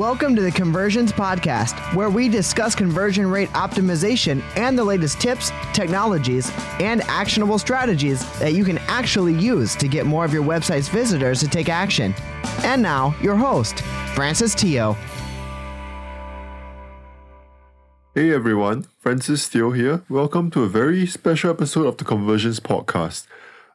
Welcome 0.00 0.34
to 0.36 0.40
the 0.40 0.50
Conversions 0.50 1.12
Podcast, 1.12 1.94
where 1.94 2.08
we 2.08 2.30
discuss 2.30 2.74
conversion 2.74 3.30
rate 3.30 3.50
optimization 3.50 4.42
and 4.56 4.78
the 4.78 4.82
latest 4.82 5.20
tips, 5.20 5.52
technologies, 5.74 6.50
and 6.80 7.02
actionable 7.02 7.58
strategies 7.58 8.24
that 8.38 8.54
you 8.54 8.64
can 8.64 8.78
actually 8.88 9.34
use 9.34 9.76
to 9.76 9.88
get 9.88 10.06
more 10.06 10.24
of 10.24 10.32
your 10.32 10.42
website's 10.42 10.88
visitors 10.88 11.40
to 11.40 11.48
take 11.48 11.68
action. 11.68 12.14
And 12.62 12.80
now, 12.80 13.14
your 13.20 13.36
host, 13.36 13.80
Francis 14.14 14.54
Teo. 14.54 14.96
Hey 18.14 18.32
everyone, 18.32 18.86
Francis 19.00 19.46
Teo 19.50 19.70
here. 19.72 20.02
Welcome 20.08 20.50
to 20.52 20.62
a 20.62 20.66
very 20.66 21.06
special 21.06 21.50
episode 21.50 21.84
of 21.84 21.98
the 21.98 22.06
Conversions 22.06 22.58
Podcast. 22.58 23.26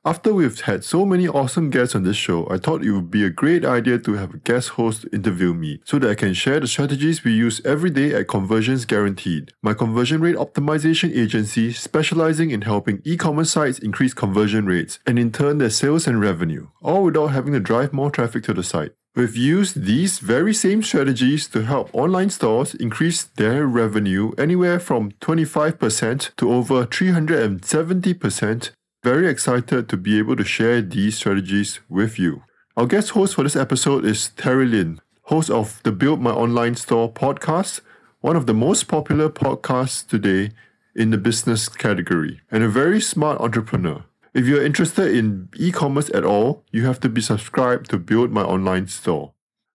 After 0.07 0.35
we've 0.35 0.61
had 0.61 0.83
so 0.83 1.03
many 1.03 1.27
awesome 1.27 1.71
guests 1.71 1.95
on 1.95 2.03
this 2.03 2.15
show, 2.15 2.47
I 2.47 2.59
thought 2.59 2.83
it 2.83 2.91
would 2.91 3.09
be 3.09 3.25
a 3.25 3.31
great 3.31 3.65
idea 3.65 3.97
to 3.97 4.13
have 4.13 4.35
a 4.35 4.37
guest 4.37 4.69
host 4.77 5.07
interview 5.11 5.55
me 5.55 5.81
so 5.83 5.97
that 5.97 6.11
I 6.11 6.13
can 6.13 6.35
share 6.35 6.59
the 6.59 6.67
strategies 6.67 7.23
we 7.23 7.33
use 7.33 7.59
every 7.65 7.89
day 7.89 8.13
at 8.13 8.27
Conversions 8.27 8.85
Guaranteed, 8.85 9.53
my 9.63 9.73
conversion 9.73 10.21
rate 10.21 10.35
optimization 10.35 11.09
agency 11.11 11.73
specializing 11.73 12.51
in 12.51 12.61
helping 12.61 13.01
e 13.03 13.17
commerce 13.17 13.49
sites 13.49 13.79
increase 13.79 14.13
conversion 14.13 14.67
rates 14.67 14.99
and 15.07 15.17
in 15.17 15.31
turn 15.31 15.57
their 15.57 15.71
sales 15.71 16.05
and 16.05 16.21
revenue, 16.21 16.67
all 16.83 17.03
without 17.03 17.31
having 17.31 17.53
to 17.53 17.59
drive 17.59 17.91
more 17.91 18.11
traffic 18.11 18.43
to 18.43 18.53
the 18.53 18.61
site. 18.61 18.91
We've 19.15 19.35
used 19.35 19.85
these 19.85 20.19
very 20.19 20.53
same 20.53 20.83
strategies 20.83 21.47
to 21.47 21.63
help 21.63 21.89
online 21.95 22.29
stores 22.29 22.75
increase 22.75 23.23
their 23.23 23.65
revenue 23.65 24.33
anywhere 24.37 24.79
from 24.79 25.13
25% 25.13 26.35
to 26.35 26.51
over 26.51 26.85
370% 26.85 28.69
very 29.05 29.29
excited 29.29 29.87
to 29.87 29.95
be 29.95 30.17
able 30.17 30.35
to 30.35 30.43
share 30.43 30.81
these 30.81 31.15
strategies 31.15 31.79
with 31.87 32.17
you. 32.17 32.41
Our 32.75 32.87
guest 32.87 33.11
host 33.11 33.35
for 33.35 33.43
this 33.43 33.55
episode 33.55 34.03
is 34.03 34.29
Terry 34.29 34.65
Lin, 34.65 34.99
host 35.25 35.51
of 35.51 35.79
the 35.83 35.91
Build 35.91 36.19
My 36.19 36.31
Online 36.31 36.73
Store 36.73 37.13
podcast, 37.13 37.81
one 38.21 38.35
of 38.35 38.47
the 38.47 38.55
most 38.55 38.87
popular 38.87 39.29
podcasts 39.29 40.07
today 40.07 40.49
in 40.95 41.11
the 41.11 41.19
business 41.19 41.69
category, 41.69 42.41
and 42.49 42.63
a 42.63 42.67
very 42.67 42.99
smart 42.99 43.39
entrepreneur. 43.39 44.03
If 44.33 44.47
you're 44.47 44.65
interested 44.65 45.15
in 45.15 45.49
e 45.55 45.71
commerce 45.71 46.09
at 46.11 46.25
all, 46.25 46.63
you 46.71 46.87
have 46.87 46.99
to 47.01 47.07
be 47.07 47.21
subscribed 47.21 47.91
to 47.91 47.99
Build 47.99 48.31
My 48.31 48.41
Online 48.41 48.87
Store. 48.87 49.33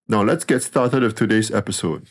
Now, 0.08 0.24
let's 0.24 0.44
get 0.44 0.64
started 0.64 1.04
with 1.04 1.14
today's 1.14 1.52
episode. 1.52 2.08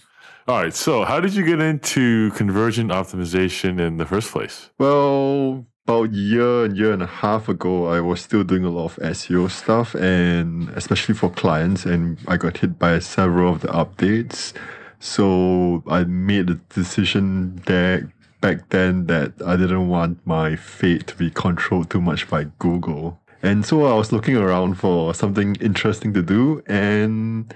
All 0.48 0.62
right. 0.62 0.74
So, 0.74 1.04
how 1.04 1.20
did 1.20 1.36
you 1.36 1.44
get 1.44 1.60
into 1.60 2.32
conversion 2.32 2.88
optimization 2.88 3.78
in 3.78 3.98
the 3.98 4.06
first 4.06 4.32
place? 4.32 4.70
Well, 4.80 5.68
about 5.90 6.14
year 6.14 6.66
and 6.66 6.78
year 6.78 6.94
and 6.94 7.02
a 7.02 7.08
half 7.08 7.50
ago, 7.50 7.88
I 7.88 8.00
was 8.00 8.22
still 8.22 8.44
doing 8.44 8.64
a 8.64 8.70
lot 8.70 8.86
of 8.86 8.96
SEO 8.98 9.50
stuff, 9.50 9.96
and 9.96 10.70
especially 10.76 11.16
for 11.16 11.32
clients, 11.32 11.84
and 11.84 12.20
I 12.28 12.38
got 12.38 12.58
hit 12.58 12.78
by 12.78 13.00
several 13.00 13.52
of 13.54 13.62
the 13.62 13.70
updates. 13.70 14.54
So 15.00 15.82
I 15.88 16.04
made 16.04 16.52
a 16.52 16.60
decision 16.70 17.64
there 17.66 18.14
back 18.40 18.70
then 18.70 19.08
that 19.08 19.34
I 19.44 19.56
didn't 19.56 19.88
want 19.90 20.20
my 20.28 20.56
fate 20.56 21.08
to 21.08 21.16
be 21.16 21.32
controlled 21.32 21.90
too 21.90 22.02
much 22.02 22.30
by 22.30 22.46
Google. 22.60 23.20
And 23.42 23.66
so 23.66 23.86
I 23.86 23.96
was 23.96 24.12
looking 24.12 24.38
around 24.38 24.76
for 24.76 25.16
something 25.16 25.56
interesting 25.56 26.14
to 26.14 26.22
do, 26.22 26.62
and 26.68 27.52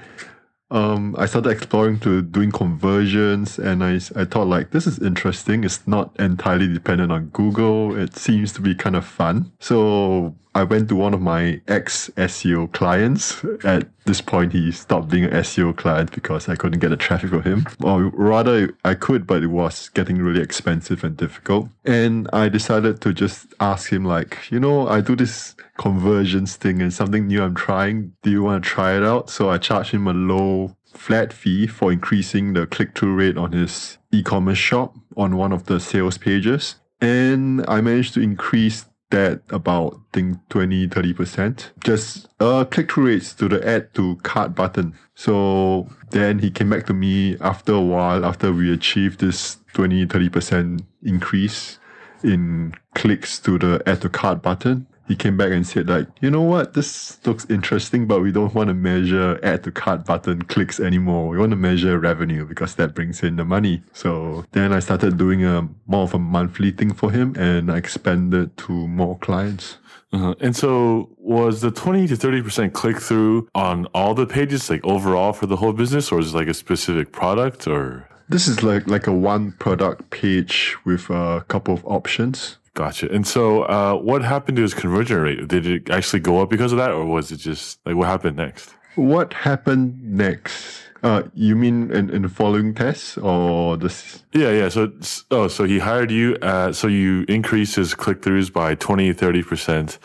um, 0.74 1.16
I 1.20 1.28
started 1.28 1.52
exploring 1.52 2.00
to 2.00 2.24
doing 2.24 2.52
conversions 2.52 3.60
and 3.60 3.84
I, 3.84 3.96
I 4.16 4.26
thought 4.26 4.48
like 4.48 4.72
this 4.72 4.88
is 4.88 4.98
interesting. 5.00 5.64
It's 5.64 5.88
not 5.88 6.16
entirely 6.20 6.68
dependent 6.68 7.12
on 7.12 7.28
Google. 7.28 7.96
It 7.96 8.16
seems 8.16 8.52
to 8.54 8.62
be 8.62 8.74
kind 8.74 8.96
of 8.96 9.06
fun. 9.06 9.52
So 9.60 10.36
I 10.56 10.64
went 10.64 10.90
to 10.90 10.96
one 10.96 11.14
of 11.14 11.22
my 11.22 11.62
ex 11.68 12.10
SEO 12.18 12.72
clients. 12.72 13.44
At 13.64 13.88
this 14.06 14.22
point, 14.22 14.54
he 14.54 14.72
stopped 14.72 15.10
being 15.10 15.26
an 15.26 15.32
SEO 15.32 15.76
client 15.76 16.12
because 16.12 16.50
I 16.50 16.56
couldn't 16.56 16.80
get 16.80 16.90
the 16.90 16.98
traffic 16.98 17.32
for 17.32 17.42
him. 17.42 17.66
Or 17.84 18.06
rather, 18.06 18.76
I 18.84 18.94
could, 18.94 19.26
but 19.26 19.44
it 19.44 19.48
was 19.48 19.90
getting 19.90 20.18
really 20.18 20.42
expensive 20.42 21.04
and 21.04 21.18
difficult. 21.18 21.70
And 21.86 22.30
I 22.34 22.50
decided 22.50 23.02
to 23.02 23.14
just 23.14 23.54
ask 23.60 23.92
him, 23.92 24.06
like, 24.06 24.52
you 24.52 24.60
know, 24.60 24.88
I 24.88 25.02
do 25.02 25.16
this 25.16 25.56
conversions 25.78 26.56
thing 26.56 26.82
and 26.82 26.94
something 26.94 27.28
new 27.28 27.44
I'm 27.44 27.56
trying. 27.56 28.14
Do 28.22 28.30
you 28.30 28.44
want 28.44 28.64
to 28.64 28.70
try 28.70 28.96
it 28.96 29.04
out? 29.04 29.30
So 29.30 29.50
I 29.50 29.58
charged 29.58 29.92
him 29.92 30.08
a 30.08 30.14
low 30.14 30.76
flat 30.86 31.34
fee 31.34 31.68
for 31.68 31.92
increasing 31.92 32.54
the 32.54 32.68
click 32.68 32.98
through 32.98 33.16
rate 33.16 33.38
on 33.38 33.52
his 33.52 33.98
e 34.12 34.22
commerce 34.24 34.58
shop 34.58 34.96
on 35.18 35.38
one 35.38 35.52
of 35.52 35.66
the 35.66 35.80
sales 35.80 36.18
pages. 36.18 36.76
And 37.02 37.66
I 37.68 37.82
managed 37.82 38.14
to 38.14 38.22
increase 38.22 38.86
that 39.14 39.42
about 39.52 39.94
I 39.94 40.18
think 40.18 40.38
20 40.50 40.88
30% 40.88 41.70
just 41.84 42.28
uh 42.40 42.66
click 42.66 42.92
through 42.92 43.08
rates 43.08 43.34
to 43.36 43.48
the 43.48 43.66
add 43.66 43.94
to 43.94 44.16
cart 44.24 44.56
button 44.56 44.96
so 45.14 45.88
then 46.10 46.40
he 46.40 46.50
came 46.50 46.72
back 46.72 46.88
to 46.88 46.96
me 46.96 47.38
after 47.40 47.74
a 47.74 47.80
while 47.80 48.26
after 48.26 48.52
we 48.52 48.74
achieved 48.74 49.20
this 49.20 49.58
20 49.74 50.08
30% 50.08 50.84
increase 51.04 51.78
in 52.24 52.74
clicks 52.96 53.38
to 53.40 53.60
the 53.60 53.84
add 53.86 54.02
to 54.02 54.10
cart 54.10 54.42
button 54.42 54.88
he 55.08 55.16
came 55.16 55.38
back 55.38 55.52
and 55.52 55.66
said 55.68 55.90
like, 55.90 56.08
you 56.22 56.32
know 56.32 56.42
what, 56.42 56.74
this 56.74 57.20
looks 57.26 57.46
interesting, 57.50 58.08
but 58.08 58.22
we 58.22 58.32
don't 58.32 58.54
want 58.54 58.70
to 58.70 58.74
measure 58.74 59.40
add 59.44 59.64
to 59.64 59.72
cart 59.72 60.06
button 60.06 60.44
clicks 60.44 60.80
anymore. 60.80 61.28
We 61.28 61.38
want 61.38 61.52
to 61.52 61.58
measure 61.58 62.00
revenue 62.00 62.46
because 62.46 62.76
that 62.76 62.96
brings 62.96 63.24
in 63.24 63.36
the 63.36 63.46
money. 63.46 63.84
So 63.94 64.46
then 64.52 64.72
I 64.72 64.80
started 64.80 65.18
doing 65.18 65.46
a 65.46 65.68
more 65.88 66.04
of 66.04 66.14
a 66.14 66.20
monthly 66.20 66.72
thing 66.72 66.94
for 66.94 67.12
him 67.12 67.36
and 67.38 67.72
I 67.72 67.78
expanded 67.78 68.56
to 68.58 68.72
more 68.72 69.18
clients. 69.18 69.78
Uh-huh. 70.14 70.36
And 70.40 70.56
so, 70.56 71.10
was 71.18 71.62
the 71.62 71.72
20 71.72 72.08
to 72.08 72.16
30% 72.16 72.72
click 72.74 73.00
through 73.00 73.50
on 73.56 73.88
all 73.96 74.14
the 74.14 74.28
pages, 74.28 74.70
like 74.70 74.86
overall 74.86 75.34
for 75.34 75.48
the 75.48 75.56
whole 75.56 75.74
business, 75.74 76.12
or 76.12 76.20
is 76.20 76.34
it 76.34 76.38
like 76.38 76.48
a 76.48 76.54
specific 76.54 77.12
product 77.12 77.68
or? 77.68 78.08
This 78.30 78.48
is 78.48 78.62
like, 78.62 78.88
like 78.88 79.08
a 79.08 79.12
one 79.12 79.54
product 79.54 80.12
page 80.12 80.78
with 80.86 81.10
a 81.10 81.44
couple 81.48 81.74
of 81.74 81.84
options. 81.86 82.58
Gotcha. 82.76 83.12
And 83.12 83.26
so, 83.28 83.64
uh, 83.64 83.96
what 83.96 84.24
happened 84.24 84.56
to 84.58 84.64
his 84.64 84.74
conversion 84.74 85.20
rate? 85.20 85.48
Did 85.48 85.68
it 85.68 85.90
actually 85.90 86.22
go 86.22 86.42
up 86.42 86.50
because 86.50 86.72
of 86.72 86.80
that, 86.80 86.92
or 86.92 87.06
was 87.06 87.32
it 87.32 87.38
just 87.38 87.80
like 87.86 87.96
what 87.96 88.08
happened 88.08 88.38
next? 88.38 88.74
What 88.96 89.34
happened 89.34 90.02
next? 90.04 90.82
Uh, 91.04 91.24
you 91.34 91.56
mean 91.56 91.92
in, 91.92 92.10
in 92.10 92.22
the 92.22 92.30
following 92.30 92.74
tests 92.74 93.18
or 93.18 93.76
this? 93.78 94.24
Yeah, 94.34 94.52
yeah. 94.52 94.70
So, 94.70 94.92
oh, 95.32 95.50
so 95.50 95.66
he 95.66 95.80
hired 95.80 96.12
you. 96.12 96.38
Uh, 96.42 96.72
so 96.72 96.88
you 96.88 97.26
increased 97.28 97.76
his 97.76 97.94
click 97.94 98.22
throughs 98.22 98.52
by 98.52 98.76
20, 98.76 99.14
30%. 99.14 99.98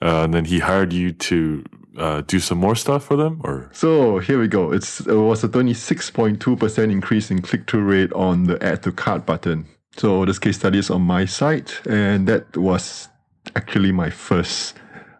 Uh, 0.00 0.24
and 0.24 0.34
then 0.34 0.46
he 0.46 0.58
hired 0.58 0.92
you 0.92 1.12
to 1.12 1.64
uh, 1.98 2.22
do 2.22 2.40
some 2.40 2.58
more 2.58 2.76
stuff 2.76 3.04
for 3.04 3.16
them 3.16 3.40
or 3.42 3.70
so 3.72 4.18
here 4.18 4.38
we 4.38 4.46
go 4.46 4.70
it's 4.70 5.00
it 5.00 5.14
was 5.14 5.42
a 5.42 5.48
26.2% 5.48 6.92
increase 6.92 7.30
in 7.30 7.40
click-through 7.40 7.82
rate 7.82 8.12
on 8.12 8.44
the 8.44 8.62
add 8.62 8.82
to 8.82 8.92
cart 8.92 9.24
button 9.24 9.66
so 9.96 10.24
this 10.24 10.38
case 10.38 10.56
study 10.56 10.78
is 10.78 10.90
on 10.90 11.02
my 11.02 11.24
site, 11.24 11.80
and 11.86 12.26
that 12.28 12.56
was 12.56 13.08
actually 13.54 13.92
my 13.92 14.10
first 14.10 14.74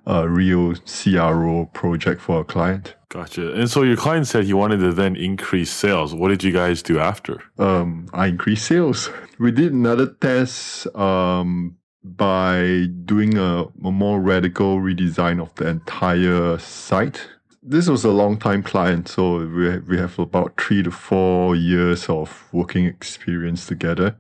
uh, 0.06 0.28
real 0.28 0.74
CRO 0.86 1.66
project 1.72 2.20
for 2.20 2.40
a 2.40 2.44
client. 2.44 2.94
Gotcha. 3.08 3.52
And 3.54 3.70
so 3.70 3.82
your 3.82 3.96
client 3.96 4.26
said 4.26 4.44
he 4.44 4.52
wanted 4.52 4.78
to 4.78 4.92
then 4.92 5.16
increase 5.16 5.70
sales. 5.70 6.14
What 6.14 6.28
did 6.28 6.44
you 6.44 6.52
guys 6.52 6.82
do 6.82 6.98
after? 6.98 7.42
Um, 7.58 8.08
I 8.12 8.26
increased 8.26 8.66
sales. 8.66 9.10
We 9.38 9.52
did 9.52 9.72
another 9.72 10.06
test 10.06 10.86
um, 10.96 11.76
by 12.02 12.86
doing 13.04 13.38
a, 13.38 13.64
a 13.84 13.92
more 13.92 14.20
radical 14.20 14.80
redesign 14.80 15.40
of 15.40 15.54
the 15.54 15.68
entire 15.68 16.58
site 16.58 17.28
this 17.68 17.88
was 17.88 18.04
a 18.04 18.10
long 18.10 18.38
time 18.38 18.62
client, 18.62 19.08
so 19.08 19.38
we 19.38 19.78
we 19.80 19.98
have 19.98 20.18
about 20.20 20.60
three 20.60 20.84
to 20.84 20.90
four 20.92 21.56
years 21.56 22.08
of 22.08 22.44
working 22.52 22.86
experience 22.86 23.66
together. 23.66 24.16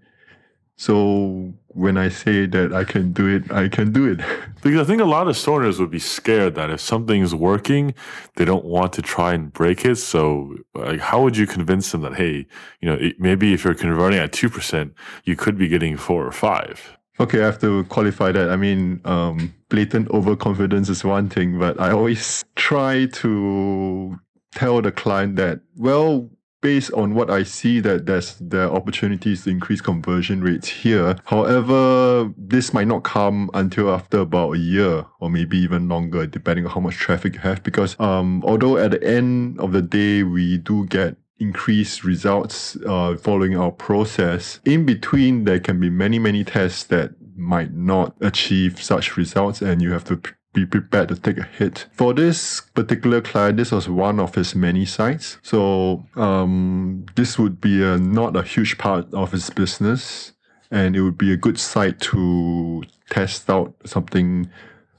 So 0.76 1.54
when 1.68 1.96
I 1.96 2.10
say 2.10 2.46
that 2.46 2.74
I 2.74 2.84
can 2.84 3.12
do 3.12 3.26
it, 3.26 3.50
I 3.50 3.68
can 3.68 3.92
do 3.92 4.06
it. 4.06 4.20
Because 4.62 4.80
I 4.80 4.84
think 4.84 5.00
a 5.00 5.04
lot 5.04 5.28
of 5.28 5.36
stoners 5.36 5.78
would 5.78 5.92
be 5.92 6.00
scared 6.00 6.56
that 6.56 6.70
if 6.70 6.80
something's 6.80 7.32
working, 7.32 7.94
they 8.34 8.44
don't 8.44 8.64
want 8.64 8.92
to 8.94 9.02
try 9.02 9.32
and 9.32 9.52
break 9.52 9.84
it. 9.84 9.94
So, 9.94 10.56
like, 10.74 10.98
how 10.98 11.22
would 11.22 11.36
you 11.36 11.46
convince 11.46 11.92
them 11.92 12.00
that, 12.02 12.14
hey, 12.14 12.46
you 12.80 12.88
know, 12.88 12.98
maybe 13.20 13.54
if 13.54 13.62
you're 13.64 13.74
converting 13.74 14.18
at 14.18 14.32
2%, 14.32 14.92
you 15.22 15.36
could 15.36 15.56
be 15.56 15.68
getting 15.68 15.96
four 15.96 16.26
or 16.26 16.32
five? 16.32 16.96
Okay, 17.20 17.42
I 17.42 17.44
have 17.44 17.60
to 17.60 17.84
qualify 17.84 18.32
that. 18.32 18.50
I 18.50 18.56
mean, 18.56 19.00
um, 19.04 19.54
blatant 19.68 20.10
overconfidence 20.10 20.88
is 20.88 21.04
one 21.04 21.28
thing, 21.28 21.60
but 21.60 21.80
I 21.80 21.92
always 21.92 22.44
try 22.56 23.06
to 23.06 24.18
tell 24.56 24.82
the 24.82 24.90
client 24.90 25.36
that, 25.36 25.60
well, 25.76 26.28
based 26.66 26.92
on 26.94 27.14
what 27.14 27.30
I 27.30 27.44
see 27.44 27.78
that 27.78 28.06
there's 28.06 28.34
there 28.40 28.64
are 28.64 28.72
opportunities 28.72 29.44
to 29.44 29.50
increase 29.50 29.80
conversion 29.80 30.42
rates 30.42 30.68
here. 30.68 31.14
However, 31.24 32.28
this 32.36 32.74
might 32.74 32.88
not 32.88 33.04
come 33.04 33.50
until 33.54 33.88
after 33.88 34.18
about 34.18 34.54
a 34.54 34.58
year 34.58 35.06
or 35.20 35.30
maybe 35.30 35.56
even 35.58 35.88
longer, 35.88 36.26
depending 36.26 36.66
on 36.66 36.72
how 36.72 36.80
much 36.80 36.96
traffic 36.96 37.34
you 37.34 37.40
have. 37.48 37.62
Because 37.62 37.94
um, 38.00 38.42
although 38.44 38.78
at 38.78 38.90
the 38.90 39.02
end 39.04 39.60
of 39.60 39.70
the 39.70 39.80
day 39.80 40.24
we 40.24 40.58
do 40.58 40.86
get 40.86 41.14
increased 41.38 42.02
results 42.02 42.76
uh, 42.84 43.16
following 43.16 43.56
our 43.56 43.70
process, 43.70 44.58
in 44.64 44.84
between 44.84 45.44
there 45.44 45.60
can 45.60 45.78
be 45.78 45.88
many 45.88 46.18
many 46.18 46.42
tests 46.42 46.82
that 46.94 47.12
might 47.36 47.72
not 47.74 48.16
achieve 48.20 48.82
such 48.82 49.16
results, 49.16 49.62
and 49.62 49.80
you 49.80 49.92
have 49.92 50.04
to 50.04 50.20
be 50.56 50.64
prepared 50.64 51.10
to 51.10 51.16
take 51.16 51.36
a 51.36 51.42
hit. 51.44 51.86
For 51.92 52.14
this 52.14 52.62
particular 52.74 53.20
client, 53.20 53.58
this 53.58 53.70
was 53.70 53.88
one 53.90 54.18
of 54.18 54.34
his 54.34 54.54
many 54.54 54.86
sites. 54.86 55.36
So 55.42 56.06
um, 56.16 57.04
this 57.14 57.38
would 57.38 57.60
be 57.60 57.82
a, 57.84 57.98
not 57.98 58.34
a 58.36 58.42
huge 58.42 58.78
part 58.78 59.12
of 59.12 59.32
his 59.32 59.50
business, 59.50 60.32
and 60.70 60.96
it 60.96 61.02
would 61.02 61.18
be 61.18 61.30
a 61.32 61.36
good 61.36 61.58
site 61.58 62.00
to 62.00 62.82
test 63.10 63.50
out 63.50 63.74
something. 63.84 64.48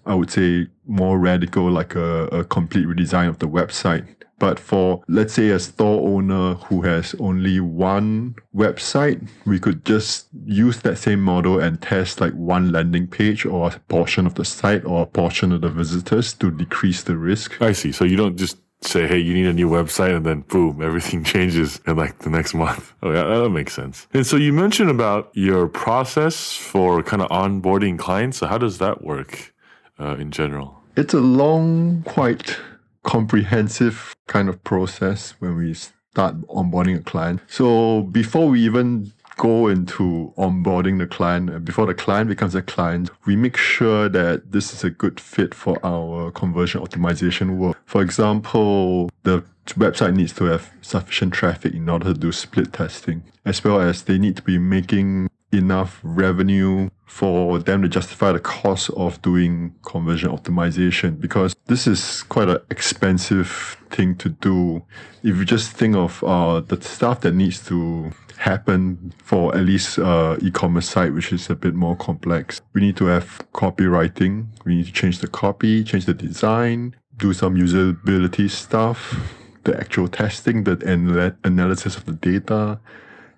I 0.07 0.15
would 0.15 0.31
say 0.31 0.67
more 0.87 1.19
radical, 1.19 1.69
like 1.69 1.95
a, 1.95 2.27
a 2.27 2.43
complete 2.45 2.87
redesign 2.87 3.27
of 3.29 3.39
the 3.39 3.47
website. 3.47 4.07
But 4.39 4.59
for, 4.59 5.03
let's 5.07 5.33
say, 5.33 5.49
a 5.49 5.59
store 5.59 6.07
owner 6.07 6.55
who 6.55 6.83
has 6.83 7.15
only 7.19 7.59
one 7.59 8.35
website, 8.55 9.27
we 9.45 9.59
could 9.59 9.83
just 9.83 10.27
use 10.45 10.79
that 10.81 10.97
same 10.97 11.21
model 11.21 11.59
and 11.59 11.81
test 11.81 12.21
like 12.21 12.33
one 12.33 12.71
landing 12.71 13.07
page 13.07 13.45
or 13.45 13.67
a 13.67 13.79
portion 13.87 14.27
of 14.27 14.35
the 14.35 14.45
site 14.45 14.85
or 14.85 15.01
a 15.03 15.05
portion 15.07 15.51
of 15.51 15.61
the 15.61 15.69
visitors 15.69 16.33
to 16.35 16.51
decrease 16.51 17.03
the 17.03 17.17
risk. 17.17 17.59
I 17.61 17.71
see. 17.71 17.91
So 17.91 18.05
you 18.05 18.15
don't 18.15 18.37
just 18.37 18.57
say, 18.81 19.07
hey, 19.07 19.17
you 19.17 19.33
need 19.33 19.47
a 19.47 19.53
new 19.53 19.69
website, 19.69 20.15
and 20.15 20.25
then 20.25 20.41
boom, 20.41 20.81
everything 20.83 21.23
changes 21.23 21.81
in 21.87 21.97
like 21.97 22.19
the 22.19 22.29
next 22.29 22.53
month. 22.53 22.93
Oh, 23.03 23.11
yeah, 23.11 23.23
that 23.23 23.49
makes 23.49 23.73
sense. 23.73 24.07
And 24.13 24.25
so 24.25 24.37
you 24.37 24.51
mentioned 24.51 24.89
about 24.89 25.29
your 25.33 25.67
process 25.67 26.55
for 26.55 27.03
kind 27.03 27.21
of 27.21 27.29
onboarding 27.29 27.97
clients. 27.97 28.37
So 28.39 28.47
how 28.47 28.57
does 28.57 28.79
that 28.79 29.03
work 29.03 29.53
uh, 29.99 30.15
in 30.15 30.31
general? 30.31 30.79
It's 30.95 31.13
a 31.13 31.19
long, 31.19 32.03
quite 32.03 32.57
comprehensive 33.03 34.15
kind 34.27 34.49
of 34.49 34.63
process 34.63 35.33
when 35.39 35.55
we 35.55 35.73
start 35.73 36.35
onboarding 36.47 36.99
a 36.99 37.03
client. 37.03 37.41
So 37.47 38.01
before 38.01 38.49
we 38.49 38.61
even 38.61 39.13
go 39.37 39.67
into 39.67 40.33
onboarding 40.37 40.97
the 40.97 41.07
client, 41.07 41.63
before 41.63 41.85
the 41.85 41.93
client 41.93 42.27
becomes 42.27 42.55
a 42.55 42.61
client, 42.61 43.11
we 43.25 43.35
make 43.35 43.55
sure 43.55 44.09
that 44.09 44.51
this 44.51 44.73
is 44.73 44.83
a 44.83 44.89
good 44.89 45.19
fit 45.19 45.53
for 45.53 45.79
our 45.85 46.31
conversion 46.31 46.81
optimization 46.81 47.57
work. 47.57 47.77
For 47.85 48.01
example, 48.01 49.09
the 49.23 49.43
website 49.67 50.15
needs 50.15 50.33
to 50.33 50.45
have 50.45 50.71
sufficient 50.81 51.33
traffic 51.33 51.73
in 51.73 51.87
order 51.87 52.13
to 52.13 52.19
do 52.19 52.31
split 52.31 52.73
testing, 52.73 53.23
as 53.45 53.63
well 53.63 53.79
as 53.79 54.03
they 54.03 54.17
need 54.17 54.35
to 54.37 54.41
be 54.41 54.57
making 54.57 55.29
enough 55.51 55.99
revenue 56.03 56.89
for 57.07 57.57
them 57.57 57.81
to 57.81 57.87
justify 57.87 58.33
the 58.33 58.39
cost 58.39 58.89
of 58.91 59.19
doing 59.21 59.73
conversion 59.83 60.29
optimization 60.29 61.19
because 61.19 61.55
this 61.65 61.87
is 61.87 62.21
quite 62.23 62.49
an 62.49 62.59
expensive 62.69 63.77
thing 63.89 64.13
to 64.17 64.29
do. 64.29 64.83
If 65.23 65.37
you 65.37 65.45
just 65.45 65.71
think 65.71 65.95
of 65.95 66.21
uh, 66.23 66.59
the 66.59 66.79
stuff 66.81 67.21
that 67.21 67.33
needs 67.33 67.65
to 67.67 68.11
happen 68.37 69.13
for 69.23 69.55
at 69.55 69.61
least 69.61 69.99
uh, 69.99 70.37
e-commerce 70.41 70.89
site, 70.89 71.13
which 71.13 71.31
is 71.31 71.49
a 71.49 71.55
bit 71.55 71.73
more 71.73 71.95
complex, 71.95 72.61
we 72.73 72.81
need 72.81 72.97
to 72.97 73.05
have 73.05 73.41
copywriting. 73.53 74.47
We 74.65 74.75
need 74.75 74.85
to 74.87 74.91
change 74.91 75.19
the 75.19 75.27
copy, 75.27 75.85
change 75.85 76.05
the 76.05 76.13
design, 76.13 76.93
do 77.15 77.33
some 77.33 77.55
usability 77.55 78.49
stuff, 78.51 79.17
the 79.63 79.79
actual 79.79 80.09
testing, 80.09 80.65
the 80.65 80.77
anal- 80.85 81.35
analysis 81.45 81.95
of 81.95 82.05
the 82.05 82.11
data, 82.11 82.79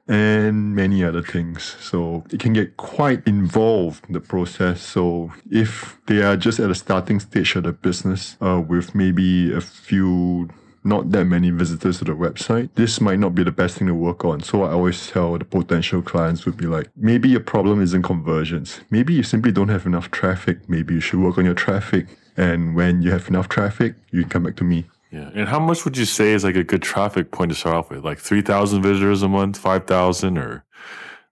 and 0.09 0.75
many 0.75 1.03
other 1.03 1.21
things. 1.21 1.77
So 1.79 2.23
it 2.31 2.39
can 2.39 2.53
get 2.53 2.75
quite 2.77 3.25
involved 3.27 4.05
in 4.07 4.13
the 4.13 4.19
process. 4.19 4.81
So 4.81 5.31
if 5.51 5.97
they 6.07 6.21
are 6.23 6.35
just 6.35 6.59
at 6.59 6.71
a 6.71 6.75
starting 6.75 7.19
stage 7.19 7.55
of 7.55 7.63
the 7.63 7.73
business 7.73 8.35
uh, 8.41 8.61
with 8.67 8.95
maybe 8.95 9.53
a 9.53 9.61
few 9.61 10.49
not 10.83 11.11
that 11.11 11.25
many 11.25 11.51
visitors 11.51 11.99
to 11.99 12.05
the 12.05 12.13
website, 12.13 12.69
this 12.75 13.01
might 13.01 13.19
not 13.19 13.35
be 13.35 13.43
the 13.43 13.51
best 13.51 13.77
thing 13.77 13.87
to 13.87 13.93
work 13.93 14.23
on. 14.23 14.41
So 14.41 14.63
I 14.63 14.71
always 14.71 15.07
tell 15.07 15.37
the 15.37 15.45
potential 15.45 16.01
clients 16.01 16.45
would 16.45 16.57
be 16.57 16.67
like, 16.67 16.89
maybe 16.95 17.29
your 17.29 17.41
problem 17.41 17.81
isn't 17.81 18.01
conversions. 18.01 18.79
Maybe 18.89 19.13
you 19.13 19.23
simply 19.23 19.51
don't 19.51 19.67
have 19.67 19.85
enough 19.85 20.09
traffic. 20.09 20.69
Maybe 20.69 20.95
you 20.95 21.01
should 21.01 21.19
work 21.19 21.37
on 21.37 21.45
your 21.45 21.53
traffic. 21.53 22.07
And 22.37 22.75
when 22.75 23.01
you 23.01 23.11
have 23.11 23.27
enough 23.27 23.49
traffic, 23.49 23.95
you 24.11 24.25
come 24.25 24.43
back 24.43 24.55
to 24.55 24.63
me. 24.63 24.85
Yeah. 25.11 25.29
And 25.33 25.49
how 25.49 25.59
much 25.59 25.85
would 25.85 25.97
you 25.97 26.05
say 26.05 26.33
is 26.33 26.43
like 26.43 26.55
a 26.55 26.63
good 26.63 26.81
traffic 26.81 27.31
point 27.31 27.49
to 27.49 27.55
start 27.55 27.75
off 27.75 27.89
with? 27.89 28.03
Like 28.03 28.19
3,000 28.19 28.81
visitors 28.81 29.23
a 29.23 29.27
month, 29.27 29.57
5,000 29.57 30.37
or 30.37 30.63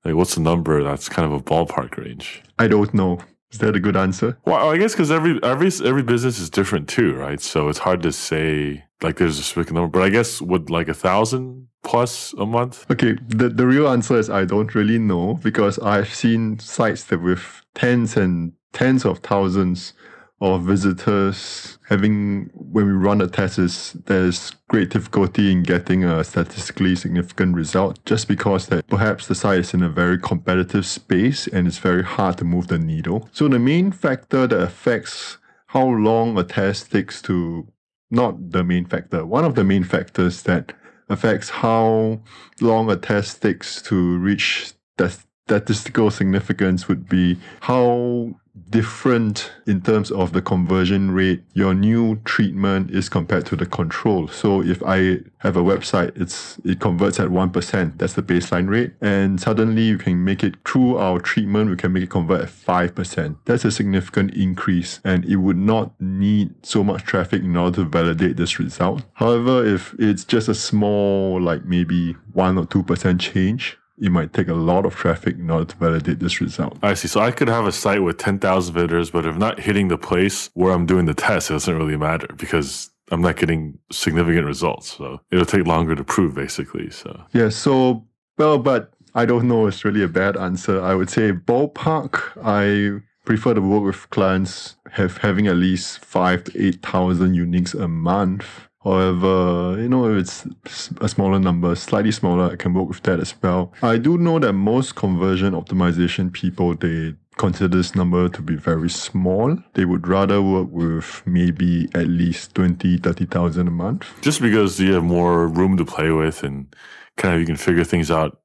like 0.03 0.15
what's 0.15 0.35
the 0.35 0.41
number 0.41 0.83
that's 0.83 1.09
kind 1.09 1.31
of 1.31 1.33
a 1.33 1.43
ballpark 1.43 1.97
range? 1.97 2.41
I 2.57 2.67
don't 2.67 2.93
know. 2.93 3.19
Is 3.51 3.59
that 3.59 3.75
a 3.75 3.79
good 3.79 3.95
answer? 3.95 4.37
Well, 4.45 4.69
I 4.69 4.77
guess 4.77 4.93
because 4.93 5.09
every 5.09 5.39
every 5.41 5.71
every 5.85 6.03
business 6.03 6.37
is 6.37 6.49
different 6.49 6.89
too, 6.89 7.13
right? 7.15 7.39
So 7.39 7.69
it's 7.69 7.79
hard 7.79 8.01
to 8.03 8.11
say 8.11 8.83
like 9.01 9.17
there's 9.17 9.39
a 9.39 9.43
specific 9.43 9.73
number. 9.73 9.87
But 9.87 10.03
I 10.03 10.09
guess 10.09 10.41
would 10.41 10.69
like 10.69 10.89
a 10.89 10.93
thousand 10.93 11.67
plus 11.83 12.33
a 12.33 12.45
month? 12.45 12.89
Okay, 12.91 13.17
the, 13.27 13.49
the 13.49 13.65
real 13.65 13.87
answer 13.87 14.17
is 14.17 14.29
I 14.29 14.43
don't 14.43 14.75
really 14.75 14.99
know 14.99 15.35
because 15.35 15.79
I've 15.79 16.13
seen 16.13 16.59
sites 16.59 17.05
that 17.05 17.21
with 17.21 17.61
tens 17.75 18.17
and 18.17 18.51
tens 18.73 19.05
of 19.05 19.19
thousands 19.19 19.93
of 20.39 20.63
visitors 20.63 21.79
having 21.89 22.49
when 22.53 22.85
we 22.85 22.91
run 22.91 23.17
the 23.17 23.27
tests 23.27 23.93
there's 24.05 24.51
great 24.67 24.91
difficulty 24.91 25.51
in 25.51 25.63
getting 25.63 26.03
a 26.03 26.23
statistically 26.23 26.95
significant 26.95 27.55
result 27.55 27.97
just 28.05 28.27
because 28.27 28.67
that 28.67 28.85
perhaps 28.87 29.25
the 29.27 29.33
site 29.33 29.59
is 29.59 29.73
in 29.73 29.81
a 29.81 29.89
very 29.89 30.19
competitive 30.19 30.85
space 30.85 31.47
and 31.47 31.67
it's 31.67 31.79
very 31.79 32.03
hard 32.03 32.37
to 32.37 32.45
move 32.45 32.67
the 32.67 32.77
needle. 32.77 33.27
So 33.31 33.47
the 33.47 33.57
main 33.57 33.91
factor 33.91 34.45
that 34.45 34.61
affects 34.61 35.37
how 35.67 35.85
long 35.87 36.37
a 36.37 36.43
test 36.43 36.91
takes 36.91 37.21
to 37.23 37.67
not 38.11 38.51
the 38.51 38.63
main 38.63 38.85
factor, 38.85 39.25
one 39.25 39.43
of 39.43 39.55
the 39.55 39.63
main 39.63 39.83
factors 39.83 40.43
that 40.43 40.71
affects 41.09 41.49
how 41.49 42.21
long 42.61 42.91
a 42.91 42.95
test 42.95 43.41
takes 43.41 43.81
to 43.81 44.17
reach 44.17 44.73
the 44.97 45.09
statistical 45.47 46.11
significance 46.11 46.87
would 46.87 47.07
be 47.07 47.37
how 47.61 48.35
different 48.69 49.51
in 49.65 49.81
terms 49.81 50.11
of 50.11 50.33
the 50.33 50.41
conversion 50.41 51.11
rate 51.11 51.43
your 51.53 51.73
new 51.73 52.17
treatment 52.25 52.91
is 52.91 53.09
compared 53.09 53.45
to 53.45 53.55
the 53.55 53.65
control. 53.65 54.27
So 54.27 54.61
if 54.61 54.81
I 54.83 55.19
have 55.39 55.55
a 55.55 55.61
website, 55.61 56.19
it's 56.19 56.57
it 56.63 56.79
converts 56.79 57.19
at 57.19 57.29
one 57.29 57.51
percent. 57.51 57.97
That's 57.97 58.13
the 58.13 58.23
baseline 58.23 58.67
rate, 58.69 58.93
and 59.01 59.39
suddenly 59.39 59.83
you 59.83 59.97
can 59.97 60.23
make 60.23 60.43
it 60.43 60.55
through 60.65 60.97
our 60.97 61.19
treatment. 61.19 61.69
We 61.69 61.77
can 61.77 61.93
make 61.93 62.03
it 62.03 62.09
convert 62.09 62.41
at 62.41 62.49
five 62.49 62.95
percent. 62.95 63.37
That's 63.45 63.65
a 63.65 63.71
significant 63.71 64.33
increase, 64.33 64.99
and 65.03 65.25
it 65.25 65.37
would 65.37 65.57
not 65.57 65.99
need 65.99 66.53
so 66.65 66.83
much 66.83 67.03
traffic 67.03 67.43
in 67.43 67.55
order 67.55 67.83
to 67.83 67.89
validate 67.89 68.37
this 68.37 68.59
result. 68.59 69.03
However, 69.13 69.65
if 69.65 69.93
it's 69.99 70.23
just 70.23 70.49
a 70.49 70.55
small, 70.55 71.41
like 71.41 71.65
maybe 71.65 72.13
one 72.33 72.57
or 72.57 72.65
two 72.65 72.83
percent 72.83 73.21
change, 73.21 73.77
it 73.97 74.11
might 74.11 74.33
take 74.33 74.47
a 74.47 74.53
lot 74.53 74.85
of 74.85 74.95
traffic 74.95 75.37
in 75.37 75.49
order 75.49 75.65
to 75.65 75.75
validate 75.77 76.19
this 76.19 76.39
result. 76.39 76.77
I 76.83 76.93
see. 76.93 77.07
So 77.07 77.19
I 77.19 77.31
could 77.31 77.47
have 77.47 77.65
a 77.65 77.71
site 77.71 78.03
with 78.03 78.17
10,000 78.17 78.73
visitors, 78.73 79.11
but 79.11 79.25
if 79.25 79.35
not 79.37 79.59
hitting 79.59 79.87
the 79.87 79.97
place 79.97 80.49
where 80.53 80.71
I'm 80.73 80.85
doing 80.85 81.05
the 81.05 81.13
test, 81.13 81.49
it 81.49 81.53
doesn't 81.53 81.77
really 81.77 81.97
matter 81.97 82.27
because 82.37 82.89
I'm 83.11 83.21
not 83.21 83.37
getting 83.37 83.79
significant 83.91 84.45
results. 84.45 84.95
So 84.95 85.21
it'll 85.31 85.45
take 85.45 85.65
longer 85.65 85.95
to 85.95 86.03
prove, 86.03 86.35
basically. 86.35 86.89
So, 86.91 87.23
yeah. 87.33 87.49
So, 87.49 88.05
well, 88.37 88.59
but 88.59 88.91
I 89.15 89.25
don't 89.25 89.47
know. 89.47 89.67
It's 89.67 89.83
really 89.83 90.03
a 90.03 90.07
bad 90.07 90.37
answer. 90.37 90.81
I 90.81 90.93
would 90.93 91.09
say 91.09 91.31
ballpark, 91.31 92.37
I 92.43 93.01
prefer 93.25 93.53
to 93.53 93.61
work 93.61 93.83
with 93.83 94.09
clients 94.11 94.75
have 94.91 95.17
having 95.17 95.47
at 95.47 95.55
least 95.55 95.99
five 95.99 96.43
to 96.45 96.67
8,000 96.67 97.35
uniques 97.35 97.77
a 97.77 97.87
month 97.87 98.66
However, 98.87 99.75
you 99.81 99.89
know, 99.89 100.09
if 100.09 100.17
it's 100.21 100.91
a 101.01 101.09
smaller 101.09 101.39
number, 101.39 101.75
slightly 101.75 102.11
smaller, 102.11 102.51
I 102.51 102.55
can 102.55 102.73
work 102.73 102.87
with 102.87 103.03
that 103.03 103.19
as 103.19 103.33
well. 103.41 103.73
I 103.81 103.97
do 103.97 104.17
know 104.17 104.39
that 104.39 104.53
most 104.53 104.95
conversion 104.95 105.53
optimization 105.53 106.31
people, 106.31 106.73
they 106.73 107.15
consider 107.37 107.75
this 107.75 107.95
number 107.95 108.29
to 108.29 108.41
be 108.41 108.55
very 108.55 108.89
small. 108.89 109.57
They 109.73 109.83
would 109.83 110.07
rather 110.07 110.41
work 110.41 110.69
with 110.71 111.21
maybe 111.25 111.89
at 111.95 112.07
least 112.07 112.55
20, 112.55 112.99
30,000 112.99 113.67
a 113.67 113.71
month. 113.71 114.07
Just 114.21 114.41
because 114.41 114.79
you 114.79 114.93
have 114.93 115.03
more 115.03 115.47
room 115.47 115.75
to 115.75 115.85
play 115.85 116.11
with 116.11 116.43
and 116.43 116.73
kind 117.17 117.33
of 117.33 117.41
you 117.41 117.45
can 117.45 117.57
figure 117.57 117.83
things 117.83 118.09
out 118.09 118.39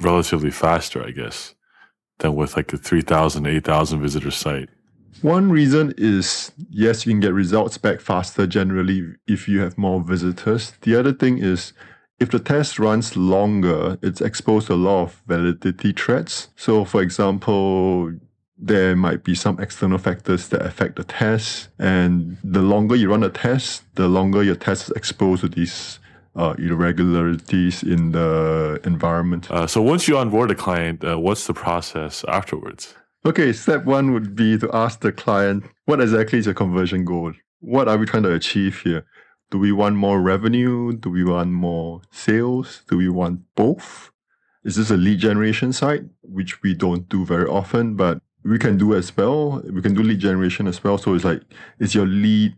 relatively 0.00 0.52
faster, 0.52 1.04
I 1.04 1.10
guess, 1.10 1.56
than 2.20 2.36
with 2.36 2.56
like 2.56 2.72
a 2.72 2.76
3,000, 2.76 3.46
8,000 3.46 4.00
visitor 4.00 4.30
site. 4.30 4.68
One 5.22 5.50
reason 5.50 5.94
is 5.96 6.52
yes, 6.70 7.04
you 7.04 7.12
can 7.12 7.20
get 7.20 7.32
results 7.32 7.76
back 7.76 8.00
faster 8.00 8.46
generally 8.46 9.14
if 9.26 9.48
you 9.48 9.60
have 9.60 9.76
more 9.76 10.00
visitors. 10.00 10.72
The 10.82 10.94
other 10.94 11.12
thing 11.12 11.38
is 11.38 11.72
if 12.20 12.30
the 12.30 12.38
test 12.38 12.78
runs 12.78 13.16
longer, 13.16 13.98
it's 14.02 14.20
exposed 14.20 14.68
to 14.68 14.74
a 14.74 14.76
lot 14.76 15.02
of 15.02 15.22
validity 15.26 15.92
threats. 15.92 16.48
So, 16.56 16.84
for 16.84 17.00
example, 17.00 18.12
there 18.56 18.96
might 18.96 19.22
be 19.22 19.34
some 19.34 19.60
external 19.60 19.98
factors 19.98 20.48
that 20.48 20.62
affect 20.62 20.96
the 20.96 21.04
test. 21.04 21.68
And 21.78 22.38
the 22.42 22.62
longer 22.62 22.96
you 22.96 23.10
run 23.10 23.22
a 23.22 23.30
test, 23.30 23.84
the 23.94 24.08
longer 24.08 24.42
your 24.42 24.56
test 24.56 24.84
is 24.84 24.90
exposed 24.96 25.42
to 25.42 25.48
these 25.48 26.00
uh, 26.34 26.54
irregularities 26.58 27.82
in 27.82 28.12
the 28.12 28.80
environment. 28.84 29.50
Uh, 29.50 29.66
so, 29.66 29.80
once 29.80 30.08
you 30.08 30.18
onboard 30.18 30.50
a 30.50 30.56
client, 30.56 31.04
uh, 31.04 31.18
what's 31.18 31.46
the 31.46 31.54
process 31.54 32.24
afterwards? 32.26 32.94
Okay, 33.26 33.52
step 33.52 33.84
one 33.84 34.12
would 34.14 34.36
be 34.36 34.56
to 34.58 34.70
ask 34.72 35.00
the 35.00 35.10
client 35.10 35.64
what 35.86 36.00
exactly 36.00 36.38
is 36.38 36.46
your 36.46 36.54
conversion 36.54 37.04
goal? 37.04 37.32
What 37.60 37.88
are 37.88 37.98
we 37.98 38.06
trying 38.06 38.22
to 38.22 38.32
achieve 38.32 38.80
here? 38.82 39.04
Do 39.50 39.58
we 39.58 39.72
want 39.72 39.96
more 39.96 40.20
revenue? 40.20 40.92
Do 40.92 41.10
we 41.10 41.24
want 41.24 41.50
more 41.50 42.02
sales? 42.12 42.82
Do 42.88 42.96
we 42.96 43.08
want 43.08 43.40
both? 43.56 44.12
Is 44.64 44.76
this 44.76 44.90
a 44.90 44.96
lead 44.96 45.18
generation 45.18 45.72
site, 45.72 46.04
which 46.22 46.62
we 46.62 46.74
don't 46.74 47.08
do 47.08 47.24
very 47.24 47.48
often, 47.48 47.96
but 47.96 48.20
we 48.44 48.58
can 48.58 48.78
do 48.78 48.94
as 48.94 49.16
well. 49.16 49.62
We 49.64 49.82
can 49.82 49.94
do 49.94 50.02
lead 50.02 50.20
generation 50.20 50.68
as 50.68 50.82
well. 50.84 50.96
So 50.96 51.14
it's 51.14 51.24
like 51.24 51.42
it's 51.80 51.94
your 51.94 52.06
lead, 52.06 52.54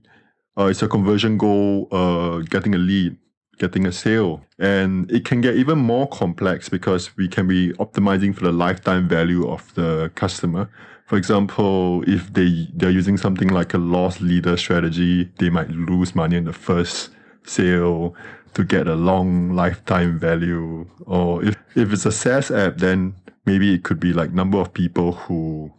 uh, 0.58 0.66
it's 0.66 0.82
your 0.82 0.90
conversion 0.90 1.38
goal, 1.38 1.88
uh, 1.90 2.38
getting 2.40 2.74
a 2.74 2.78
lead, 2.78 3.16
getting 3.60 3.86
a 3.86 3.92
sale, 3.92 4.42
and 4.58 5.08
it 5.12 5.24
can 5.24 5.40
get 5.40 5.54
even 5.54 5.78
more 5.78 6.08
complex 6.08 6.68
because 6.68 7.16
we 7.16 7.28
can 7.28 7.46
be 7.46 7.72
optimizing 7.74 8.34
for 8.34 8.44
the 8.44 8.52
lifetime 8.52 9.06
value 9.06 9.48
of 9.48 9.72
the 9.74 10.10
customer. 10.16 10.68
For 11.06 11.16
example, 11.16 12.02
if 12.08 12.32
they 12.32 12.68
they're 12.74 12.98
using 13.02 13.18
something 13.18 13.48
like 13.48 13.74
a 13.74 13.78
loss 13.78 14.20
leader 14.20 14.56
strategy, 14.56 15.30
they 15.38 15.50
might 15.50 15.70
lose 15.70 16.14
money 16.14 16.36
in 16.36 16.44
the 16.44 16.52
first 16.52 17.10
sale 17.44 18.14
to 18.54 18.64
get 18.64 18.88
a 18.88 18.94
long 18.94 19.54
lifetime 19.54 20.18
value. 20.18 20.86
Or 21.06 21.44
if, 21.44 21.56
if 21.76 21.92
it's 21.92 22.06
a 22.06 22.12
SaaS 22.12 22.50
app, 22.50 22.78
then 22.78 23.14
maybe 23.44 23.74
it 23.74 23.84
could 23.84 24.00
be 24.00 24.12
like 24.12 24.32
number 24.32 24.58
of 24.58 24.72
people 24.72 25.12
who 25.12 25.70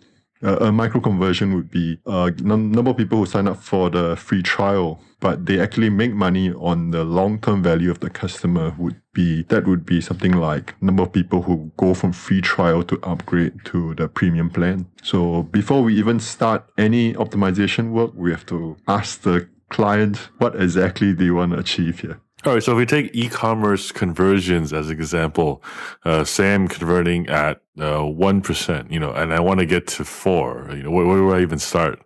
uh, 0.43 0.57
a 0.57 0.71
micro 0.71 0.99
conversion 0.99 1.53
would 1.53 1.69
be 1.69 1.99
a 2.05 2.09
uh, 2.09 2.31
num- 2.41 2.71
number 2.71 2.91
of 2.91 2.97
people 2.97 3.19
who 3.19 3.25
sign 3.25 3.47
up 3.47 3.57
for 3.57 3.89
the 3.89 4.15
free 4.15 4.41
trial, 4.41 4.99
but 5.19 5.45
they 5.45 5.59
actually 5.59 5.89
make 5.89 6.13
money 6.13 6.51
on 6.53 6.91
the 6.91 7.03
long 7.03 7.39
term 7.39 7.61
value 7.61 7.91
of 7.91 7.99
the 7.99 8.09
customer. 8.09 8.75
Would 8.77 9.01
be 9.13 9.43
that 9.43 9.67
would 9.67 9.85
be 9.85 10.01
something 10.01 10.33
like 10.33 10.81
number 10.81 11.03
of 11.03 11.11
people 11.11 11.43
who 11.43 11.71
go 11.77 11.93
from 11.93 12.11
free 12.11 12.41
trial 12.41 12.83
to 12.83 12.99
upgrade 13.03 13.53
to 13.65 13.93
the 13.95 14.07
premium 14.07 14.49
plan. 14.49 14.87
So 15.03 15.43
before 15.43 15.83
we 15.83 15.97
even 15.97 16.19
start 16.19 16.65
any 16.77 17.13
optimization 17.13 17.91
work, 17.91 18.11
we 18.15 18.31
have 18.31 18.45
to 18.47 18.77
ask 18.87 19.21
the 19.21 19.47
client 19.69 20.29
what 20.37 20.55
exactly 20.55 21.13
they 21.13 21.31
want 21.31 21.53
to 21.53 21.59
achieve 21.59 22.01
here. 22.01 22.19
All 22.43 22.53
right. 22.53 22.63
So 22.63 22.71
if 22.71 22.77
we 22.77 22.85
take 22.87 23.11
e-commerce 23.13 23.91
conversions 23.91 24.73
as 24.73 24.89
an 24.89 24.93
example, 24.93 25.63
uh, 26.05 26.23
say 26.23 26.55
I'm 26.55 26.67
converting 26.67 27.27
at 27.27 27.61
uh, 27.79 28.03
one 28.03 28.41
uh, 28.41 28.83
you 28.89 28.99
know, 28.99 29.11
and 29.11 29.31
I 29.31 29.39
want 29.39 29.59
to 29.59 29.65
get 29.67 29.85
to 29.87 30.03
four. 30.03 30.67
You 30.71 30.83
know, 30.83 30.91
where, 30.91 31.05
where 31.05 31.17
do 31.17 31.31
I 31.31 31.41
even 31.41 31.59
start 31.59 32.01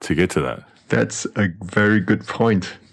to 0.00 0.14
get 0.16 0.30
to 0.30 0.40
that? 0.40 0.64
That's 0.88 1.26
a 1.36 1.48
very 1.62 2.00
good. 2.00 2.24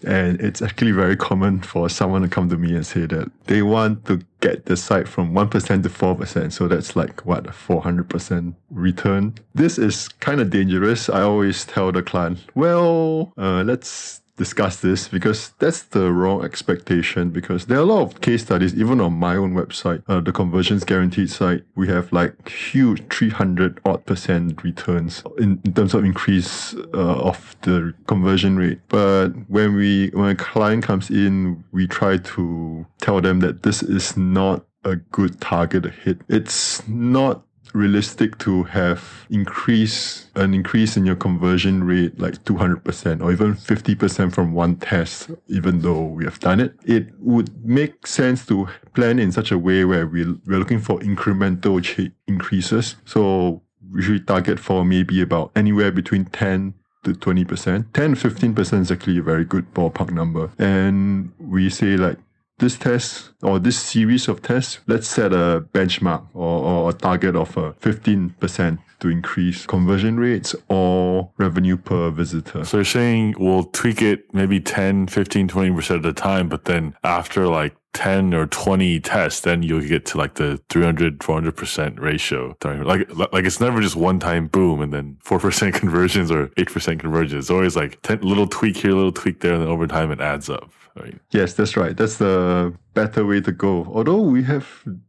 And 0.03 0.39
it's 0.39 0.61
actually 0.61 0.91
very 0.91 1.17
common 1.17 1.61
for 1.61 1.89
someone 1.89 2.21
to 2.21 2.27
come 2.27 2.49
to 2.49 2.57
me 2.57 2.75
and 2.75 2.85
say 2.85 3.07
that 3.07 3.31
they 3.45 3.63
want 3.63 4.05
to 4.05 4.21
get 4.41 4.65
the 4.65 4.77
site 4.77 5.07
from 5.07 5.33
1% 5.33 5.49
to 5.81 5.89
4%. 5.89 6.51
So 6.51 6.67
that's 6.67 6.95
like 6.95 7.25
what, 7.25 7.45
400% 7.45 8.53
return. 8.69 9.33
This 9.55 9.79
is 9.79 10.07
kind 10.07 10.39
of 10.39 10.51
dangerous. 10.51 11.09
I 11.09 11.21
always 11.21 11.65
tell 11.65 11.91
the 11.91 12.03
client, 12.03 12.39
well, 12.53 13.33
uh, 13.37 13.63
let's 13.63 14.21
discuss 14.37 14.81
this 14.81 15.07
because 15.07 15.53
that's 15.59 15.83
the 15.83 16.11
wrong 16.11 16.43
expectation 16.43 17.29
because 17.29 17.65
there 17.65 17.77
are 17.77 17.81
a 17.81 17.85
lot 17.85 18.01
of 18.01 18.21
case 18.21 18.43
studies 18.43 18.73
even 18.75 18.99
on 18.99 19.13
my 19.13 19.35
own 19.35 19.53
website 19.53 20.03
uh, 20.07 20.19
the 20.19 20.31
conversions 20.31 20.83
guaranteed 20.83 21.29
site 21.29 21.63
we 21.75 21.87
have 21.87 22.11
like 22.11 22.49
huge 22.49 23.01
300 23.09 23.79
odd 23.85 24.05
percent 24.05 24.63
returns 24.63 25.23
in, 25.37 25.59
in 25.63 25.73
terms 25.73 25.93
of 25.93 26.03
increase 26.03 26.73
uh, 26.93 27.17
of 27.21 27.55
the 27.61 27.93
conversion 28.07 28.57
rate. 28.57 28.79
But 28.89 29.29
when 29.47 29.75
we 29.75 30.09
when 30.09 30.29
a 30.29 30.35
client 30.35 30.83
comes 30.83 31.09
in 31.09 31.63
we 31.71 31.87
try 31.87 32.17
to 32.17 32.85
tell 32.99 33.21
them 33.21 33.39
that 33.39 33.63
this 33.63 33.83
is 33.83 34.17
not 34.17 34.65
a 34.83 34.95
good 34.95 35.41
target 35.41 35.85
hit. 35.85 36.21
It's 36.29 36.87
not 36.87 37.43
realistic 37.75 38.37
to 38.39 38.63
have 38.63 39.27
increase 39.29 40.31
an 40.35 40.53
increase 40.53 40.95
in 40.97 41.05
your 41.05 41.15
conversion 41.15 41.83
rate 41.83 42.17
like 42.19 42.43
200% 42.45 43.21
or 43.21 43.31
even 43.31 43.53
50% 43.53 44.33
from 44.33 44.53
one 44.53 44.77
test 44.77 45.29
even 45.47 45.81
though 45.81 46.03
we 46.03 46.23
have 46.23 46.39
done 46.39 46.59
it 46.59 46.73
it 46.85 47.07
would 47.19 47.65
make 47.65 48.07
sense 48.07 48.45
to 48.45 48.67
plan 48.93 49.19
in 49.19 49.31
such 49.31 49.51
a 49.51 49.57
way 49.57 49.83
where 49.83 50.07
we, 50.07 50.23
we're 50.45 50.59
looking 50.59 50.79
for 50.79 50.99
incremental 50.99 51.83
ch- 51.83 52.11
increases 52.27 52.95
so 53.05 53.61
we 53.91 54.01
should 54.01 54.27
target 54.27 54.59
for 54.59 54.85
maybe 54.85 55.21
about 55.21 55.51
anywhere 55.55 55.91
between 55.91 56.25
10 56.25 56.73
to 57.05 57.13
20%. 57.13 57.93
10 57.93 58.15
15% 58.15 58.81
is 58.81 58.91
actually 58.91 59.19
a 59.19 59.21
very 59.21 59.45
good 59.45 59.73
ballpark 59.73 60.11
number. 60.11 60.49
And 60.57 61.31
we 61.39 61.69
say 61.69 61.97
like 61.97 62.17
this 62.59 62.77
test 62.77 63.31
or 63.43 63.59
this 63.59 63.79
series 63.79 64.27
of 64.27 64.41
tests, 64.41 64.79
let's 64.87 65.07
set 65.07 65.33
a 65.33 65.65
benchmark 65.73 66.25
or, 66.33 66.63
or 66.63 66.89
a 66.89 66.93
target 66.93 67.35
of 67.35 67.57
uh, 67.57 67.61
a 67.61 67.73
15% 67.73 68.79
to 68.99 69.09
increase 69.09 69.65
conversion 69.65 70.17
rates 70.17 70.55
or 70.69 71.31
revenue 71.37 71.77
per 71.77 72.09
visitor. 72.09 72.63
So 72.63 72.77
you're 72.77 72.85
saying 72.85 73.35
we'll 73.37 73.65
tweak 73.65 74.01
it 74.01 74.33
maybe 74.33 74.59
10, 74.59 75.07
15, 75.07 75.49
20% 75.49 75.99
at 75.99 76.05
a 76.05 76.13
time, 76.13 76.47
but 76.47 76.65
then 76.65 76.95
after 77.03 77.47
like 77.47 77.75
10 77.93 78.33
or 78.33 78.45
20 78.47 78.99
tests, 78.99 79.41
then 79.41 79.63
you'll 79.63 79.81
get 79.81 80.05
to 80.05 80.17
like 80.17 80.35
the 80.35 80.61
300, 80.69 81.19
400% 81.19 81.99
ratio. 81.99 82.55
Like, 82.63 83.07
like 83.15 83.45
it's 83.45 83.59
never 83.61 83.81
just 83.81 83.95
one 83.95 84.19
time 84.19 84.47
boom 84.47 84.81
and 84.81 84.93
then 84.93 85.17
4% 85.23 85.73
conversions 85.81 86.31
or 86.31 86.47
8% 86.47 86.99
conversions. 86.99 87.45
It's 87.45 87.49
always 87.49 87.75
like 87.75 88.01
10, 88.01 88.21
little 88.21 88.47
tweak 88.47 88.77
here, 88.77 88.91
little 88.91 89.13
tweak 89.13 89.39
there, 89.41 89.53
and 89.53 89.61
then 89.61 89.69
over 89.69 89.87
time 89.87 90.11
it 90.11 90.19
adds 90.19 90.49
up. 90.49 90.71
Right. 90.95 91.19
Yes, 91.31 91.53
that's 91.53 91.75
right. 91.75 91.95
That's 91.95 92.17
the 92.17 92.73
better 92.93 93.25
way 93.25 93.41
to 93.41 93.51
go. 93.51 93.85
Although 93.93 94.21
we 94.21 94.43
have 94.43 94.67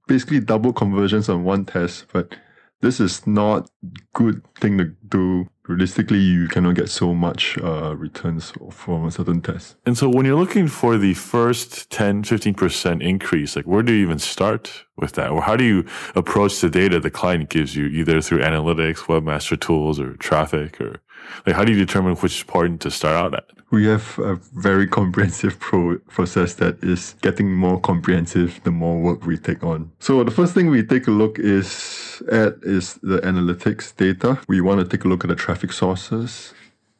basically 0.08 0.40
double 0.40 0.72
conversions 0.72 1.28
on 1.28 1.44
one 1.44 1.64
test, 1.64 2.06
but 2.12 2.34
this 2.80 3.00
is 3.00 3.26
not 3.26 3.70
good 4.12 4.42
thing 4.56 4.78
to 4.78 4.84
do. 5.08 5.48
Realistically, 5.68 6.18
you 6.18 6.46
cannot 6.46 6.76
get 6.76 6.88
so 6.88 7.12
much 7.12 7.58
uh, 7.58 7.96
returns 7.96 8.52
from 8.70 9.06
a 9.06 9.10
certain 9.10 9.40
test. 9.40 9.76
And 9.84 9.98
so 9.98 10.08
when 10.08 10.24
you're 10.24 10.38
looking 10.38 10.68
for 10.68 10.96
the 10.96 11.14
first 11.14 11.90
10, 11.90 12.22
15% 12.22 13.02
increase, 13.02 13.56
like 13.56 13.66
where 13.66 13.82
do 13.82 13.92
you 13.92 14.02
even 14.02 14.20
start 14.20 14.84
with 14.96 15.12
that? 15.12 15.30
Or 15.30 15.42
how 15.42 15.56
do 15.56 15.64
you 15.64 15.84
approach 16.14 16.60
the 16.60 16.70
data 16.70 17.00
the 17.00 17.10
client 17.10 17.48
gives 17.48 17.74
you, 17.74 17.86
either 17.86 18.20
through 18.20 18.40
analytics, 18.40 19.06
webmaster 19.06 19.58
tools, 19.58 19.98
or 19.98 20.14
traffic, 20.18 20.80
or 20.80 21.00
like 21.46 21.56
how 21.56 21.64
do 21.64 21.72
you 21.72 21.78
determine 21.78 22.16
which 22.16 22.46
part 22.46 22.80
to 22.80 22.90
start 22.90 23.16
out 23.16 23.34
at? 23.34 23.44
We 23.70 23.86
have 23.86 24.18
a 24.18 24.36
very 24.54 24.86
comprehensive 24.86 25.58
pro- 25.58 25.98
process 26.08 26.54
that 26.54 26.82
is 26.82 27.14
getting 27.20 27.52
more 27.52 27.80
comprehensive 27.80 28.60
the 28.64 28.70
more 28.70 29.00
work 29.00 29.26
we 29.26 29.36
take 29.36 29.64
on. 29.64 29.90
So 29.98 30.22
the 30.24 30.30
first 30.30 30.54
thing 30.54 30.70
we 30.70 30.82
take 30.82 31.06
a 31.06 31.10
look 31.10 31.38
is 31.38 32.22
at 32.30 32.54
is 32.62 32.94
the 33.02 33.18
analytics 33.18 33.94
data. 33.96 34.38
We 34.48 34.60
want 34.60 34.80
to 34.80 34.86
take 34.86 35.04
a 35.04 35.08
look 35.08 35.24
at 35.24 35.28
the 35.28 35.36
traffic 35.36 35.72
sources 35.72 36.54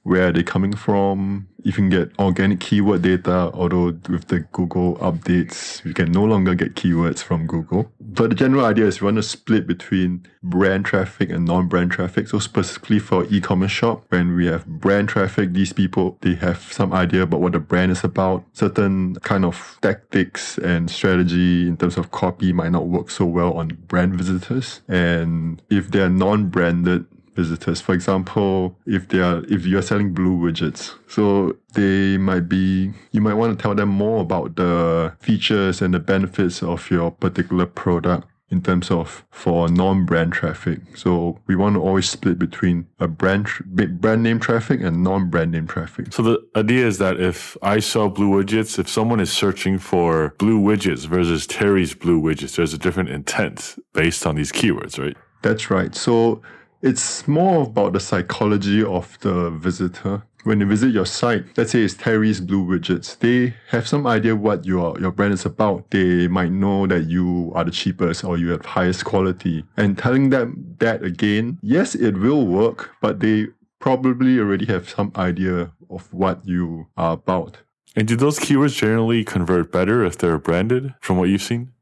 where 0.06 0.28
are 0.28 0.32
they 0.32 0.44
coming 0.44 0.74
from. 0.74 1.48
You 1.64 1.72
can 1.72 1.90
get 1.90 2.12
organic 2.20 2.60
keyword 2.60 3.02
data, 3.02 3.50
although 3.52 3.86
with 4.08 4.28
the 4.28 4.46
Google 4.52 4.94
updates, 4.98 5.84
you 5.84 5.92
can 5.94 6.12
no 6.12 6.22
longer 6.22 6.54
get 6.54 6.76
keywords 6.76 7.20
from 7.24 7.48
Google. 7.48 7.90
But 7.98 8.30
the 8.30 8.36
general 8.36 8.64
idea 8.64 8.86
is 8.86 9.00
you 9.00 9.06
want 9.06 9.16
to 9.16 9.24
split 9.24 9.66
between 9.66 10.24
brand 10.44 10.84
traffic 10.84 11.28
and 11.30 11.44
non-brand 11.44 11.90
traffic. 11.90 12.28
So 12.28 12.38
specifically 12.38 13.00
for 13.00 13.26
e-commerce 13.30 13.72
shop, 13.72 14.04
when 14.10 14.36
we 14.36 14.46
have 14.46 14.64
brand 14.64 15.08
traffic, 15.08 15.54
these 15.54 15.72
people, 15.72 16.18
they 16.20 16.36
have 16.36 16.72
some 16.72 16.92
idea 16.92 17.22
about 17.22 17.40
what 17.40 17.52
the 17.54 17.58
brand 17.58 17.90
is 17.90 18.04
about. 18.04 18.44
Certain 18.52 19.16
kind 19.16 19.44
of 19.44 19.76
tactics 19.82 20.56
and 20.58 20.88
strategy 20.88 21.66
in 21.66 21.76
terms 21.76 21.96
of 21.98 22.12
copy 22.12 22.52
might 22.52 22.70
not 22.70 22.86
work 22.86 23.10
so 23.10 23.24
well 23.24 23.54
on 23.54 23.76
brand 23.88 24.14
visitors. 24.14 24.82
And 24.86 25.60
if 25.68 25.90
they're 25.90 26.08
non-branded, 26.08 27.06
visitors. 27.36 27.80
For 27.80 27.94
example, 27.94 28.76
if 28.86 29.08
they 29.08 29.20
are 29.20 29.44
if 29.48 29.66
you're 29.66 29.82
selling 29.82 30.12
blue 30.12 30.36
widgets, 30.36 30.94
so 31.06 31.56
they 31.74 32.16
might 32.16 32.48
be 32.48 32.92
you 33.12 33.20
might 33.20 33.34
want 33.34 33.56
to 33.56 33.62
tell 33.62 33.74
them 33.74 33.90
more 33.90 34.22
about 34.22 34.56
the 34.56 35.14
features 35.20 35.82
and 35.82 35.94
the 35.94 36.00
benefits 36.00 36.62
of 36.62 36.90
your 36.90 37.10
particular 37.10 37.66
product 37.66 38.26
in 38.48 38.62
terms 38.62 38.90
of 38.90 39.24
for 39.30 39.68
non-brand 39.68 40.32
traffic. 40.32 40.78
So 40.96 41.40
we 41.46 41.56
want 41.56 41.74
to 41.74 41.80
always 41.80 42.08
split 42.08 42.38
between 42.38 42.86
a 43.00 43.08
brand 43.08 43.48
brand 43.64 44.22
name 44.22 44.38
traffic 44.38 44.80
and 44.80 45.02
non-brand 45.02 45.50
name 45.50 45.66
traffic. 45.66 46.12
So 46.12 46.22
the 46.22 46.48
idea 46.54 46.86
is 46.86 46.98
that 46.98 47.20
if 47.20 47.56
I 47.62 47.80
sell 47.80 48.08
blue 48.08 48.30
widgets, 48.30 48.78
if 48.78 48.88
someone 48.88 49.20
is 49.20 49.32
searching 49.32 49.78
for 49.78 50.34
blue 50.38 50.60
widgets 50.60 51.06
versus 51.06 51.46
Terry's 51.46 51.94
blue 51.94 52.20
widgets, 52.20 52.56
there's 52.56 52.72
a 52.72 52.78
different 52.78 53.08
intent 53.08 53.76
based 53.92 54.26
on 54.26 54.36
these 54.36 54.52
keywords, 54.52 54.98
right? 54.98 55.16
That's 55.42 55.70
right. 55.70 55.94
So 55.94 56.42
it's 56.82 57.26
more 57.26 57.64
about 57.64 57.92
the 57.92 58.00
psychology 58.00 58.82
of 58.82 59.18
the 59.20 59.50
visitor. 59.50 60.22
When 60.44 60.60
you 60.60 60.66
visit 60.66 60.92
your 60.92 61.06
site, 61.06 61.44
let's 61.56 61.72
say 61.72 61.82
it's 61.82 61.94
Terry's 61.94 62.40
Blue 62.40 62.64
Widgets, 62.64 63.18
they 63.18 63.54
have 63.70 63.88
some 63.88 64.06
idea 64.06 64.36
what 64.36 64.64
your, 64.64 64.98
your 65.00 65.10
brand 65.10 65.34
is 65.34 65.44
about. 65.44 65.90
They 65.90 66.28
might 66.28 66.52
know 66.52 66.86
that 66.86 67.06
you 67.08 67.50
are 67.56 67.64
the 67.64 67.72
cheapest 67.72 68.22
or 68.22 68.38
you 68.38 68.50
have 68.50 68.64
highest 68.64 69.04
quality. 69.04 69.64
And 69.76 69.98
telling 69.98 70.30
them 70.30 70.76
that 70.78 71.02
again, 71.02 71.58
yes, 71.62 71.96
it 71.96 72.16
will 72.16 72.46
work, 72.46 72.90
but 73.00 73.18
they 73.18 73.48
probably 73.80 74.38
already 74.38 74.66
have 74.66 74.88
some 74.88 75.10
idea 75.16 75.72
of 75.90 76.12
what 76.12 76.46
you 76.46 76.86
are 76.96 77.14
about. 77.14 77.58
And 77.96 78.06
do 78.06 78.14
those 78.14 78.38
keywords 78.38 78.76
generally 78.76 79.24
convert 79.24 79.72
better 79.72 80.04
if 80.04 80.18
they're 80.18 80.38
branded 80.38 80.94
from 81.00 81.16
what 81.16 81.28
you've 81.28 81.42
seen? 81.42 81.72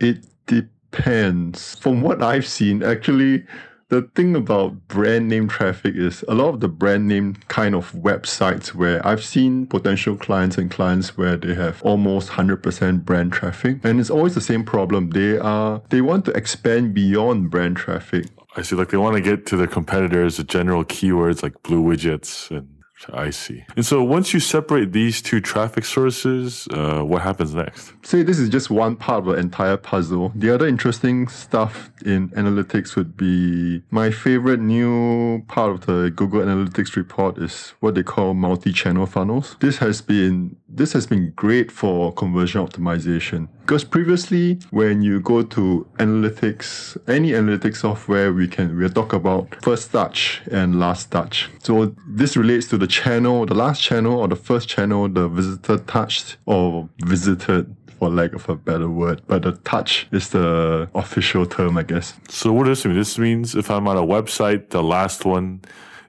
It 0.00 0.24
depends. 0.46 1.74
From 1.76 2.00
what 2.00 2.22
I've 2.22 2.46
seen, 2.46 2.82
actually, 2.82 3.44
the 3.88 4.02
thing 4.14 4.34
about 4.34 4.88
brand 4.88 5.28
name 5.28 5.48
traffic 5.48 5.94
is 5.94 6.24
a 6.28 6.34
lot 6.34 6.48
of 6.48 6.60
the 6.60 6.68
brand 6.68 7.08
name 7.08 7.34
kind 7.48 7.74
of 7.74 7.92
websites 7.92 8.68
where 8.68 9.04
I've 9.06 9.24
seen 9.24 9.66
potential 9.66 10.16
clients 10.16 10.58
and 10.58 10.70
clients 10.70 11.16
where 11.16 11.36
they 11.36 11.54
have 11.54 11.82
almost 11.82 12.30
100% 12.30 13.04
brand 13.04 13.32
traffic 13.32 13.78
and 13.84 14.00
it's 14.00 14.10
always 14.10 14.34
the 14.34 14.40
same 14.40 14.64
problem 14.64 15.10
they 15.10 15.38
are 15.38 15.82
they 15.90 16.00
want 16.00 16.24
to 16.26 16.32
expand 16.32 16.94
beyond 16.94 17.50
brand 17.50 17.76
traffic 17.76 18.26
I 18.56 18.62
see. 18.62 18.76
Like 18.76 18.90
they 18.90 18.96
want 18.96 19.16
to 19.16 19.20
get 19.20 19.46
to 19.46 19.56
their 19.56 19.66
competitors, 19.66 20.36
the 20.36 20.44
general 20.44 20.84
keywords 20.84 21.42
like 21.42 21.60
blue 21.62 21.82
widgets 21.82 22.50
and 22.50 22.68
I 23.12 23.30
see. 23.30 23.64
And 23.76 23.84
so 23.84 24.02
once 24.02 24.32
you 24.32 24.40
separate 24.40 24.92
these 24.92 25.20
two 25.22 25.40
traffic 25.40 25.84
sources, 25.84 26.66
uh, 26.72 27.02
what 27.02 27.22
happens 27.22 27.54
next? 27.54 27.92
Say 28.02 28.22
this 28.22 28.38
is 28.38 28.48
just 28.48 28.70
one 28.70 28.96
part 28.96 29.20
of 29.20 29.26
the 29.26 29.40
entire 29.40 29.76
puzzle. 29.76 30.32
The 30.34 30.50
other 30.54 30.66
interesting 30.66 31.28
stuff 31.28 31.90
in 32.04 32.30
analytics 32.30 32.96
would 32.96 33.16
be 33.16 33.82
my 33.90 34.10
favorite 34.10 34.60
new 34.60 35.42
part 35.48 35.70
of 35.72 35.86
the 35.86 36.10
Google 36.14 36.42
Analytics 36.42 36.96
report 36.96 37.38
is 37.38 37.74
what 37.80 37.94
they 37.94 38.02
call 38.02 38.34
multi-channel 38.34 39.06
funnels. 39.06 39.56
This 39.60 39.78
has 39.78 40.00
been 40.00 40.56
this 40.68 40.92
has 40.92 41.06
been 41.06 41.32
great 41.36 41.70
for 41.70 42.12
conversion 42.12 42.66
optimization 42.66 43.48
because 43.64 43.82
previously 43.82 44.58
when 44.70 45.00
you 45.00 45.20
go 45.20 45.42
to 45.42 45.86
analytics, 45.98 46.98
any 47.08 47.30
analytics 47.30 47.76
software, 47.76 48.30
we 48.32 48.46
can 48.46 48.76
we 48.76 48.86
talk 48.90 49.14
about 49.14 49.56
first 49.62 49.90
touch 49.90 50.42
and 50.50 50.78
last 50.78 51.10
touch. 51.10 51.48
So 51.60 51.94
this 52.06 52.36
relates 52.36 52.66
to 52.68 52.76
the 52.78 52.86
channel, 52.86 53.46
the 53.46 53.54
last 53.54 53.80
channel 53.80 54.20
or 54.20 54.28
the 54.28 54.36
first 54.36 54.68
channel 54.68 55.08
the 55.08 55.28
visitor 55.28 55.78
touched 55.78 56.36
or 56.44 56.90
visited 57.04 57.74
for 57.98 58.10
lack 58.10 58.34
of 58.34 58.46
a 58.50 58.56
better 58.56 58.90
word, 58.90 59.22
but 59.28 59.42
the 59.42 59.52
touch 59.52 60.08
is 60.12 60.28
the 60.30 60.90
official 60.94 61.46
term, 61.46 61.78
I 61.78 61.84
guess. 61.84 62.12
So 62.28 62.52
what 62.52 62.66
does 62.66 62.82
this 62.82 62.86
mean? 62.86 62.96
This 62.96 63.18
means 63.18 63.54
if 63.54 63.70
I'm 63.70 63.88
on 63.88 63.96
a 63.96 64.02
website, 64.02 64.70
the 64.70 64.82
last 64.82 65.24
one 65.24 65.62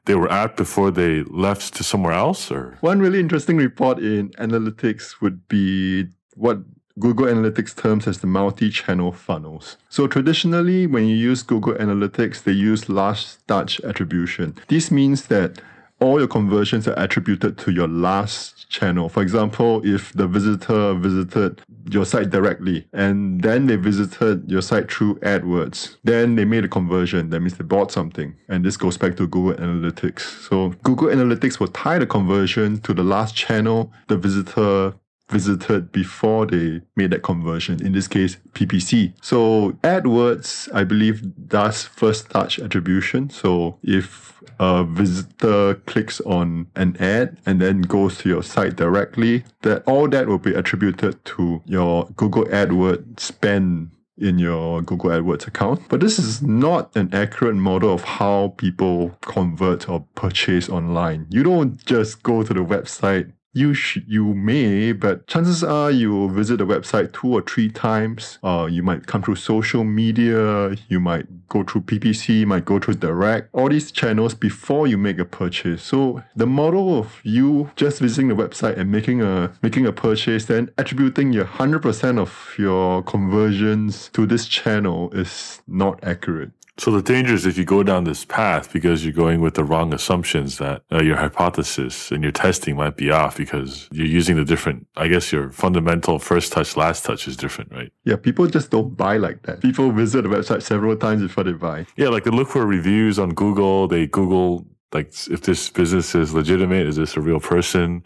they 0.05 0.15
were 0.15 0.31
at 0.31 0.57
before 0.57 0.91
they 0.91 1.24
left 1.24 1.74
to 1.75 1.83
somewhere 1.83 2.13
else 2.13 2.51
or 2.51 2.77
one 2.81 3.00
really 3.00 3.19
interesting 3.19 3.57
report 3.57 3.97
in 3.97 4.29
analytics 4.31 5.21
would 5.21 5.47
be 5.47 6.05
what 6.35 6.59
Google 6.97 7.25
Analytics 7.25 7.75
terms 7.75 8.07
as 8.07 8.19
the 8.19 8.27
multi-channel 8.27 9.11
funnels. 9.11 9.77
So 9.89 10.07
traditionally, 10.07 10.87
when 10.87 11.07
you 11.07 11.15
use 11.15 11.43
Google 11.43 11.73
Analytics, 11.73 12.43
they 12.43 12.53
use 12.53 12.87
last 12.87 13.45
touch 13.47 13.81
attribution. 13.81 14.55
This 14.69 14.91
means 14.91 15.27
that 15.27 15.61
all 15.99 16.19
your 16.19 16.27
conversions 16.27 16.87
are 16.87 16.97
attributed 16.97 17.57
to 17.57 17.71
your 17.71 17.87
last 17.87 18.69
channel. 18.69 19.09
For 19.09 19.21
example, 19.21 19.81
if 19.85 20.11
the 20.13 20.27
visitor 20.27 20.93
visited 20.93 21.61
your 21.89 22.05
site 22.05 22.29
directly 22.29 22.87
and 22.91 23.41
then 23.41 23.67
they 23.67 23.75
visited 23.75 24.49
your 24.49 24.61
site 24.61 24.91
through 24.91 25.15
AdWords, 25.19 25.97
then 26.03 26.35
they 26.35 26.45
made 26.45 26.65
a 26.65 26.67
conversion. 26.67 27.29
That 27.29 27.39
means 27.39 27.57
they 27.57 27.63
bought 27.63 27.91
something. 27.91 28.35
And 28.49 28.65
this 28.65 28.75
goes 28.77 28.97
back 28.97 29.15
to 29.17 29.27
Google 29.27 29.53
Analytics. 29.53 30.21
So 30.47 30.69
Google 30.83 31.07
Analytics 31.07 31.59
will 31.59 31.69
tie 31.69 31.99
the 31.99 32.07
conversion 32.07 32.81
to 32.81 32.93
the 32.93 33.03
last 33.03 33.35
channel 33.35 33.91
the 34.07 34.17
visitor 34.17 34.93
visited 35.29 35.91
before 35.91 36.46
they 36.46 36.82
made 36.96 37.12
that 37.12 37.24
conversion, 37.24 37.86
in 37.86 37.94
this 37.94 38.08
case, 38.08 38.38
PPC. 38.53 39.13
So 39.22 39.72
AdWords, 39.84 40.74
I 40.74 40.84
believe, 40.84 41.48
does 41.48 41.84
first 41.84 42.29
touch 42.29 42.60
attribution. 42.60 43.29
So 43.29 43.79
if 43.84 44.41
a 44.60 44.84
visitor 44.84 45.75
clicks 45.86 46.22
on 46.22 46.67
an 46.75 46.96
ad 46.98 47.38
and 47.46 47.62
then 47.62 47.82
goes 47.82 48.17
to 48.20 48.29
your 48.29 48.44
site 48.44 48.75
directly, 48.75 49.44
that 49.63 49.84
all 49.86 50.08
that 50.10 50.27
will 50.27 50.38
be 50.38 50.53
attributed 50.53 51.24
to 51.25 51.62
your 51.65 52.05
Google 52.15 52.46
AdWords 52.46 53.20
spend 53.20 53.91
in 54.17 54.39
your 54.39 54.82
Google 54.82 55.10
AdWords 55.10 55.48
account. 55.48 55.82
But 55.89 56.00
this 56.00 56.17
is 56.17 56.41
not 56.41 56.96
an 56.96 57.13
accurate 57.13 57.55
model 57.55 57.94
of 57.94 58.03
how 58.03 58.53
people 58.58 59.17
convert 59.22 59.89
or 59.89 60.05
purchase 60.15 60.70
online. 60.70 61.27
You 61.29 61.44
don't 61.44 61.84
just 61.86 62.24
go 62.24 62.44
to 62.44 62.53
the 62.53 62.62
website 62.62 63.34
you 63.55 63.74
sh- 63.74 64.00
you 64.05 64.33
may, 64.33 64.91
but 64.91 65.25
chances 65.27 65.63
are 65.63 65.89
you 65.89 66.12
will 66.12 66.29
visit 66.29 66.57
the 66.57 66.65
website 66.65 67.13
two 67.13 67.29
or 67.29 67.41
three 67.41 67.69
times. 67.69 68.38
Uh, 68.43 68.67
you 68.69 68.83
might 68.83 69.07
come 69.07 69.24
through 69.24 69.38
social 69.38 69.85
media, 69.85 70.75
you 70.89 71.00
might 71.00 71.25
go 71.47 71.63
through 71.63 71.81
PPC, 71.81 72.39
you 72.41 72.47
might 72.47 72.65
go 72.65 72.79
through 72.79 72.95
direct, 72.95 73.50
all 73.53 73.69
these 73.69 73.91
channels 73.91 74.35
before 74.35 74.88
you 74.88 74.97
make 74.97 75.17
a 75.19 75.25
purchase. 75.25 75.81
So 75.81 76.21
the 76.35 76.45
model 76.45 77.00
of 77.00 77.21
you 77.24 77.71
just 77.77 78.00
visiting 78.01 78.27
the 78.27 78.35
website 78.35 78.77
and 78.77 78.91
making 78.91 79.21
a 79.21 79.53
making 79.62 79.85
a 79.85 79.93
purchase, 79.93 80.45
then 80.45 80.69
attributing 80.77 81.31
your 81.31 81.45
hundred 81.45 81.81
percent 81.81 82.19
of 82.19 82.53
your 82.57 83.03
conversions 83.03 84.09
to 84.09 84.25
this 84.25 84.47
channel 84.47 85.11
is 85.13 85.61
not 85.65 86.03
accurate. 86.03 86.51
So 86.77 86.92
the 86.92 87.01
danger 87.01 87.33
is 87.33 87.46
if 87.46 87.57
you 87.57 87.64
go 87.64 87.83
down 87.83 88.03
this 88.03 88.25
path 88.25 88.74
because 88.74 89.05
you're 89.05 89.14
going 89.14 89.40
with 89.40 89.53
the 89.53 89.64
wrong 89.64 89.94
assumptions 89.94 90.57
that 90.57 90.81
uh, 90.92 91.01
your 91.01 91.16
hypothesis 91.16 92.11
and 92.11 92.22
your 92.22 92.33
testing 92.33 92.75
might 92.75 92.98
be 92.98 93.11
off 93.11 93.38
because 93.38 93.88
you're 93.92 94.05
using 94.05 94.35
the 94.35 94.44
different, 94.44 94.85
I 94.98 95.07
guess 95.07 95.31
your 95.31 95.51
fundamental 95.51 96.20
first 96.20 96.51
touch, 96.51 96.75
last 96.75 97.05
touch 97.05 97.27
is 97.27 97.38
different, 97.38 97.72
right? 97.72 97.92
Yeah, 98.03 98.18
people 98.18 98.46
just 98.48 98.72
don't 98.72 98.96
buy 98.98 99.18
like 99.18 99.44
that. 99.44 99.61
People 99.61 99.92
visit 99.92 100.24
the 100.24 100.29
website 100.29 100.64
several 100.64 100.98
times 100.98 101.22
before 101.22 101.46
they 101.46 101.53
buy. 101.53 101.85
Yeah, 101.96 102.09
like 102.09 102.25
they 102.25 102.31
look 102.31 102.50
for 102.50 102.66
reviews 102.66 103.20
on 103.20 103.29
Google, 103.29 103.88
they 103.88 104.07
Google 104.07 104.66
like 104.96 105.12
if 105.29 105.42
this 105.42 105.70
business 105.70 106.16
is 106.16 106.34
legitimate, 106.34 106.88
is 106.88 106.96
this 106.96 107.18
a 107.18 107.22
real 107.22 107.42
person? 107.42 108.01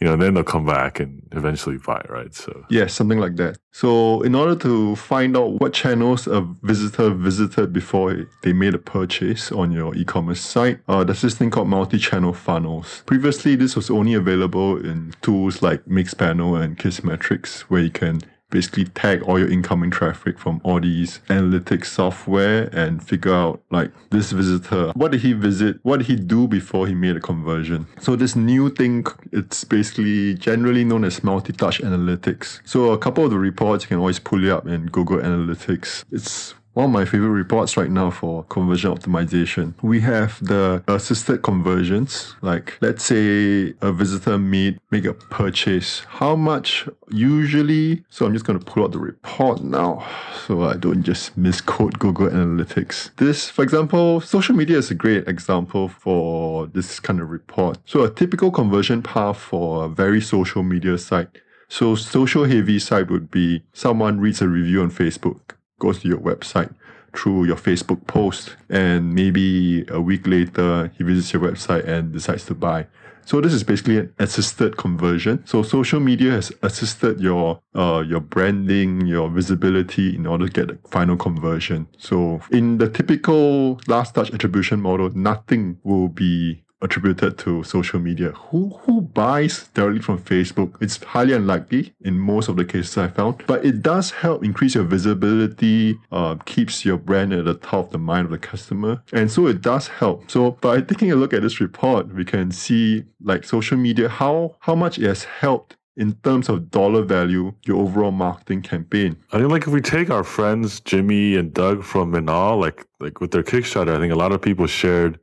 You 0.00 0.06
know, 0.06 0.12
and 0.12 0.22
then 0.22 0.34
they'll 0.34 0.44
come 0.44 0.66
back 0.66 1.00
and 1.00 1.26
eventually 1.32 1.78
buy, 1.78 2.04
right? 2.08 2.34
So 2.34 2.64
yeah, 2.68 2.86
something 2.86 3.18
like 3.18 3.36
that. 3.36 3.56
So 3.72 4.20
in 4.22 4.34
order 4.34 4.54
to 4.56 4.94
find 4.96 5.36
out 5.36 5.60
what 5.60 5.72
channels 5.72 6.26
a 6.26 6.42
visitor 6.62 7.10
visited 7.10 7.72
before 7.72 8.26
they 8.42 8.52
made 8.52 8.74
a 8.74 8.78
purchase 8.78 9.50
on 9.50 9.72
your 9.72 9.94
e-commerce 9.94 10.40
site, 10.40 10.80
uh, 10.86 11.02
there's 11.04 11.22
this 11.22 11.34
thing 11.34 11.50
called 11.50 11.68
multi-channel 11.68 12.34
funnels. 12.34 13.02
Previously, 13.06 13.56
this 13.56 13.74
was 13.74 13.90
only 13.90 14.14
available 14.14 14.76
in 14.76 15.14
tools 15.22 15.62
like 15.62 15.84
Mixpanel 15.86 16.60
and 16.62 16.78
Kissmetrics, 16.78 17.60
where 17.62 17.82
you 17.82 17.90
can 17.90 18.20
basically 18.54 18.84
tag 18.84 19.20
all 19.22 19.36
your 19.36 19.50
incoming 19.50 19.90
traffic 19.90 20.38
from 20.38 20.60
all 20.62 20.78
these 20.80 21.18
analytics 21.28 21.86
software 21.86 22.70
and 22.72 23.02
figure 23.02 23.34
out 23.34 23.60
like 23.70 23.90
this 24.10 24.30
visitor, 24.30 24.92
what 24.94 25.10
did 25.10 25.20
he 25.22 25.32
visit? 25.32 25.72
What 25.82 25.96
did 25.98 26.06
he 26.06 26.14
do 26.14 26.46
before 26.46 26.86
he 26.86 26.94
made 26.94 27.16
a 27.16 27.20
conversion? 27.20 27.86
So 27.98 28.14
this 28.14 28.36
new 28.36 28.70
thing, 28.70 29.06
it's 29.32 29.64
basically 29.64 30.34
generally 30.34 30.84
known 30.84 31.04
as 31.04 31.24
multi-touch 31.24 31.80
analytics. 31.82 32.60
So 32.64 32.92
a 32.92 32.98
couple 32.98 33.24
of 33.24 33.30
the 33.32 33.38
reports 33.38 33.84
you 33.84 33.88
can 33.88 33.98
always 33.98 34.20
pull 34.20 34.44
it 34.44 34.50
up 34.50 34.68
in 34.68 34.86
Google 34.86 35.18
Analytics. 35.18 36.04
It's 36.12 36.54
one 36.74 36.86
of 36.86 36.90
my 36.90 37.04
favorite 37.04 37.30
reports 37.30 37.76
right 37.76 37.90
now 37.90 38.10
for 38.10 38.44
conversion 38.44 38.92
optimization. 38.92 39.74
We 39.82 40.00
have 40.00 40.44
the 40.44 40.82
assisted 40.88 41.42
conversions. 41.42 42.34
Like 42.42 42.76
let's 42.80 43.04
say 43.04 43.74
a 43.80 43.92
visitor 43.92 44.38
made 44.38 44.80
make 44.90 45.04
a 45.04 45.14
purchase. 45.14 46.00
How 46.08 46.36
much 46.36 46.88
usually? 47.10 48.04
So 48.10 48.26
I'm 48.26 48.32
just 48.32 48.44
going 48.44 48.58
to 48.58 48.64
pull 48.64 48.82
out 48.82 48.92
the 48.92 48.98
report 48.98 49.62
now 49.62 50.06
so 50.46 50.64
I 50.64 50.74
don't 50.74 51.04
just 51.04 51.36
misquote 51.36 51.98
Google 51.98 52.28
Analytics. 52.28 53.10
This, 53.16 53.48
for 53.48 53.62
example, 53.62 54.20
social 54.20 54.54
media 54.56 54.78
is 54.78 54.90
a 54.90 54.94
great 54.94 55.28
example 55.28 55.88
for 55.88 56.66
this 56.66 56.98
kind 56.98 57.20
of 57.20 57.30
report. 57.30 57.78
So 57.86 58.02
a 58.02 58.10
typical 58.10 58.50
conversion 58.50 59.02
path 59.02 59.38
for 59.38 59.84
a 59.84 59.88
very 59.88 60.20
social 60.20 60.62
media 60.62 60.98
site. 60.98 61.28
So 61.68 61.94
social 61.94 62.44
heavy 62.44 62.78
site 62.78 63.10
would 63.10 63.30
be 63.30 63.62
someone 63.72 64.20
reads 64.20 64.42
a 64.42 64.48
review 64.48 64.82
on 64.82 64.90
Facebook 64.90 65.54
goes 65.84 66.00
to 66.00 66.08
your 66.08 66.22
website 66.30 66.72
through 67.16 67.44
your 67.50 67.60
Facebook 67.68 68.00
post, 68.06 68.56
and 68.68 69.14
maybe 69.14 69.84
a 69.88 70.00
week 70.00 70.26
later 70.26 70.90
he 70.96 71.04
visits 71.04 71.32
your 71.32 71.42
website 71.48 71.84
and 71.86 72.12
decides 72.12 72.44
to 72.46 72.54
buy. 72.54 72.86
So 73.26 73.40
this 73.40 73.54
is 73.54 73.64
basically 73.64 73.98
an 73.98 74.12
assisted 74.18 74.76
conversion. 74.76 75.42
So 75.46 75.62
social 75.62 76.00
media 76.00 76.32
has 76.32 76.52
assisted 76.62 77.20
your 77.20 77.60
uh, 77.74 78.02
your 78.06 78.20
branding, 78.20 79.06
your 79.06 79.30
visibility 79.30 80.14
in 80.14 80.26
order 80.26 80.46
to 80.48 80.52
get 80.52 80.66
the 80.68 80.88
final 80.88 81.16
conversion. 81.16 81.86
So 81.98 82.40
in 82.50 82.78
the 82.78 82.88
typical 82.88 83.80
last 83.86 84.14
touch 84.14 84.30
attribution 84.34 84.80
model, 84.80 85.08
nothing 85.14 85.78
will 85.84 86.08
be 86.08 86.64
attributed 86.84 87.38
to 87.38 87.64
social 87.64 87.98
media. 87.98 88.30
Who 88.48 88.78
who 88.82 89.00
buys 89.00 89.68
directly 89.74 90.02
from 90.02 90.18
Facebook? 90.18 90.70
It's 90.80 91.02
highly 91.02 91.32
unlikely 91.32 91.94
in 92.02 92.18
most 92.18 92.48
of 92.48 92.56
the 92.56 92.64
cases 92.64 92.96
I 92.98 93.08
found, 93.08 93.42
but 93.46 93.64
it 93.64 93.82
does 93.82 94.10
help 94.10 94.44
increase 94.44 94.74
your 94.74 94.84
visibility, 94.84 95.98
uh, 96.12 96.36
keeps 96.44 96.84
your 96.84 96.98
brand 96.98 97.32
at 97.32 97.44
the 97.46 97.54
top 97.54 97.86
of 97.86 97.92
the 97.92 97.98
mind 97.98 98.26
of 98.26 98.30
the 98.30 98.38
customer, 98.38 99.02
and 99.12 99.30
so 99.30 99.46
it 99.46 99.62
does 99.62 99.88
help. 99.88 100.30
So 100.30 100.52
by 100.52 100.80
taking 100.80 101.10
a 101.10 101.16
look 101.16 101.32
at 101.32 101.42
this 101.42 101.60
report, 101.60 102.14
we 102.14 102.24
can 102.24 102.50
see 102.50 103.04
like 103.22 103.44
social 103.44 103.78
media 103.78 104.08
how 104.08 104.56
how 104.60 104.74
much 104.74 104.98
it 104.98 105.06
has 105.06 105.24
helped 105.24 105.76
in 105.96 106.12
terms 106.24 106.48
of 106.48 106.70
dollar 106.70 107.02
value, 107.02 107.54
your 107.64 107.80
overall 107.80 108.10
marketing 108.10 108.62
campaign. 108.62 109.16
I 109.32 109.38
think 109.38 109.50
like 109.50 109.62
if 109.62 109.72
we 109.72 109.80
take 109.80 110.10
our 110.10 110.24
friends 110.24 110.80
Jimmy 110.80 111.36
and 111.36 111.52
Doug 111.54 111.84
from 111.84 112.12
Minaal, 112.12 112.60
like 112.60 112.86
like 113.00 113.20
with 113.20 113.30
their 113.30 113.42
Kickstarter, 113.42 113.94
I 113.96 113.98
think 113.98 114.12
a 114.12 114.16
lot 114.16 114.32
of 114.32 114.42
people 114.42 114.66
shared 114.66 115.18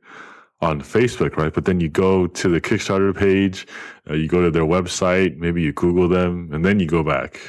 on 0.62 0.80
Facebook, 0.80 1.36
right? 1.36 1.52
But 1.52 1.64
then 1.64 1.80
you 1.80 1.88
go 1.88 2.28
to 2.28 2.48
the 2.48 2.60
Kickstarter 2.60 3.14
page, 3.14 3.66
uh, 4.08 4.14
you 4.14 4.28
go 4.28 4.42
to 4.42 4.50
their 4.50 4.62
website, 4.62 5.36
maybe 5.36 5.60
you 5.60 5.72
Google 5.72 6.08
them, 6.08 6.48
and 6.52 6.64
then 6.64 6.80
you 6.80 6.86
go 6.86 7.02
back 7.02 7.40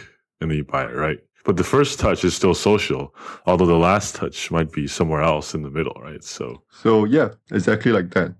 and 0.42 0.50
then 0.50 0.58
you 0.58 0.64
buy 0.66 0.84
it, 0.84 0.96
right? 0.96 1.20
But 1.46 1.58
the 1.58 1.64
first 1.64 2.00
touch 2.00 2.24
is 2.24 2.36
still 2.36 2.56
social, 2.56 3.14
although 3.46 3.66
the 3.66 3.76
last 3.76 4.16
touch 4.16 4.50
might 4.50 4.72
be 4.72 4.88
somewhere 4.88 5.22
else 5.22 5.54
in 5.54 5.62
the 5.62 5.70
middle, 5.70 5.96
right? 6.02 6.24
So, 6.24 6.64
so 6.72 7.06
yeah, 7.06 7.30
exactly 7.52 7.92
like 7.92 8.12
that. 8.12 8.34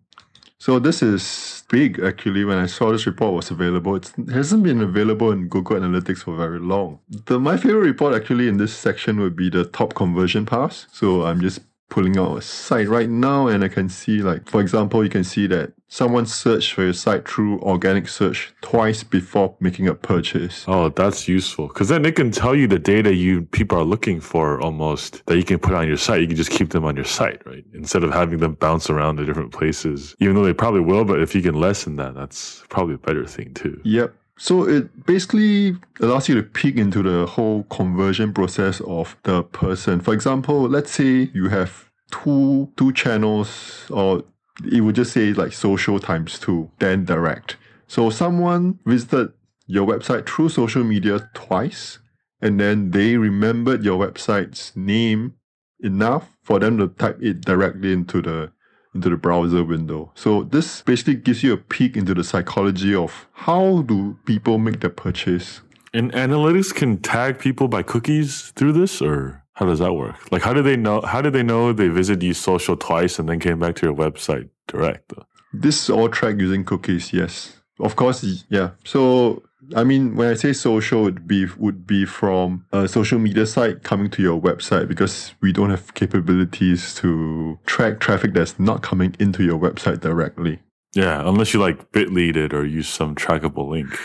So 0.58 0.80
this 0.80 1.04
is 1.04 1.66
big 1.70 2.00
actually. 2.00 2.46
When 2.46 2.58
I 2.58 2.68
saw 2.68 2.94
this 2.94 3.06
report 3.06 3.34
was 3.34 3.52
available, 3.52 3.98
it 3.98 4.10
hasn't 4.32 4.64
been 4.64 4.82
available 4.82 5.34
in 5.34 5.50
Google 5.50 5.78
Analytics 5.78 6.20
for 6.20 6.38
very 6.38 6.60
long. 6.60 7.00
The 7.26 7.38
my 7.38 7.58
favorite 7.58 7.86
report 7.86 8.16
actually 8.16 8.48
in 8.48 8.56
this 8.56 8.74
section 8.74 9.20
would 9.20 9.36
be 9.36 9.50
the 9.50 9.66
top 9.66 9.94
conversion 9.94 10.46
paths. 10.46 10.88
So 10.94 11.26
I'm 11.26 11.42
just 11.42 11.60
pulling 11.90 12.18
out 12.18 12.38
a 12.38 12.42
site 12.42 12.88
right 12.88 13.10
now 13.10 13.48
and 13.48 13.64
I 13.64 13.68
can 13.68 13.88
see 13.88 14.24
like 14.24 14.50
for 14.50 14.62
example 14.62 15.04
you 15.04 15.10
can 15.10 15.24
see 15.24 15.46
that 15.48 15.74
someone 15.88 16.26
searched 16.26 16.74
for 16.74 16.84
your 16.84 16.94
site 16.94 17.28
through 17.28 17.60
organic 17.62 18.08
search 18.08 18.52
twice 18.62 19.04
before 19.04 19.56
making 19.60 19.88
a 19.88 19.94
purchase. 19.94 20.66
Oh, 20.68 20.90
that's 20.90 21.28
useful 21.28 21.68
because 21.68 21.90
then 21.90 22.04
it 22.04 22.16
can 22.16 22.32
tell 22.32 22.56
you 22.56 22.68
the 22.68 22.80
data 22.80 23.14
you 23.14 23.44
people 23.44 23.78
are 23.78 23.84
looking 23.84 24.20
for 24.20 24.60
almost 24.60 25.24
that 25.28 25.38
you 25.38 25.44
can 25.44 25.60
put 25.60 25.74
on 25.74 25.88
your 25.88 25.98
site. 25.98 26.22
You 26.22 26.28
can 26.28 26.36
just 26.36 26.50
keep 26.50 26.72
them 26.72 26.84
on 26.84 26.96
your 26.96 27.06
site, 27.06 27.46
right? 27.46 27.64
Instead 27.74 28.04
of 28.04 28.12
having 28.12 28.40
them 28.40 28.56
bounce 28.56 28.90
around 28.90 29.18
to 29.18 29.26
different 29.26 29.52
places. 29.52 30.16
Even 30.20 30.36
though 30.36 30.44
they 30.44 30.54
probably 30.54 30.82
will, 30.82 31.06
but 31.06 31.22
if 31.22 31.36
you 31.36 31.44
can 31.44 31.60
lessen 31.60 31.98
that, 31.98 32.16
that's 32.16 32.64
probably 32.70 32.96
a 32.96 32.98
better 33.00 33.28
thing 33.28 33.54
too. 33.54 33.80
Yep. 33.84 34.16
So 34.38 34.68
it 34.68 35.06
basically 35.06 35.78
allows 36.00 36.28
you 36.28 36.36
to 36.36 36.44
peek 36.44 36.76
into 36.76 37.04
the 37.04 37.26
whole 37.28 37.64
conversion 37.64 38.34
process 38.34 38.82
of 38.82 39.16
the 39.24 39.44
person. 39.44 40.02
For 40.02 40.14
example, 40.14 40.64
let's 40.64 40.92
say 40.92 41.30
you 41.34 41.50
have 41.50 41.90
two 42.12 42.72
two 42.76 42.92
channels 42.94 43.88
or 43.90 44.24
it 44.72 44.82
would 44.82 44.96
just 44.96 45.14
say 45.14 45.34
like 45.34 45.54
social 45.54 46.00
times 46.00 46.40
two, 46.40 46.70
then 46.80 47.06
direct. 47.06 47.58
So 47.88 48.10
someone 48.10 48.80
visited 48.86 49.34
your 49.68 49.88
website 49.88 50.28
through 50.28 50.50
social 50.50 50.84
media 50.84 51.30
twice, 51.34 52.00
and 52.42 52.60
then 52.60 52.92
they 52.92 53.18
remembered 53.18 53.84
your 53.84 54.00
website's 54.06 54.76
name 54.76 55.36
enough 55.80 56.38
for 56.44 56.60
them 56.60 56.78
to 56.78 56.88
type 56.88 57.22
it 57.22 57.42
directly 57.42 57.94
into 57.94 58.22
the 58.22 58.52
into 58.94 59.10
the 59.10 59.18
browser 59.18 59.64
window. 59.64 60.12
So 60.16 60.44
this 60.44 60.82
basically 60.82 61.16
gives 61.16 61.44
you 61.44 61.54
a 61.54 61.58
peek 61.58 61.98
into 61.98 62.14
the 62.14 62.24
psychology 62.24 62.94
of 62.96 63.28
how 63.34 63.82
do 63.84 64.18
people 64.26 64.58
make 64.58 64.82
their 64.82 64.90
purchase. 64.90 65.62
And 65.94 66.12
analytics 66.14 66.74
can 66.74 66.98
tag 66.98 67.40
people 67.40 67.68
by 67.68 67.84
cookies 67.84 68.52
through 68.56 68.74
this, 68.74 69.02
or 69.02 69.44
how 69.54 69.68
does 69.68 69.80
that 69.80 69.94
work? 69.94 70.32
Like, 70.32 70.42
how 70.42 70.54
do 70.54 70.62
they 70.64 70.76
know? 70.76 71.02
How 71.02 71.22
do 71.22 71.30
they 71.30 71.44
know 71.44 71.72
they 71.72 71.88
visited 71.88 72.24
you 72.24 72.34
social 72.34 72.76
twice 72.76 73.20
and 73.20 73.30
then 73.30 73.40
came 73.40 73.60
back 73.60 73.76
to 73.76 73.86
your 73.86 73.96
website 73.96 74.50
direct? 74.68 75.14
This 75.54 75.84
is 75.84 75.90
all 75.92 76.10
tracked 76.10 76.40
using 76.40 76.64
cookies. 76.64 77.14
Yes, 77.14 77.58
of 77.80 77.96
course. 77.96 78.44
Yeah. 78.50 78.72
So 78.84 79.44
I 79.76 79.84
mean, 79.84 80.16
when 80.16 80.30
I 80.30 80.34
say 80.34 80.54
social, 80.54 81.08
it 81.08 81.28
be 81.28 81.46
would 81.58 81.88
be 81.88 82.06
from 82.06 82.66
a 82.72 82.88
social 82.88 83.20
media 83.20 83.46
site 83.46 83.84
coming 83.84 84.10
to 84.12 84.22
your 84.22 84.40
website 84.40 84.88
because 84.88 85.34
we 85.42 85.52
don't 85.52 85.70
have 85.70 85.94
capabilities 85.94 86.96
to 86.96 87.60
track 87.66 88.00
traffic 88.00 88.34
that's 88.34 88.60
not 88.60 88.82
coming 88.82 89.16
into 89.20 89.44
your 89.44 89.60
website 89.60 90.02
directly. 90.02 90.60
Yeah, 90.94 91.28
unless 91.28 91.54
you 91.54 91.60
like 91.60 91.92
Bitly 91.92 92.36
it 92.36 92.54
or 92.54 92.66
use 92.66 92.88
some 92.88 93.16
trackable 93.16 93.70
link, 93.70 93.98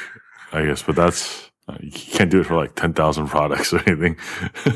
I 0.52 0.64
guess. 0.64 0.82
But 0.82 0.96
that's 0.96 1.50
uh, 1.68 1.76
you 1.80 1.90
can't 1.90 2.30
do 2.30 2.40
it 2.40 2.46
for 2.46 2.56
like 2.56 2.74
ten 2.74 2.94
thousand 2.94 3.28
products 3.28 3.72
or 3.74 3.82
anything. 3.86 4.16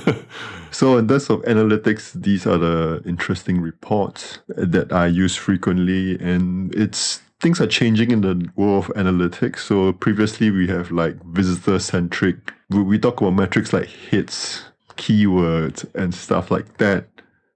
so 0.71 0.99
in 0.99 1.09
terms 1.09 1.31
of 1.31 1.43
analytics, 1.43 2.13
these 2.13 2.47
are 2.47 2.59
the 2.59 3.03
interesting 3.07 3.61
reports 3.61 4.41
that 4.49 4.93
I 4.93 5.07
use 5.07 5.37
frequently, 5.37 6.19
and 6.19 6.75
it's 6.75 7.23
things 7.43 7.61
are 7.61 7.67
changing 7.67 8.13
in 8.13 8.21
the 8.21 8.49
world 8.55 8.85
of 8.85 8.91
analytics. 8.95 9.59
So 9.59 9.93
previously 9.93 10.51
we 10.51 10.69
have 10.69 10.93
like 10.93 11.23
visitor 11.25 11.81
centric. 11.81 12.55
We 12.71 12.99
talk 12.99 13.21
about 13.21 13.35
metrics 13.35 13.73
like 13.73 13.89
hits, 13.89 14.63
keywords, 14.97 15.93
and 15.95 16.15
stuff 16.15 16.53
like 16.53 16.79
that. 16.79 17.09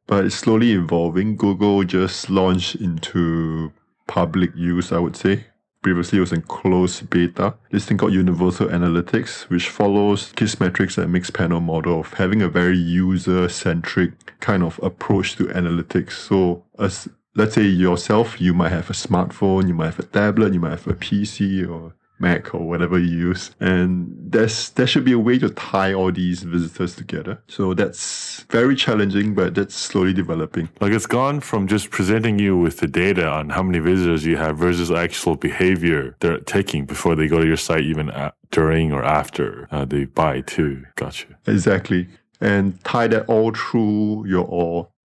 But 0.09 0.27
it's 0.27 0.35
slowly 0.35 0.73
evolving. 0.73 1.37
Google 1.37 1.85
just 1.85 2.29
launched 2.29 2.77
into 2.77 3.73
public 4.09 4.51
use, 4.57 4.93
I 4.93 4.99
would 4.99 5.17
say. 5.17 5.47
Previously, 5.83 6.19
it 6.19 6.21
was 6.21 6.33
in 6.33 6.43
closed 6.43 7.09
beta. 7.11 7.55
This 7.71 7.85
thing 7.85 7.97
called 7.97 8.13
Universal 8.13 8.69
Analytics, 8.69 9.43
which 9.49 9.69
follows 9.69 10.33
Kissmetrics 10.33 10.99
and 10.99 11.15
Mixpanel 11.15 11.63
model 11.63 12.01
of 12.01 12.13
having 12.15 12.43
a 12.43 12.49
very 12.49 12.77
user-centric 12.77 14.41
kind 14.41 14.65
of 14.65 14.81
approach 14.83 15.37
to 15.37 15.45
analytics. 15.45 16.13
So, 16.13 16.65
as 16.79 17.09
let's 17.37 17.55
say 17.55 17.63
yourself, 17.63 18.41
you 18.41 18.55
might 18.55 18.73
have 18.73 18.91
a 18.91 18.95
smartphone, 18.95 19.69
you 19.69 19.75
might 19.75 19.87
have 19.87 19.99
a 19.99 20.05
tablet, 20.05 20.55
you 20.55 20.61
might 20.61 20.71
have 20.71 20.87
a 20.87 20.95
PC 20.95 21.69
or 21.69 21.95
Mac 22.19 22.55
or 22.55 22.67
whatever 22.67 22.99
you 22.99 23.29
use. 23.29 23.51
And 23.61 24.11
there's 24.19 24.71
there 24.71 24.87
should 24.87 25.05
be 25.05 25.13
a 25.13 25.19
way 25.19 25.39
to 25.39 25.51
tie 25.51 25.93
all 25.93 26.11
these 26.11 26.43
visitors 26.43 26.97
together. 26.97 27.43
So 27.49 27.75
that's 27.75 28.45
very 28.51 28.75
challenging, 28.75 29.35
but 29.35 29.55
that's 29.55 29.75
slowly 29.75 30.15
developing. 30.15 30.69
Like 30.81 30.93
it's 30.93 31.07
gone 31.07 31.41
from 31.41 31.67
just 31.67 31.91
presenting 31.91 32.39
you 32.39 32.57
with 32.57 32.79
the 32.79 32.89
data 32.89 33.29
on 33.29 33.51
how 33.51 33.63
many 33.63 33.79
visitors 33.81 34.25
you 34.25 34.37
have 34.37 34.57
versus 34.57 34.91
actual 34.91 35.37
behavior 35.37 36.17
they're 36.21 36.41
taking 36.41 36.87
before 36.87 37.15
they 37.17 37.29
go 37.29 37.41
to 37.41 37.47
your 37.47 37.57
site, 37.57 37.85
even 37.85 38.11
at, 38.11 38.35
during 38.51 38.93
or 38.93 39.05
after 39.05 39.69
uh, 39.71 39.85
they 39.85 40.07
buy 40.07 40.41
too. 40.41 40.85
Gotcha. 40.95 41.27
Exactly. 41.47 42.09
And 42.41 42.83
tie 42.85 43.09
that 43.09 43.27
all 43.27 43.53
through 43.53 44.27
your 44.27 44.45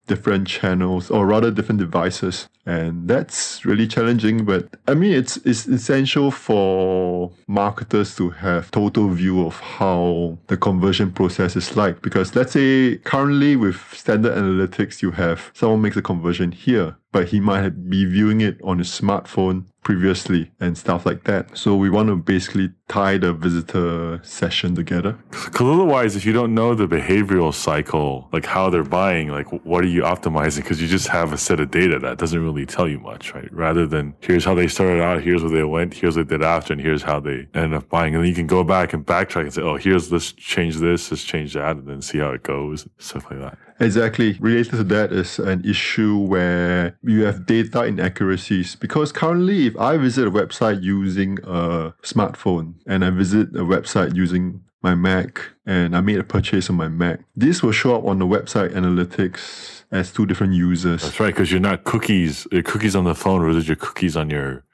different 0.09 0.49
channels 0.49 1.11
or 1.11 1.27
rather 1.27 1.51
different 1.51 1.79
devices 1.79 2.49
and 2.69 3.09
that's 3.09 3.65
really 3.65 3.89
challenging 3.89 4.45
but 4.45 4.69
i 4.87 4.95
mean 4.95 5.13
it's 5.13 5.39
it's 5.39 5.67
essential 5.67 6.31
for 6.31 7.33
marketers 7.47 8.15
to 8.15 8.29
have 8.29 8.71
total 8.71 9.09
view 9.09 9.47
of 9.47 9.59
how 9.61 10.39
the 10.49 10.57
conversion 10.57 11.11
process 11.11 11.57
is 11.57 11.77
like 11.77 12.03
because 12.03 12.37
let's 12.37 12.53
say 12.53 12.99
currently 13.05 13.57
with 13.57 13.77
standard 13.95 14.37
analytics 14.37 15.01
you 15.01 15.11
have 15.11 15.51
someone 15.55 15.81
makes 15.81 15.97
a 15.97 16.03
conversion 16.03 16.53
here 16.53 16.95
but 17.11 17.29
he 17.29 17.41
might 17.41 17.89
be 17.89 18.05
viewing 18.05 18.41
it 18.43 18.61
on 18.63 18.79
his 18.79 18.89
smartphone 18.89 19.65
previously 19.83 20.51
and 20.61 20.77
stuff 20.77 21.07
like 21.07 21.25
that. 21.25 21.57
So 21.57 21.75
we 21.75 21.89
want 21.89 22.09
to 22.09 22.17
basically 22.17 22.71
tie 22.89 23.17
the 23.17 23.33
visitor 23.33 24.21
session 24.23 24.75
together. 24.75 25.17
Because 25.31 25.67
otherwise, 25.75 26.15
if 26.17 26.27
you 26.27 26.33
don't 26.35 26.55
know 26.55 26.75
the 26.75 26.87
behavioral 26.87 27.55
cycle, 27.55 28.29
like 28.33 28.45
how 28.45 28.69
they're 28.69 28.83
buying, 28.83 29.29
like 29.29 29.47
what 29.65 29.83
are 29.85 29.89
you 29.89 30.03
optimizing? 30.03 30.57
Because 30.57 30.83
you 30.83 30.89
just 30.89 31.09
have 31.09 31.33
a 31.33 31.39
set 31.39 31.61
of 31.61 31.71
data 31.71 31.99
that 32.01 32.19
doesn't 32.19 32.43
really 32.43 32.58
tell 32.67 32.89
you 32.89 32.99
much, 33.01 33.35
right? 33.35 33.53
Rather 33.53 33.87
than 33.87 34.15
here's 34.21 34.45
how 34.45 34.55
they 34.55 34.69
started 34.69 35.03
out, 35.03 35.23
here's 35.23 35.43
where 35.43 35.53
they 35.53 35.65
went, 35.65 35.95
here's 35.95 36.17
what 36.17 36.29
they 36.29 36.37
did 36.37 36.45
after, 36.45 36.73
and 36.73 36.83
here's 36.83 37.03
how 37.03 37.21
they 37.21 37.47
ended 37.55 37.75
up 37.75 37.89
buying. 37.89 38.15
And 38.15 38.25
then 38.25 38.29
you 38.29 38.35
can 38.35 38.47
go 38.47 38.65
back 38.65 38.93
and 38.93 39.05
backtrack 39.05 39.43
and 39.43 39.53
say, 39.53 39.63
oh, 39.63 39.77
here's 39.77 40.11
let's 40.13 40.33
change 40.33 40.77
this, 40.77 41.11
let's 41.11 41.25
change 41.25 41.55
that, 41.55 41.77
and 41.77 41.87
then 41.87 42.03
see 42.03 42.19
how 42.19 42.31
it 42.31 42.43
goes, 42.43 42.89
stuff 42.99 43.31
like 43.31 43.41
that. 43.41 43.59
Exactly. 43.81 44.37
Related 44.41 44.71
to 44.73 44.85
that 44.85 45.13
is 45.13 45.39
an 45.39 45.65
issue 45.65 46.19
where 46.19 46.99
you 47.03 47.25
have 47.25 47.47
data 47.47 47.85
inaccuracies. 47.85 48.75
Because 48.75 49.13
currently, 49.13 49.67
if 49.67 49.77
I 49.77 49.97
visit 49.97 50.27
a 50.27 50.31
website 50.31 50.83
using 50.83 51.39
a 51.45 51.95
smartphone 52.03 52.75
and 52.87 53.05
I 53.05 53.11
visit 53.11 53.51
a 53.51 53.65
website 53.65 54.17
using 54.17 54.63
my 54.83 54.95
Mac 54.95 55.41
and 55.67 55.97
I 55.97 56.01
made 56.01 56.19
a 56.19 56.25
purchase 56.25 56.71
on 56.71 56.77
my 56.77 56.89
Mac, 56.89 57.21
this 57.37 57.63
will 57.63 57.73
show 57.73 57.97
up 57.97 58.05
on 58.05 58.19
the 58.19 58.27
website 58.27 58.73
analytics 58.75 59.83
as 59.91 60.13
two 60.13 60.27
different 60.27 60.55
users. 60.55 61.03
That's 61.03 61.21
right, 61.21 61.35
because 61.35 61.51
you're 61.51 61.61
not 61.61 61.85
cookies, 61.85 62.47
your 62.53 62.63
cookies 62.63 62.95
on 62.95 63.05
the 63.05 63.15
phone 63.15 63.41
versus 63.41 63.67
your 63.67 63.77
cookies 63.77 64.17
on 64.17 64.31
your 64.31 64.65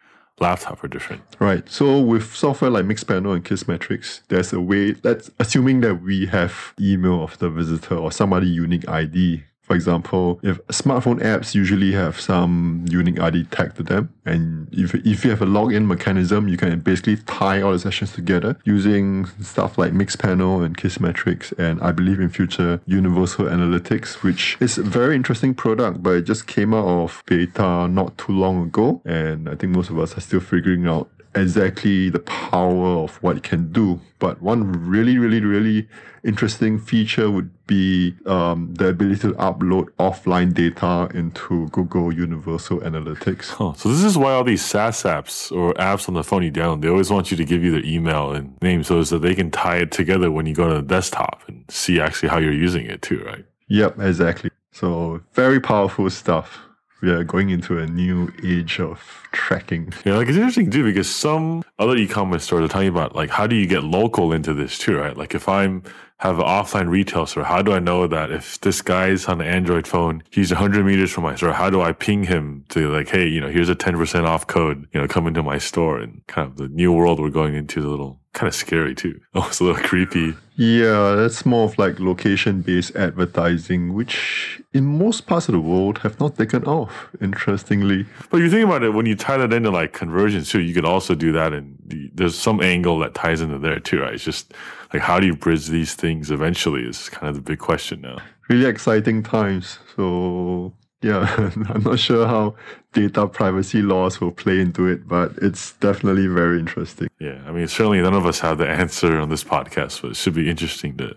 laptop 0.41 0.83
are 0.83 0.89
different. 0.89 1.23
Right. 1.39 1.69
So 1.69 2.01
with 2.01 2.35
software 2.35 2.71
like 2.71 2.85
Mixpanel 2.85 3.35
and 3.35 3.45
Kissmetrics, 3.45 4.23
there's 4.29 4.53
a 4.53 4.61
way 4.61 4.93
that's 4.93 5.31
assuming 5.39 5.81
that 5.83 6.03
we 6.03 6.27
have 6.27 6.75
email 6.81 7.23
of 7.23 7.39
the 7.39 7.49
visitor 7.49 7.97
or 7.97 8.11
somebody 8.11 8.49
unique 8.49 8.89
ID 8.89 9.45
for 9.65 9.75
example, 9.75 10.39
if 10.43 10.59
smartphone 10.67 11.21
apps 11.23 11.55
usually 11.55 11.93
have 11.93 12.21
some 12.21 12.85
unique 12.89 13.19
ID 13.19 13.45
tag 13.45 13.75
to 13.77 13.83
them, 13.83 14.13
and 14.27 14.69
if, 14.73 14.95
if 14.95 15.25
you 15.25 15.31
have 15.31 15.41
a 15.41 15.47
login 15.47 15.87
mechanism, 15.87 16.49
you 16.49 16.59
can 16.59 16.79
basically 16.81 17.17
tie 17.17 17.63
all 17.63 17.73
the 17.73 17.79
sessions 17.79 18.13
together 18.13 18.57
using 18.65 19.27
stuff 19.41 19.79
like 19.79 19.93
Mixpanel 19.93 20.65
and 20.65 20.77
Kissmetrics, 20.77 21.53
and 21.59 21.81
I 21.81 21.93
believe 21.93 22.21
in 22.21 22.29
future 22.29 22.81
Universal 22.85 23.47
Analytics, 23.47 24.23
which 24.23 24.59
is 24.61 24.77
a 24.77 24.83
very 24.83 25.17
interesting 25.17 25.55
product, 25.55 26.03
but 26.03 26.11
it 26.11 26.23
just 26.23 26.47
came 26.47 26.75
out 26.75 26.87
of 26.87 27.23
beta 27.27 27.89
not 27.89 28.19
too 28.19 28.33
long 28.33 28.65
ago, 28.65 29.01
and 29.07 29.49
I 29.49 29.55
think 29.55 29.75
most 29.75 29.89
of 29.89 29.99
us 29.99 30.17
are 30.17 30.21
still 30.21 30.41
figuring 30.41 30.87
out 30.87 31.09
exactly 31.35 32.11
the 32.11 32.21
power 32.21 33.03
of 33.03 33.17
what 33.23 33.37
it 33.37 33.43
can 33.43 33.73
do. 33.73 34.01
But 34.19 34.41
one 34.41 34.73
really, 34.87 35.19
really, 35.19 35.41
really 35.41 35.89
interesting 36.25 36.79
feature 36.79 37.31
would 37.31 37.51
be 37.67 38.15
um, 38.27 38.75
the 38.75 38.89
ability 38.89 39.21
to 39.21 39.33
upload 39.35 39.89
offline 39.99 40.55
data 40.55 41.09
into 41.15 41.69
Google 41.69 42.13
Universal 42.13 42.81
Analytics. 42.81 43.51
Huh. 43.51 43.75
So 43.75 43.91
this 43.91 44.03
is 44.03 44.17
why 44.17 44.33
all 44.33 44.45
these 44.45 44.65
SaaS 44.65 45.03
apps 45.03 45.53
or 45.53 45.75
apps 45.75 46.09
on 46.09 46.15
the 46.15 46.25
phone 46.25 46.43
you 46.43 46.53
download, 46.53 46.81
they 46.81 46.89
always 46.89 47.11
want 47.11 47.31
you 47.31 47.37
to 47.37 47.45
give 47.45 47.63
you 47.63 47.71
their 47.71 47.85
email 47.85 48.33
and 48.33 48.61
name 48.63 48.83
so 48.83 49.03
that 49.03 49.19
they 49.19 49.35
can 49.35 49.51
tie 49.51 49.77
it 49.77 49.93
together 49.93 50.31
when 50.31 50.47
you 50.47 50.55
go 50.55 50.69
to 50.69 50.77
the 50.77 50.83
desktop 50.83 51.43
and 51.47 51.65
see 51.69 52.01
actually 52.01 52.31
how 52.31 52.39
you're 52.39 52.53
using 52.53 52.87
it 52.87 53.03
too, 53.03 53.23
right? 53.25 53.45
Yep, 53.69 53.99
exactly. 54.01 54.51
So 54.73 55.21
very 55.35 55.61
powerful 55.61 56.09
stuff 56.11 56.59
we 57.05 57.11
are 57.11 57.25
going 57.25 57.51
into 57.51 57.79
a 57.79 57.87
new 57.87 58.33
age 58.43 58.81
of 58.81 59.29
tracking. 59.33 59.93
Yeah, 60.05 60.17
like 60.17 60.29
it's 60.29 60.37
interesting 60.37 60.71
too 60.71 60.85
because 60.85 61.09
some 61.09 61.63
other 61.79 61.97
e-commerce 61.97 62.45
stores 62.45 62.65
are 62.65 62.69
talking 62.69 62.89
about 62.89 63.15
like 63.15 63.31
how 63.31 63.47
do 63.47 63.55
you 63.55 63.67
get 63.67 63.85
local 63.85 64.33
into 64.33 64.55
this 64.55 64.79
too, 64.79 64.97
right? 64.99 65.17
Like 65.17 65.35
if 65.35 65.49
I'm 65.49 65.83
have 66.19 66.39
an 66.39 66.45
offline 66.45 66.89
retail 66.89 67.27
store, 67.27 67.45
how 67.45 67.61
do 67.61 67.73
I 67.73 67.81
know 67.81 68.07
that 68.07 68.31
if 68.31 68.61
this 68.61 68.81
guy's 68.81 69.27
on 69.27 69.41
an 69.41 69.47
Android 69.47 69.87
phone, 69.87 70.23
he's 70.31 70.51
100 70.51 70.87
meters 70.87 71.11
from 71.11 71.25
my 71.25 71.35
store, 71.35 71.53
how 71.53 71.69
do 71.69 71.83
I 71.83 71.93
ping 71.93 72.25
him 72.25 72.65
to 72.71 72.89
like, 72.89 73.09
hey, 73.09 73.27
you 73.27 73.41
know, 73.41 73.51
here's 73.51 73.69
a 73.69 73.75
10% 73.75 74.25
off 74.25 74.47
code, 74.47 74.89
you 74.93 75.01
know, 75.01 75.09
come 75.09 75.27
into 75.27 75.43
my 75.43 75.59
store 75.59 75.99
and 75.99 76.27
kind 76.27 76.49
of 76.49 76.57
the 76.57 76.69
new 76.69 76.93
world 76.93 77.21
we're 77.21 77.31
going 77.31 77.55
into 77.55 77.81
is 77.81 77.85
a 77.85 77.89
little 77.89 78.21
kind 78.33 78.49
of 78.49 78.55
scary 78.55 78.95
too. 78.95 79.21
Oh, 79.35 79.47
it's 79.49 79.59
a 79.59 79.65
little 79.65 79.83
creepy. 79.83 80.35
Yeah, 80.57 81.17
that's 81.17 81.45
more 81.45 81.65
of 81.65 81.77
like 81.77 81.99
location 81.99 82.63
based 82.63 82.95
advertising, 82.95 83.93
which 83.93 84.63
in 84.75 84.85
most 84.85 85.27
parts 85.27 85.49
of 85.49 85.53
the 85.53 85.61
world 85.61 85.99
have 85.99 86.19
not 86.19 86.37
taken 86.37 86.65
off, 86.65 87.09
interestingly. 87.21 88.05
But 88.29 88.39
you 88.39 88.51
think 88.51 88.67
about 88.67 88.83
it, 88.83 88.91
when 88.91 89.07
you 89.07 89.15
tie 89.15 89.37
that 89.37 89.53
into 89.53 89.71
like 89.71 89.93
conversions 89.93 90.51
too, 90.51 90.61
you 90.61 90.75
could 90.75 90.85
also 90.85 91.15
do 91.15 91.31
that 91.33 91.53
and 91.53 91.79
the, 91.87 92.11
there's 92.13 92.37
some 92.37 92.61
angle 92.61 92.99
that 92.99 93.15
ties 93.15 93.41
into 93.41 93.59
there 93.59 93.79
too, 93.79 94.01
right? 94.01 94.15
It's 94.15 94.25
just 94.25 94.53
like 94.93 95.01
how 95.01 95.21
do 95.21 95.27
you 95.27 95.37
bridge 95.37 95.69
these 95.69 95.95
things 95.95 96.31
eventually 96.31 96.83
is 96.83 97.09
kind 97.09 97.29
of 97.29 97.37
the 97.37 97.41
big 97.41 97.61
question 97.61 98.01
now. 98.01 98.19
Really 98.49 98.67
exciting 98.67 99.23
times. 99.23 99.79
So 99.95 100.75
yeah, 101.03 101.33
I'm 101.69 101.83
not 101.85 102.01
sure 102.01 102.27
how 102.27 102.57
data 102.93 103.29
privacy 103.29 103.81
laws 103.81 104.21
will 104.21 104.33
play 104.33 104.59
into 104.59 104.89
it, 104.89 105.07
but 105.07 105.33
it's 105.41 105.75
definitely 105.75 106.27
very 106.27 106.59
interesting. 106.59 107.09
Yeah, 107.21 107.41
I 107.47 107.53
mean, 107.53 107.69
certainly 107.69 108.01
none 108.01 108.15
of 108.15 108.27
us 108.27 108.41
have 108.41 108.59
the 108.59 108.69
answer 108.83 109.21
on 109.21 109.29
this 109.29 109.45
podcast, 109.45 110.03
but 110.03 110.13
it 110.13 110.17
should 110.17 110.35
be 110.35 110.51
interesting 110.51 110.97
to 110.97 111.15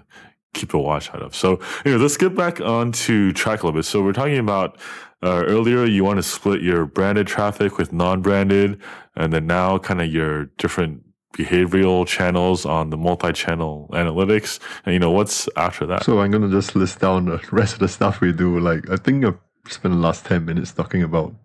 keep 0.57 0.73
a 0.73 0.77
watch 0.77 1.09
out 1.09 1.21
of. 1.21 1.35
So, 1.35 1.59
anyway, 1.85 2.01
let's 2.01 2.17
get 2.17 2.35
back 2.35 2.59
on 2.61 2.91
to 2.91 3.31
track 3.33 3.63
a 3.63 3.65
little 3.65 3.79
bit. 3.79 3.85
So, 3.85 4.03
we're 4.03 4.13
talking 4.13 4.37
about 4.37 4.77
uh, 5.23 5.43
earlier 5.47 5.85
you 5.85 6.03
want 6.03 6.17
to 6.17 6.23
split 6.23 6.61
your 6.61 6.85
branded 6.85 7.27
traffic 7.27 7.77
with 7.77 7.91
non-branded, 7.93 8.81
and 9.15 9.33
then 9.33 9.47
now 9.47 9.77
kind 9.77 10.01
of 10.01 10.07
your 10.11 10.45
different 10.57 11.03
behavioral 11.33 12.07
channels 12.07 12.65
on 12.65 12.89
the 12.89 12.97
multi-channel 12.97 13.87
analytics 13.93 14.59
and 14.85 14.93
you 14.93 14.99
know 14.99 15.11
what's 15.11 15.47
after 15.55 15.85
that 15.85 16.03
so 16.03 16.19
i'm 16.19 16.31
going 16.31 16.41
to 16.41 16.49
just 16.49 16.75
list 16.75 16.99
down 16.99 17.25
the 17.25 17.39
rest 17.51 17.73
of 17.73 17.79
the 17.79 17.87
stuff 17.87 18.21
we 18.21 18.31
do 18.31 18.59
like 18.59 18.89
i 18.89 18.95
think 18.95 19.23
i've 19.23 19.37
spent 19.67 19.93
the 19.93 19.99
last 19.99 20.25
10 20.25 20.45
minutes 20.45 20.71
talking 20.71 21.03
about 21.03 21.35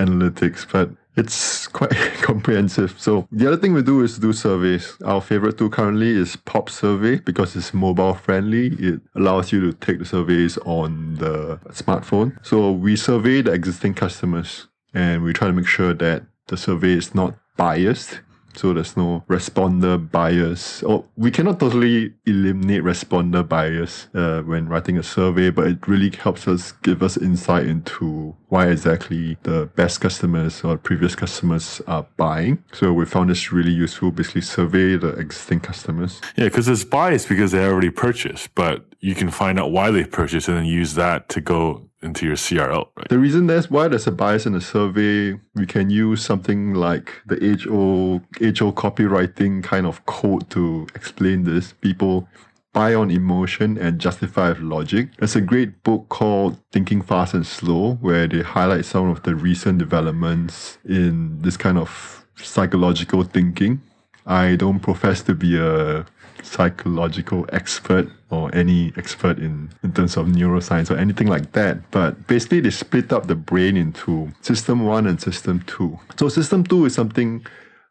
analytics, 0.00 0.66
but 0.70 0.90
it's 1.20 1.66
quite 1.68 1.90
comprehensive. 2.22 2.94
So 2.98 3.28
the 3.30 3.46
other 3.46 3.56
thing 3.56 3.72
we 3.74 3.82
do 3.82 4.02
is 4.02 4.18
do 4.18 4.32
surveys. 4.32 4.96
Our 5.04 5.20
favorite 5.20 5.58
tool 5.58 5.68
currently 5.68 6.10
is 6.10 6.36
Pop 6.36 6.70
Survey 6.70 7.16
because 7.18 7.54
it's 7.54 7.72
mobile 7.72 8.14
friendly. 8.14 8.68
It 8.78 9.00
allows 9.14 9.52
you 9.52 9.60
to 9.60 9.72
take 9.86 9.98
the 9.98 10.04
surveys 10.04 10.58
on 10.64 11.16
the 11.16 11.58
smartphone. 11.68 12.28
So 12.44 12.72
we 12.72 12.96
survey 12.96 13.42
the 13.42 13.52
existing 13.52 13.94
customers 13.94 14.66
and 14.94 15.22
we 15.22 15.32
try 15.32 15.46
to 15.48 15.52
make 15.52 15.68
sure 15.68 15.94
that 15.94 16.24
the 16.48 16.56
survey 16.56 16.94
is 16.94 17.14
not 17.14 17.34
biased 17.56 18.20
so 18.54 18.72
there's 18.72 18.96
no 18.96 19.24
responder 19.28 20.10
bias. 20.10 20.82
Or 20.82 21.04
we 21.16 21.30
cannot 21.30 21.60
totally 21.60 22.14
eliminate 22.26 22.82
responder 22.82 23.46
bias 23.46 24.08
uh, 24.14 24.42
when 24.42 24.68
writing 24.68 24.98
a 24.98 25.02
survey, 25.02 25.50
but 25.50 25.66
it 25.66 25.86
really 25.86 26.10
helps 26.10 26.48
us 26.48 26.72
give 26.82 27.02
us 27.02 27.16
insight 27.16 27.66
into 27.66 28.34
why 28.48 28.68
exactly 28.68 29.36
the 29.42 29.66
best 29.76 30.00
customers 30.00 30.62
or 30.64 30.76
previous 30.76 31.14
customers 31.14 31.80
are 31.86 32.06
buying. 32.16 32.62
So 32.72 32.92
we 32.92 33.06
found 33.06 33.30
this 33.30 33.52
really 33.52 33.72
useful. 33.72 34.10
Basically, 34.10 34.40
survey 34.40 34.96
the 34.96 35.10
existing 35.10 35.60
customers. 35.60 36.20
Yeah, 36.36 36.44
because 36.44 36.68
it's 36.68 36.84
biased 36.84 37.28
because 37.28 37.52
they 37.52 37.64
already 37.64 37.90
purchased, 37.90 38.54
but 38.54 38.84
you 39.00 39.14
can 39.14 39.30
find 39.30 39.58
out 39.58 39.70
why 39.70 39.90
they 39.90 40.04
purchased 40.04 40.48
and 40.48 40.58
then 40.58 40.64
use 40.64 40.94
that 40.94 41.28
to 41.30 41.40
go 41.40 41.89
into 42.02 42.26
your 42.26 42.36
CRO, 42.36 42.88
right? 42.96 43.08
The 43.08 43.18
reason 43.18 43.46
that's 43.46 43.70
why 43.70 43.88
there's 43.88 44.06
a 44.06 44.12
bias 44.12 44.46
in 44.46 44.52
the 44.52 44.60
survey, 44.60 45.38
we 45.54 45.66
can 45.66 45.90
use 45.90 46.24
something 46.24 46.74
like 46.74 47.12
the 47.26 47.36
HO 47.36 48.22
HO 48.40 48.72
copywriting 48.72 49.62
kind 49.62 49.86
of 49.86 50.04
code 50.06 50.48
to 50.50 50.86
explain 50.94 51.44
this. 51.44 51.72
People 51.72 52.28
buy 52.72 52.94
on 52.94 53.10
emotion 53.10 53.76
and 53.78 53.98
justify 53.98 54.50
with 54.50 54.60
logic. 54.60 55.08
There's 55.18 55.36
a 55.36 55.40
great 55.40 55.82
book 55.82 56.08
called 56.08 56.58
Thinking 56.72 57.02
Fast 57.02 57.34
and 57.34 57.46
Slow 57.46 57.94
where 57.94 58.28
they 58.28 58.42
highlight 58.42 58.84
some 58.84 59.08
of 59.10 59.22
the 59.24 59.34
recent 59.34 59.78
developments 59.78 60.78
in 60.84 61.42
this 61.42 61.56
kind 61.56 61.78
of 61.78 62.24
psychological 62.36 63.24
thinking. 63.24 63.82
I 64.24 64.56
don't 64.56 64.80
profess 64.80 65.22
to 65.22 65.34
be 65.34 65.58
a 65.58 66.06
psychological 66.44 67.46
expert 67.52 68.08
or 68.30 68.54
any 68.54 68.92
expert 68.96 69.38
in, 69.38 69.70
in 69.82 69.92
terms 69.92 70.16
of 70.16 70.26
neuroscience 70.26 70.90
or 70.90 70.96
anything 70.96 71.26
like 71.26 71.52
that. 71.52 71.90
But 71.90 72.26
basically, 72.26 72.60
they 72.60 72.70
split 72.70 73.12
up 73.12 73.26
the 73.26 73.34
brain 73.34 73.76
into 73.76 74.32
system 74.40 74.84
one 74.84 75.06
and 75.06 75.20
system 75.20 75.62
two. 75.66 75.98
So, 76.16 76.28
system 76.28 76.64
two 76.64 76.84
is 76.84 76.94
something 76.94 77.44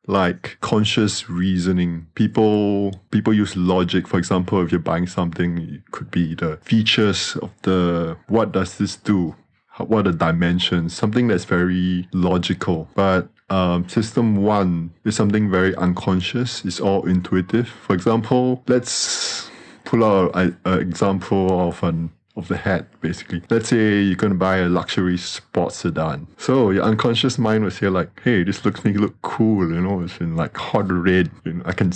like 0.08 0.58
conscious 0.62 1.30
reasoning. 1.30 2.08
People 2.16 2.92
people 3.12 3.34
use 3.34 3.56
logic. 3.56 4.08
For 4.08 4.18
example, 4.18 4.62
if 4.64 4.72
you're 4.72 4.80
buying 4.80 5.08
something, 5.08 5.58
it 5.60 5.92
could 5.92 6.10
be 6.12 6.36
the 6.36 6.58
features 6.58 7.36
of 7.38 7.52
the 7.62 8.18
what 8.28 8.52
does 8.52 8.78
this 8.78 8.96
do? 8.96 9.36
What 9.78 10.08
are 10.08 10.12
the 10.12 10.18
dimensions? 10.18 10.94
Something 10.94 11.28
that's 11.28 11.46
very 11.46 12.10
logical. 12.12 12.90
But 12.96 13.30
um, 13.50 13.88
system 13.90 14.38
one 14.38 14.92
is 15.06 15.16
something 15.16 15.50
very 15.50 15.76
unconscious. 15.76 16.64
It's 16.66 16.80
all 16.80 17.08
intuitive. 17.08 17.68
For 17.68 17.94
example, 17.94 18.64
let's 18.68 19.50
pull 19.86 20.04
out 20.04 20.32
an 20.36 20.58
example 20.66 21.68
of 21.68 21.84
an 21.84 22.12
of 22.36 22.48
the 22.48 22.58
hat, 22.58 22.88
basically. 23.02 23.42
Let's 23.50 23.70
say 23.70 24.02
you're 24.02 24.16
going 24.16 24.34
to 24.34 24.40
buy 24.40 24.58
a 24.58 24.70
luxury 24.70 25.18
sports 25.18 25.78
sedan. 25.78 26.26
So 26.38 26.72
your 26.72 26.84
unconscious 26.84 27.38
mind 27.38 27.64
will 27.64 27.72
say 27.72 27.90
like, 27.90 28.10
hey, 28.24 28.44
this 28.44 28.64
looks 28.64 28.84
me 28.84 28.94
look 28.94 29.22
cool, 29.22 29.70
you 29.70 29.82
know, 29.82 30.02
it's 30.02 30.18
in 30.20 30.36
like 30.36 30.56
hot 30.56 30.90
red. 30.92 31.30
You 31.44 31.54
know, 31.54 31.64
I 31.66 31.74
can, 31.74 31.92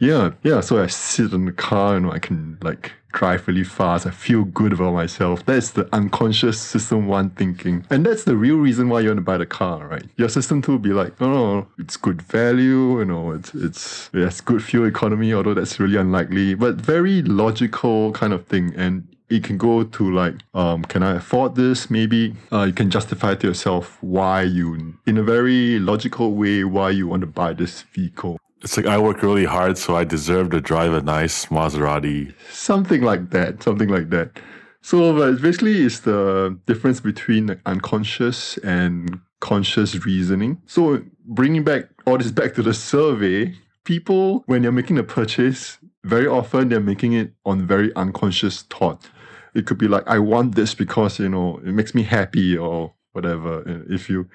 yeah, 0.00 0.32
yeah. 0.42 0.60
So 0.60 0.82
I 0.82 0.88
sit 0.88 1.32
in 1.32 1.44
the 1.46 1.52
car, 1.52 1.96
and 1.96 2.10
I 2.10 2.18
can 2.18 2.58
like 2.62 2.92
drive 3.14 3.46
really 3.48 3.64
fast. 3.64 4.06
I 4.06 4.10
feel 4.10 4.44
good 4.44 4.72
about 4.72 4.92
myself. 4.92 5.46
That's 5.46 5.70
the 5.70 5.88
unconscious 5.94 6.60
system 6.60 7.06
one 7.06 7.30
thinking. 7.30 7.86
And 7.88 8.04
that's 8.04 8.24
the 8.24 8.36
real 8.36 8.56
reason 8.56 8.88
why 8.88 9.00
you 9.00 9.08
want 9.08 9.18
to 9.18 9.22
buy 9.22 9.38
the 9.38 9.46
car, 9.46 9.86
right? 9.86 10.04
Your 10.16 10.28
system 10.28 10.60
two 10.60 10.72
will 10.72 10.78
be 10.80 10.92
like, 10.92 11.14
oh, 11.20 11.66
it's 11.78 11.96
good 11.96 12.20
value, 12.20 12.98
you 12.98 13.04
know, 13.04 13.32
it's 13.32 13.54
it's 13.54 14.10
it 14.12 14.22
has 14.24 14.40
good 14.40 14.62
fuel 14.62 14.86
economy, 14.86 15.32
although 15.32 15.54
that's 15.54 15.80
really 15.80 15.96
unlikely, 15.96 16.54
but 16.54 16.74
very 16.74 17.22
logical 17.22 18.12
kind 18.12 18.32
of 18.32 18.46
thing. 18.46 18.74
And 18.76 19.06
it 19.30 19.42
can 19.42 19.56
go 19.56 19.84
to 19.84 20.12
like, 20.12 20.34
um, 20.52 20.82
can 20.82 21.02
I 21.02 21.16
afford 21.16 21.54
this? 21.54 21.90
Maybe 21.90 22.34
uh, 22.52 22.64
you 22.64 22.72
can 22.72 22.90
justify 22.90 23.34
to 23.36 23.46
yourself 23.46 23.98
why 24.02 24.42
you, 24.42 24.94
in 25.06 25.18
a 25.18 25.22
very 25.22 25.78
logical 25.78 26.34
way, 26.34 26.64
why 26.64 26.90
you 26.90 27.06
want 27.08 27.22
to 27.22 27.26
buy 27.26 27.52
this 27.54 27.82
vehicle. 27.82 28.38
It's 28.62 28.76
like 28.76 28.86
I 28.86 28.98
work 28.98 29.22
really 29.22 29.44
hard, 29.44 29.76
so 29.76 29.96
I 29.96 30.04
deserve 30.04 30.50
to 30.50 30.60
drive 30.60 30.92
a 30.92 31.02
nice 31.02 31.46
Maserati. 31.46 32.32
Something 32.50 33.02
like 33.02 33.30
that. 33.30 33.62
Something 33.62 33.88
like 33.88 34.10
that. 34.10 34.38
So 34.80 35.16
but 35.16 35.40
basically, 35.40 35.82
it's 35.82 36.00
the 36.00 36.58
difference 36.66 37.00
between 37.00 37.60
unconscious 37.66 38.58
and 38.58 39.20
conscious 39.40 40.04
reasoning. 40.04 40.60
So 40.66 41.02
bringing 41.26 41.64
back 41.64 41.84
all 42.06 42.18
this 42.18 42.30
back 42.30 42.54
to 42.54 42.62
the 42.62 42.74
survey, 42.74 43.54
people 43.84 44.42
when 44.46 44.62
they're 44.62 44.72
making 44.72 44.98
a 44.98 45.02
purchase, 45.02 45.78
very 46.04 46.26
often 46.26 46.68
they're 46.68 46.80
making 46.80 47.12
it 47.14 47.32
on 47.44 47.66
very 47.66 47.94
unconscious 47.96 48.62
thought. 48.62 49.08
It 49.54 49.66
could 49.66 49.78
be 49.78 49.88
like, 49.88 50.04
I 50.06 50.18
want 50.18 50.54
this 50.54 50.74
because 50.74 51.18
you 51.18 51.28
know 51.28 51.58
it 51.58 51.72
makes 51.72 51.94
me 51.94 52.02
happy 52.02 52.56
or 52.56 52.92
whatever. 53.12 53.60
Uh, 53.68 53.92
if 53.94 54.08
you 54.10 54.28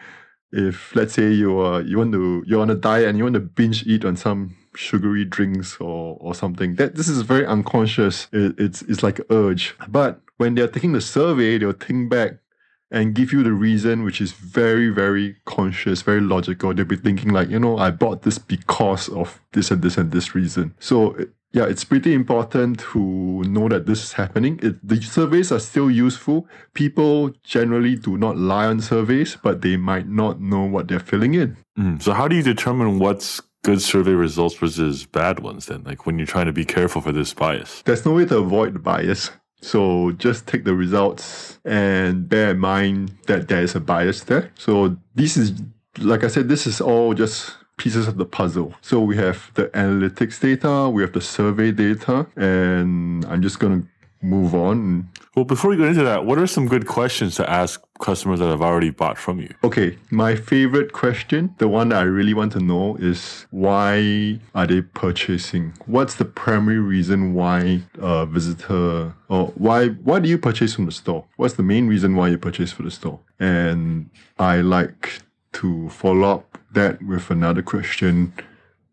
if 0.51 0.95
let's 0.95 1.13
say 1.13 1.31
you 1.31 1.59
are 1.59 1.81
you 1.81 1.97
want 1.97 2.12
to 2.13 2.43
you're 2.47 2.62
on 2.62 2.69
a 2.69 2.75
diet 2.75 3.07
and 3.07 3.17
you 3.17 3.23
want 3.23 3.35
to 3.35 3.39
binge 3.39 3.85
eat 3.85 4.03
on 4.03 4.15
some 4.15 4.55
sugary 4.75 5.25
drinks 5.25 5.77
or 5.79 6.17
or 6.19 6.33
something 6.33 6.75
that 6.75 6.95
this 6.95 7.07
is 7.07 7.21
very 7.21 7.45
unconscious. 7.45 8.27
It, 8.31 8.55
it's 8.59 8.81
it's 8.83 9.03
like 9.03 9.19
urge. 9.29 9.75
But 9.88 10.21
when 10.38 10.55
they're 10.55 10.67
taking 10.67 10.93
the 10.93 11.01
survey 11.01 11.57
they'll 11.57 11.73
think 11.73 12.09
back 12.09 12.33
and 12.91 13.13
give 13.13 13.31
you 13.31 13.43
the 13.43 13.53
reason 13.53 14.03
which 14.03 14.19
is 14.19 14.31
very 14.31 14.89
very 14.89 15.35
conscious 15.45 16.01
very 16.01 16.21
logical. 16.21 16.73
They'll 16.73 16.85
be 16.85 16.95
thinking 16.95 17.29
like 17.29 17.49
you 17.49 17.59
know 17.59 17.77
i 17.77 17.91
bought 17.91 18.23
this 18.23 18.39
because 18.39 19.09
of 19.09 19.39
this 19.53 19.69
and 19.71 19.81
this 19.81 19.97
and 19.97 20.12
this 20.12 20.33
reason. 20.33 20.73
So 20.79 21.15
yeah, 21.51 21.65
it's 21.65 21.83
pretty 21.83 22.13
important 22.13 22.79
to 22.91 22.99
know 23.43 23.67
that 23.69 23.88
this 23.88 24.03
is 24.03 24.13
happening. 24.13 24.59
It, 24.62 24.88
the 24.88 25.01
surveys 25.01 25.51
are 25.51 25.59
still 25.59 25.89
useful. 25.89 26.47
People 26.73 27.31
generally 27.43 27.95
do 27.95 28.17
not 28.17 28.38
lie 28.38 28.67
on 28.67 28.81
surveys, 28.81 29.35
but 29.41 29.62
they 29.62 29.75
might 29.75 30.07
not 30.07 30.39
know 30.39 30.65
what 30.65 30.88
they're 30.88 30.99
filling 30.99 31.33
in. 31.33 31.57
Mm. 31.77 32.01
So, 32.01 32.13
how 32.13 32.27
do 32.27 32.35
you 32.35 32.43
determine 32.43 32.99
what's 32.99 33.41
good 33.63 33.81
survey 33.81 34.12
results 34.12 34.55
versus 34.55 35.05
bad 35.05 35.39
ones 35.39 35.65
then? 35.65 35.83
Like 35.83 36.05
when 36.05 36.17
you're 36.19 36.27
trying 36.27 36.45
to 36.45 36.53
be 36.53 36.65
careful 36.65 37.01
for 37.01 37.12
this 37.12 37.33
bias? 37.33 37.81
There's 37.83 38.05
no 38.05 38.13
way 38.13 38.25
to 38.25 38.38
avoid 38.38 38.75
the 38.75 38.79
bias. 38.79 39.31
So 39.62 40.12
just 40.13 40.47
take 40.47 40.63
the 40.63 40.73
results 40.73 41.59
and 41.65 42.29
bear 42.29 42.51
in 42.51 42.59
mind 42.59 43.17
that 43.27 43.49
there 43.49 43.62
is 43.62 43.75
a 43.75 43.79
bias 43.79 44.23
there. 44.23 44.51
So 44.57 44.97
this 45.15 45.35
is, 45.35 45.53
like 45.97 46.23
I 46.23 46.27
said, 46.27 46.47
this 46.47 46.65
is 46.65 46.79
all 46.79 47.13
just 47.13 47.57
pieces 47.79 48.07
of 48.07 48.17
the 48.17 48.25
puzzle. 48.25 48.75
So 48.81 48.99
we 49.01 49.17
have 49.17 49.49
the 49.55 49.65
analytics 49.69 50.39
data, 50.39 50.89
we 50.89 51.01
have 51.01 51.13
the 51.13 51.21
survey 51.21 51.71
data, 51.71 52.27
and 52.35 53.25
I'm 53.25 53.41
just 53.41 53.57
going 53.59 53.81
to 53.81 53.87
move 54.21 54.53
on. 54.53 55.09
Well, 55.35 55.45
before 55.45 55.69
we 55.69 55.77
go 55.77 55.85
into 55.85 56.03
that, 56.03 56.25
what 56.25 56.37
are 56.37 56.47
some 56.47 56.67
good 56.67 56.87
questions 56.87 57.35
to 57.35 57.49
ask 57.49 57.81
customers 57.99 58.39
that 58.39 58.49
have 58.49 58.61
already 58.61 58.89
bought 58.89 59.17
from 59.17 59.39
you? 59.39 59.53
Okay, 59.63 59.97
my 60.09 60.35
favorite 60.35 60.91
question, 60.91 61.55
the 61.57 61.67
one 61.67 61.89
that 61.89 61.99
I 61.99 62.05
really 62.05 62.33
want 62.33 62.51
to 62.53 62.59
know 62.59 62.97
is 62.97 63.45
why 63.51 64.39
are 64.53 64.67
they 64.67 64.81
purchasing? 64.81 65.73
What's 65.85 66.15
the 66.15 66.25
primary 66.25 66.79
reason 66.79 67.33
why 67.33 67.81
a 67.99 68.25
visitor 68.25 69.13
or 69.29 69.47
why 69.55 69.87
why 69.87 70.19
do 70.19 70.27
you 70.27 70.37
purchase 70.37 70.73
from 70.75 70.85
the 70.85 70.91
store? 70.91 71.25
What's 71.37 71.53
the 71.53 71.63
main 71.63 71.87
reason 71.87 72.15
why 72.15 72.27
you 72.29 72.37
purchase 72.37 72.71
for 72.71 72.83
the 72.83 72.91
store? 72.91 73.19
And 73.39 74.09
I 74.37 74.57
like 74.57 75.21
to 75.53 75.89
follow 75.89 76.29
up 76.29 76.48
that 76.73 77.01
with 77.03 77.29
another 77.29 77.62
question, 77.62 78.34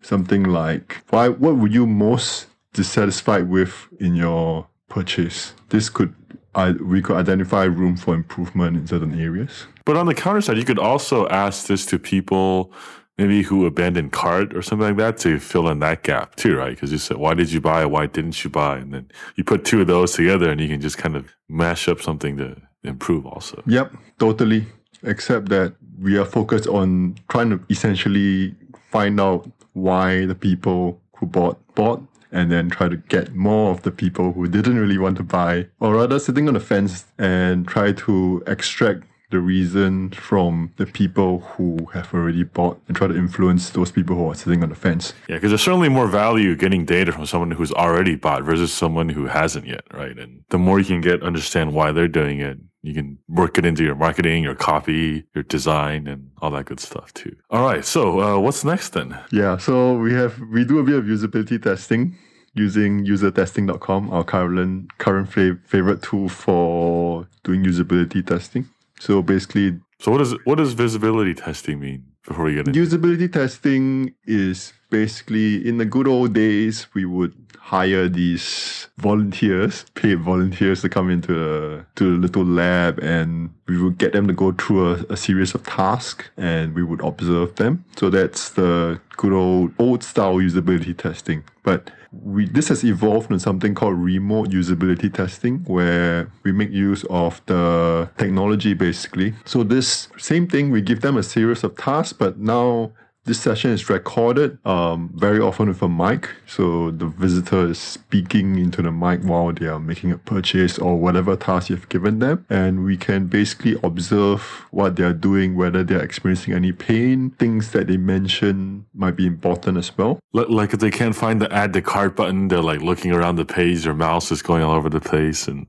something 0.01 0.45
like, 0.45 1.03
why, 1.11 1.29
what 1.29 1.57
would 1.57 1.75
you 1.75 1.87
most 1.87 2.47
dissatisfied 2.77 3.49
with 3.49 3.89
in 3.99 4.15
your 4.15 4.69
purchase. 4.89 5.55
This 5.71 5.89
could 5.89 6.15
I, 6.55 6.71
we 6.71 7.03
could 7.03 7.17
identify 7.17 7.65
room 7.65 7.97
for 7.97 8.15
improvement 8.15 8.77
in 8.77 8.87
certain 8.87 9.21
areas. 9.21 9.67
But 9.85 9.97
on 9.97 10.07
the 10.07 10.15
counter 10.15 10.41
side, 10.41 10.57
you 10.57 10.65
could 10.65 10.79
also 10.79 11.29
ask 11.29 11.67
this 11.67 11.85
to 11.87 11.99
people 11.99 12.73
maybe 13.19 13.43
who 13.43 13.67
abandoned 13.67 14.12
cart 14.12 14.55
or 14.55 14.62
something 14.62 14.89
like 14.89 14.97
that 14.97 15.19
to 15.19 15.39
fill 15.39 15.69
in 15.69 15.81
that 15.81 16.03
gap 16.03 16.37
too, 16.37 16.57
right? 16.57 16.71
Because 16.71 16.93
you 16.93 16.99
said, 16.99 17.19
why 17.19 17.35
did 17.35 17.53
you 17.53 17.61
buy? 17.61 17.85
Why 17.85 18.07
didn't 18.07 18.43
you 18.43 18.51
buy? 18.51 18.79
And 18.79 18.93
then 18.95 19.11
you 19.37 19.45
put 19.45 19.65
two 19.65 19.83
of 19.83 19.87
those 19.87 20.12
together 20.12 20.51
and 20.51 20.61
you 20.61 20.69
can 20.69 20.81
just 20.81 20.99
kind 20.99 21.17
of 21.17 21.31
mash 21.49 21.89
up 21.89 22.01
something 22.01 22.37
to 22.39 22.57
improve 22.85 23.27
also. 23.27 23.62
Yep, 23.67 23.95
totally. 24.19 24.67
Except 25.03 25.49
that 25.51 25.77
we 26.01 26.19
are 26.19 26.25
focused 26.25 26.67
on 26.67 27.17
trying 27.29 27.51
to 27.51 27.61
essentially 27.71 28.55
find 28.91 29.21
out 29.21 29.51
why 29.73 30.27
the 30.27 30.35
people 30.35 31.01
who 31.17 31.27
bought 31.27 31.59
bought 31.75 32.03
and 32.33 32.51
then 32.51 32.69
try 32.69 32.89
to 32.89 32.97
get 32.97 33.35
more 33.35 33.71
of 33.71 33.83
the 33.83 33.91
people 33.91 34.33
who 34.33 34.49
didn't 34.49 34.79
really 34.79 34.99
want 34.99 35.17
to 35.17 35.23
buy, 35.23 35.67
or 35.81 35.95
rather 35.95 36.19
sitting 36.19 36.49
on 36.49 36.55
the 36.55 36.61
fence 36.61 37.05
and 37.19 37.67
try 37.67 37.93
to 37.93 38.43
extract 38.47 39.05
the 39.31 39.41
reason 39.41 40.11
from 40.11 40.73
the 40.77 40.87
people 40.87 41.41
who 41.41 41.87
have 41.93 42.12
already 42.15 42.45
bought 42.45 42.81
and 42.87 42.97
try 42.97 43.07
to 43.07 43.17
influence 43.17 43.71
those 43.71 43.91
people 43.91 44.17
who 44.17 44.31
are 44.31 44.35
sitting 44.35 44.62
on 44.62 44.69
the 44.69 44.75
fence. 44.75 45.12
Yeah, 45.29 45.37
because 45.37 45.51
there's 45.51 45.62
certainly 45.62 45.89
more 45.89 46.07
value 46.07 46.55
getting 46.55 46.85
data 46.85 47.12
from 47.12 47.27
someone 47.27 47.51
who's 47.51 47.73
already 47.73 48.15
bought 48.15 48.45
versus 48.45 48.73
someone 48.73 49.09
who 49.09 49.27
hasn't 49.27 49.67
yet, 49.67 49.83
right? 49.93 50.17
And 50.17 50.43
the 50.51 50.59
more 50.59 50.79
you 50.79 50.85
can 50.85 51.01
get, 51.01 51.23
understand 51.23 51.75
why 51.75 51.93
they're 51.93 52.09
doing 52.09 52.41
it, 52.41 52.59
you 52.83 52.95
can 52.95 53.19
work 53.29 53.59
it 53.59 53.65
into 53.65 53.83
your 53.83 53.97
marketing, 53.97 54.45
your 54.45 54.55
copy, 54.55 55.25
your 55.35 55.43
design, 55.43 56.07
and 56.07 56.31
all 56.41 56.51
that 56.53 56.67
good 56.67 56.79
stuff 56.79 57.12
too. 57.15 57.35
All 57.51 57.65
right, 57.65 57.85
so 57.85 58.21
uh, 58.21 58.39
what's 58.39 58.65
next 58.65 58.91
then? 58.91 59.19
Yeah, 59.33 59.57
so 59.57 59.99
we 59.99 60.12
have 60.12 60.39
we 60.53 60.65
do 60.65 60.79
a 60.79 60.85
bit 60.85 60.95
of 60.95 61.05
usability 61.05 61.61
testing 61.61 62.17
using 62.55 63.05
usertesting.com, 63.05 64.11
our 64.11 64.25
current 64.25 64.97
current 64.99 65.29
favorite 65.33 66.03
tool 66.03 66.29
for 66.29 67.27
doing 67.45 67.65
usability 67.65 68.27
testing. 68.27 68.69
So 69.01 69.23
basically, 69.23 69.79
so 70.01 70.11
what 70.13 70.19
does 70.19 70.35
what 70.45 70.59
does 70.59 70.73
visibility 70.73 71.35
testing 71.35 71.81
mean? 71.81 72.05
Before 72.27 72.47
we 72.47 72.55
get 72.55 72.67
into 72.67 72.85
usability 72.85 73.33
testing 73.33 74.15
is 74.25 74.73
basically 74.90 75.66
in 75.66 75.79
the 75.79 75.85
good 75.85 76.07
old 76.07 76.33
days 76.33 76.87
we 76.94 77.05
would 77.05 77.35
hire 77.66 78.09
these 78.09 78.87
volunteers, 78.99 79.85
paid 79.94 80.20
volunteers 80.20 80.83
to 80.83 80.88
come 80.88 81.11
into 81.11 81.33
a 81.35 81.85
to 81.96 82.14
a 82.14 82.16
little 82.16 82.44
lab 82.44 82.99
and 83.01 83.51
we 83.66 83.83
would 83.83 83.99
get 83.99 84.12
them 84.12 84.29
to 84.29 84.33
go 84.33 84.53
through 84.53 84.92
a, 84.92 84.94
a 85.11 85.16
series 85.16 85.53
of 85.55 85.64
tasks 85.64 86.31
and 86.37 86.75
we 86.75 86.85
would 86.85 87.03
observe 87.03 87.57
them. 87.57 87.85
So 87.96 88.09
that's 88.09 88.51
the 88.51 89.01
good 89.16 89.33
old 89.33 89.72
old 89.79 90.05
style 90.05 90.37
usability 90.37 90.96
testing. 90.96 91.42
But 91.64 91.90
we 92.12 92.46
this 92.46 92.68
has 92.68 92.85
evolved 92.85 93.31
into 93.31 93.40
something 93.40 93.75
called 93.75 93.99
remote 93.99 94.51
usability 94.51 95.12
testing 95.12 95.59
where 95.66 96.31
we 96.44 96.53
make 96.53 96.70
use 96.70 97.05
of 97.11 97.42
the 97.46 98.09
technology 98.16 98.72
basically 98.75 99.35
so 99.44 99.62
this 99.62 100.09
same 100.16 100.46
thing 100.46 100.70
we 100.70 100.81
give 100.81 101.01
them 101.01 101.16
a 101.16 101.22
series 101.22 101.62
of 101.64 101.77
tasks 101.77 102.12
but 102.12 102.38
now 102.38 102.90
this 103.27 103.41
session 103.41 103.73
is 103.73 103.91
recorded 103.91 104.65
um, 104.65 105.11
very 105.15 105.41
often 105.41 105.69
with 105.69 105.83
a 105.83 105.89
mic. 105.89 106.31
So 106.47 106.93
the 106.93 107.07
visitor 107.07 107.67
is 107.67 107.79
speaking 107.79 108.59
into 108.59 108.83
the 108.83 108.93
mic 108.93 109.21
while 109.23 109.53
they 109.53 109.67
are 109.67 109.81
making 109.81 110.12
a 110.12 110.19
purchase 110.19 110.79
or 110.79 110.97
whatever 110.97 111.37
task 111.37 111.69
you've 111.69 111.89
given 111.89 112.21
them. 112.21 112.47
And 112.49 112.85
we 112.85 112.97
can 112.97 113.27
basically 113.27 113.77
observe 113.83 114.41
what 114.71 114.97
they 114.97 115.03
are 115.03 115.12
doing, 115.12 115.57
whether 115.57 115.83
they're 115.83 116.03
experiencing 116.03 116.55
any 116.55 116.73
pain, 116.73 117.31
things 117.33 117.73
that 117.73 117.89
they 117.89 117.97
mention 117.97 118.87
might 118.95 119.17
be 119.17 119.27
important 119.27 119.77
as 119.77 119.97
well. 119.99 120.21
Like 120.33 120.73
if 120.73 120.81
they 120.81 120.91
can't 120.91 121.17
find 121.17 121.43
the 121.43 121.53
add 121.53 121.73
to 121.73 121.83
cart 121.83 122.15
button, 122.15 122.49
they're 122.49 122.62
like 122.62 122.81
looking 122.81 123.12
around 123.12 123.37
the 123.37 123.45
page, 123.45 123.83
their 123.83 123.95
mouse 123.95 124.31
is 124.31 124.41
going 124.41 124.62
all 124.62 124.77
over 124.77 124.89
the 124.89 125.01
place 125.01 125.49
and 125.49 125.67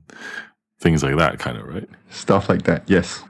things 0.80 1.02
like 1.02 1.16
that, 1.16 1.40
kind 1.40 1.58
of, 1.58 1.66
right? 1.66 1.88
Stuff 2.10 2.48
like 2.48 2.62
that, 2.62 2.88
yes. 2.88 3.24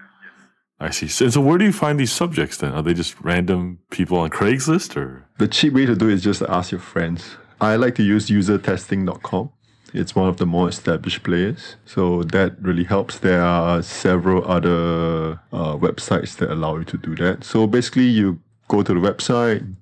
I 0.81 0.91
see. 0.91 1.09
So, 1.09 1.29
so 1.29 1.41
where 1.41 1.59
do 1.59 1.65
you 1.65 1.73
find 1.73 1.99
these 1.99 2.13
subjects 2.13 2.59
then? 2.59 2.73
Are 2.73 2.83
they 2.83 2.95
just 2.95 3.21
random 3.21 3.81
people 3.91 4.19
on 4.19 4.31
Craigslist 4.31 4.97
or? 4.97 5.27
The 5.39 5.49
cheap 5.49 5.73
way 5.73 5.87
to 5.87 5.97
do 5.97 6.09
it 6.09 6.15
is 6.15 6.23
just 6.23 6.39
to 6.41 6.51
ask 6.51 6.71
your 6.71 6.81
friends. 6.81 7.37
I 7.61 7.77
like 7.77 7.97
to 7.97 8.03
use 8.03 8.29
usertesting.com. 8.29 9.51
It's 9.95 10.15
one 10.15 10.29
of 10.29 10.37
the 10.37 10.47
more 10.47 10.69
established 10.69 11.23
players. 11.23 11.77
So 11.85 12.23
that 12.25 12.61
really 12.61 12.85
helps. 12.85 13.19
There 13.19 13.43
are 13.43 13.83
several 13.83 14.47
other 14.47 15.41
uh, 15.53 15.77
websites 15.77 16.37
that 16.37 16.51
allow 16.51 16.77
you 16.77 16.85
to 16.85 16.99
do 16.99 17.17
that. 17.17 17.43
So 17.43 17.67
basically, 17.67 18.05
you 18.05 18.41
go 18.69 18.83
to 18.83 18.95
the 18.95 19.01
website, 19.01 19.75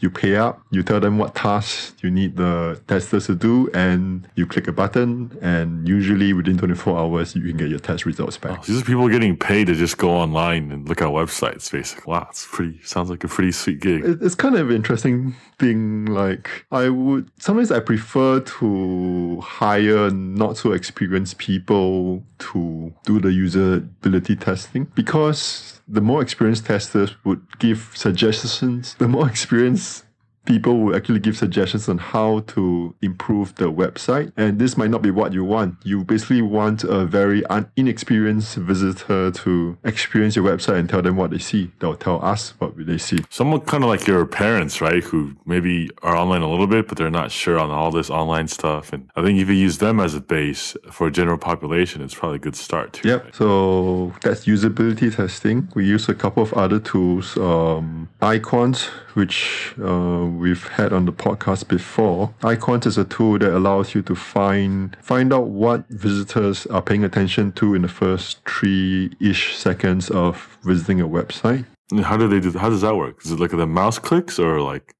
you 0.00 0.10
pay 0.10 0.36
up, 0.36 0.60
you 0.70 0.82
tell 0.82 1.00
them 1.00 1.18
what 1.18 1.34
tasks 1.34 1.94
you 2.02 2.10
need 2.10 2.36
the 2.36 2.80
testers 2.86 3.26
to 3.26 3.34
do, 3.34 3.68
and 3.74 4.28
you 4.36 4.46
click 4.46 4.68
a 4.68 4.72
button, 4.72 5.36
and 5.42 5.88
usually 5.88 6.32
within 6.32 6.58
24 6.58 6.98
hours, 6.98 7.34
you 7.34 7.42
can 7.42 7.56
get 7.56 7.68
your 7.68 7.78
test 7.78 8.06
results 8.06 8.36
back. 8.38 8.58
Oh, 8.60 8.62
these 8.66 8.80
are 8.80 8.84
people 8.84 9.08
getting 9.08 9.36
paid 9.36 9.66
to 9.66 9.74
just 9.74 9.98
go 9.98 10.10
online 10.10 10.70
and 10.70 10.88
look 10.88 11.02
at 11.02 11.08
websites, 11.08 11.70
basically. 11.70 12.04
Wow, 12.06 12.28
it's 12.30 12.46
pretty, 12.50 12.80
sounds 12.84 13.10
like 13.10 13.24
a 13.24 13.28
pretty 13.28 13.52
sweet 13.52 13.80
gig. 13.80 14.02
It's 14.04 14.34
kind 14.34 14.54
of 14.56 14.70
interesting 14.70 15.34
thing. 15.58 16.06
Like, 16.06 16.66
I 16.70 16.88
would, 16.88 17.30
sometimes 17.40 17.72
I 17.72 17.80
prefer 17.80 18.40
to 18.40 19.40
hire 19.40 20.10
not 20.10 20.56
so 20.56 20.72
experienced 20.72 21.38
people 21.38 22.22
to 22.38 22.94
do 23.04 23.20
the 23.20 23.28
usability 23.28 24.38
testing 24.38 24.84
because 24.94 25.77
the 25.88 26.00
more 26.00 26.22
experienced 26.22 26.66
testers 26.66 27.14
would 27.24 27.58
give 27.58 27.92
suggestions, 27.94 28.94
the 28.94 29.08
more 29.08 29.28
experienced 29.34 30.04
people 30.48 30.80
will 30.80 30.96
actually 30.96 31.20
give 31.20 31.36
suggestions 31.36 31.90
on 31.90 31.98
how 31.98 32.40
to 32.40 32.94
improve 33.02 33.54
the 33.56 33.70
website. 33.70 34.32
And 34.36 34.58
this 34.58 34.78
might 34.78 34.88
not 34.88 35.02
be 35.02 35.10
what 35.10 35.34
you 35.34 35.44
want. 35.44 35.76
You 35.84 36.04
basically 36.04 36.40
want 36.40 36.84
a 36.84 37.04
very 37.04 37.44
un- 37.46 37.70
inexperienced 37.76 38.56
visitor 38.56 39.30
to 39.30 39.76
experience 39.84 40.34
your 40.36 40.46
website 40.46 40.78
and 40.78 40.88
tell 40.88 41.02
them 41.02 41.16
what 41.16 41.30
they 41.30 41.38
see. 41.38 41.70
They'll 41.80 41.96
tell 41.96 42.24
us 42.24 42.54
what 42.58 42.72
they 42.78 42.96
see. 42.96 43.18
Someone 43.28 43.60
kind 43.60 43.84
of 43.84 43.90
like 43.90 44.06
your 44.06 44.24
parents, 44.24 44.80
right? 44.80 45.04
Who 45.04 45.36
maybe 45.44 45.90
are 46.02 46.16
online 46.16 46.40
a 46.40 46.50
little 46.50 46.66
bit, 46.66 46.88
but 46.88 46.96
they're 46.96 47.10
not 47.10 47.30
sure 47.30 47.58
on 47.58 47.70
all 47.70 47.90
this 47.90 48.08
online 48.08 48.48
stuff. 48.48 48.94
And 48.94 49.10
I 49.16 49.22
think 49.22 49.38
if 49.38 49.48
you 49.48 49.54
use 49.54 49.78
them 49.78 50.00
as 50.00 50.14
a 50.14 50.20
base 50.20 50.74
for 50.90 51.08
a 51.08 51.10
general 51.10 51.36
population, 51.36 52.00
it's 52.00 52.14
probably 52.14 52.36
a 52.36 52.40
good 52.40 52.56
start 52.56 52.94
too. 52.94 53.08
Yep. 53.08 53.24
Right? 53.24 53.34
So 53.34 54.14
that's 54.22 54.46
usability 54.46 55.14
testing. 55.14 55.68
We 55.74 55.84
use 55.84 56.08
a 56.08 56.14
couple 56.14 56.42
of 56.42 56.54
other 56.54 56.80
tools, 56.80 57.36
um, 57.36 58.08
EyeQuant, 58.22 58.88
which 59.18 59.74
uh, 59.82 60.24
we've 60.24 60.68
had 60.68 60.92
on 60.92 61.04
the 61.04 61.12
podcast 61.12 61.66
before. 61.66 62.32
EyeQuant 62.42 62.86
is 62.86 62.96
a 62.96 63.04
tool 63.04 63.36
that 63.40 63.52
allows 63.52 63.92
you 63.92 64.00
to 64.02 64.14
find 64.14 64.96
find 65.02 65.32
out 65.32 65.48
what 65.48 65.88
visitors 65.88 66.66
are 66.66 66.80
paying 66.80 67.02
attention 67.02 67.50
to 67.52 67.74
in 67.74 67.82
the 67.82 67.88
first 67.88 68.38
three 68.46 69.12
ish 69.20 69.56
seconds 69.56 70.08
of 70.08 70.56
visiting 70.62 71.00
a 71.00 71.08
website. 71.08 71.66
And 71.90 72.04
how 72.04 72.16
do 72.16 72.28
they 72.28 72.38
do? 72.38 72.56
How 72.56 72.70
does 72.70 72.82
that 72.82 72.94
work? 72.94 73.24
Is 73.24 73.32
it 73.32 73.40
like 73.40 73.50
the 73.50 73.66
mouse 73.66 73.98
clicks 73.98 74.38
or 74.38 74.60
like 74.60 74.94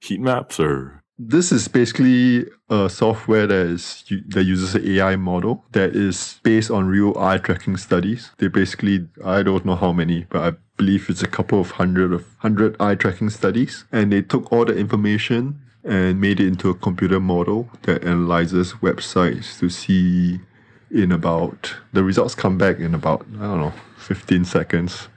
heat 0.00 0.20
maps 0.20 0.60
or? 0.60 1.02
This 1.16 1.52
is 1.52 1.68
basically 1.68 2.46
a 2.68 2.90
software 2.90 3.46
that 3.46 3.66
is 3.66 4.02
that 4.30 4.42
uses 4.42 4.74
an 4.74 4.84
AI 4.84 5.14
model 5.14 5.64
that 5.70 5.94
is 5.94 6.40
based 6.42 6.72
on 6.72 6.88
real 6.88 7.16
eye 7.16 7.38
tracking 7.38 7.76
studies. 7.76 8.32
They 8.38 8.48
basically 8.48 9.06
I 9.24 9.44
don't 9.44 9.64
know 9.64 9.76
how 9.76 9.92
many, 9.92 10.26
but 10.28 10.42
I 10.42 10.56
believe 10.76 11.08
it's 11.08 11.22
a 11.22 11.28
couple 11.28 11.60
of 11.60 11.72
hundred 11.72 12.12
of 12.12 12.26
hundred 12.38 12.74
eye 12.80 12.96
tracking 12.96 13.30
studies, 13.30 13.84
and 13.92 14.12
they 14.12 14.22
took 14.22 14.52
all 14.52 14.64
the 14.64 14.76
information 14.76 15.60
and 15.84 16.20
made 16.20 16.40
it 16.40 16.48
into 16.48 16.68
a 16.68 16.74
computer 16.74 17.20
model 17.20 17.70
that 17.82 18.02
analyzes 18.02 18.72
websites 18.82 19.56
to 19.60 19.68
see 19.68 20.40
in 20.90 21.12
about 21.12 21.76
the 21.92 22.02
results 22.02 22.34
come 22.34 22.58
back 22.58 22.80
in 22.80 22.92
about 22.92 23.24
I 23.38 23.42
don't 23.42 23.60
know 23.60 23.72
15 23.98 24.44
seconds, 24.46 25.08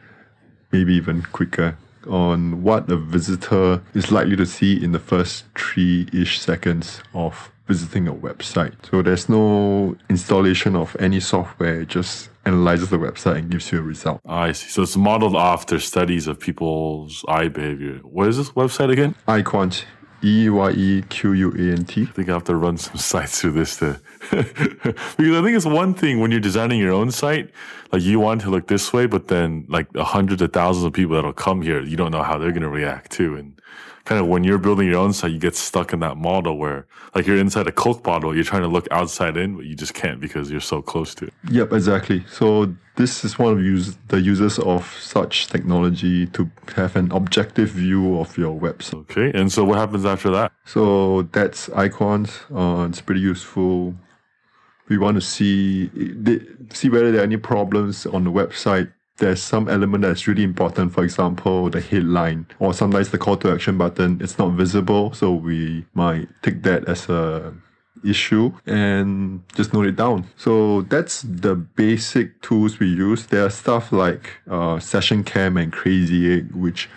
maybe 0.71 0.93
even 0.93 1.23
quicker 1.23 1.75
on 2.08 2.63
what 2.63 2.89
a 2.91 2.98
visitor 2.98 3.82
is 3.93 4.12
likely 4.12 4.36
to 4.36 4.46
see 4.46 4.82
in 4.84 4.91
the 4.91 5.00
first 5.00 5.46
three 5.56 6.08
ish 6.13 6.39
seconds 6.39 7.02
of 7.13 7.52
visiting 7.67 8.08
a 8.08 8.13
website. 8.13 8.74
So 8.89 9.02
there's 9.02 9.28
no 9.30 9.96
installation 10.10 10.76
of 10.76 10.96
any 11.00 11.20
software, 11.20 11.84
just 11.86 12.30
analyzes 12.46 12.89
the 12.89 12.98
website 12.98 13.39
and 13.39 13.52
gives 13.52 13.72
you 13.72 13.80
a 13.80 13.82
result. 13.82 14.22
I 14.26 14.54
see. 14.54 14.70
So 14.70 14.84
it's 14.84 14.96
modeled 14.96 15.36
after 15.36 15.80
studies 15.80 16.28
of 16.28 16.39
people's 16.39 17.26
eye 17.28 17.49
behavior. 17.49 17.99
What 18.03 18.30
is 18.30 18.38
this 18.38 18.51
website 18.51 18.91
again? 18.91 19.16
EyeQuant. 19.28 19.84
E 20.24 20.49
Y 20.49 20.72
E 20.72 21.01
Q 21.09 21.34
U 21.34 21.51
A 21.51 21.74
N 21.74 21.86
T. 21.86 22.03
I 22.03 22.05
think 22.05 22.30
I 22.30 22.34
have 22.34 22.43
to 22.45 22.55
run 22.55 22.78
some 22.78 22.97
sites 23.11 23.41
through 23.41 23.51
this 23.51 23.78
to 23.78 23.99
because 24.32 24.95
I 25.18 25.41
think 25.41 25.55
it's 25.55 25.65
one 25.65 25.93
thing 25.93 26.20
when 26.20 26.32
you're 26.32 26.39
designing 26.39 26.80
your 26.80 26.93
own 26.93 27.11
site, 27.11 27.51
like 27.91 28.01
you 28.01 28.20
want 28.20 28.41
to 28.41 28.49
look 28.49 28.68
this 28.68 28.91
way, 28.91 29.05
but 29.05 29.28
then 29.28 29.65
like 29.70 29.88
hundreds 29.95 30.41
of 30.41 30.51
thousands 30.51 30.86
of 30.86 30.93
people 30.93 31.15
that'll 31.15 31.34
come 31.34 31.61
here, 31.61 31.82
you 31.82 31.97
don't 31.97 32.11
know 32.11 32.24
how 32.24 32.38
they're 32.38 32.51
gonna 32.51 32.70
react 32.70 33.11
to. 33.13 33.36
And 33.36 33.61
kind 34.08 34.22
of 34.22 34.28
when 34.28 34.45
you're 34.45 34.58
building 34.58 34.88
your 34.88 34.99
own 34.99 35.12
site, 35.12 35.32
you 35.32 35.38
get 35.38 35.55
stuck 35.55 35.91
in 35.91 35.99
that 35.99 36.16
model 36.16 36.58
where 36.58 36.88
like 37.14 37.28
you're 37.28 37.38
inside 37.38 37.68
a 37.68 37.74
Coke 37.74 38.03
bottle, 38.03 38.34
you're 38.34 38.45
trying 38.45 38.62
to 38.62 38.70
look 38.70 38.88
outside 38.89 39.36
in, 39.36 39.58
but 39.58 39.66
you 39.66 39.76
just 39.76 39.93
can't 39.93 40.22
because 40.22 40.49
you're 40.49 40.62
so 40.62 40.82
close 40.82 41.14
to 41.16 41.26
it. 41.26 41.34
Yep, 41.51 41.74
exactly. 41.74 42.24
So 42.32 42.74
this 42.95 43.26
is 43.26 43.38
one 43.38 43.51
of 43.51 43.62
use, 43.62 43.97
the 44.08 44.22
uses 44.22 44.60
of 44.60 44.88
such 45.01 45.47
technology 45.47 46.26
to 46.28 46.49
have 46.76 46.95
an 46.95 47.12
objective 47.12 47.70
view 47.70 48.18
of 48.20 48.38
your 48.38 48.58
website. 48.58 49.01
Okay, 49.12 49.38
and 49.38 49.51
so 49.51 49.66
what 49.66 49.78
happens 49.78 50.05
after 50.05 50.30
that? 50.32 50.53
So 50.64 51.24
that's 51.34 51.68
EyeQuant. 51.68 52.30
Uh, 52.55 52.88
it's 52.88 53.01
pretty 53.01 53.22
useful. 53.22 53.93
We 54.88 54.97
want 54.97 55.16
to 55.16 55.22
see 55.22 55.89
see 56.72 56.88
whether 56.88 57.12
there 57.12 57.20
are 57.20 57.26
any 57.26 57.36
problems 57.36 58.05
on 58.05 58.24
the 58.24 58.32
website 58.32 58.89
there's 59.18 59.41
some 59.41 59.68
element 59.68 60.03
that's 60.03 60.28
really 60.28 60.43
important. 60.43 60.93
For 60.93 61.03
example, 61.03 61.70
the 61.70 61.82
headline 61.82 62.47
or 62.59 62.74
sometimes 62.74 63.09
the 63.09 63.18
call 63.18 63.38
to 63.38 63.51
action 63.51 63.78
button. 63.78 64.20
It's 64.22 64.38
not 64.38 64.51
visible, 64.53 65.13
so 65.13 65.34
we 65.34 65.86
might 65.93 66.28
take 66.43 66.63
that 66.63 66.86
as 66.86 67.09
a 67.09 67.53
issue 68.05 68.53
and 68.65 69.43
just 69.55 69.74
note 69.74 69.88
it 69.88 69.95
down. 69.95 70.26
So 70.38 70.82
that's 70.84 71.24
the 71.24 71.55
basic 71.55 72.41
tools 72.41 72.80
we 72.80 72.88
use. 72.88 73.26
There 73.26 73.45
are 73.45 73.49
stuff 73.49 73.91
like 73.91 74.30
uh, 74.47 74.78
SessionCam 74.78 75.61
and 75.61 75.72
Crazy 75.74 76.32
Egg, 76.32 76.51
which 76.53 76.89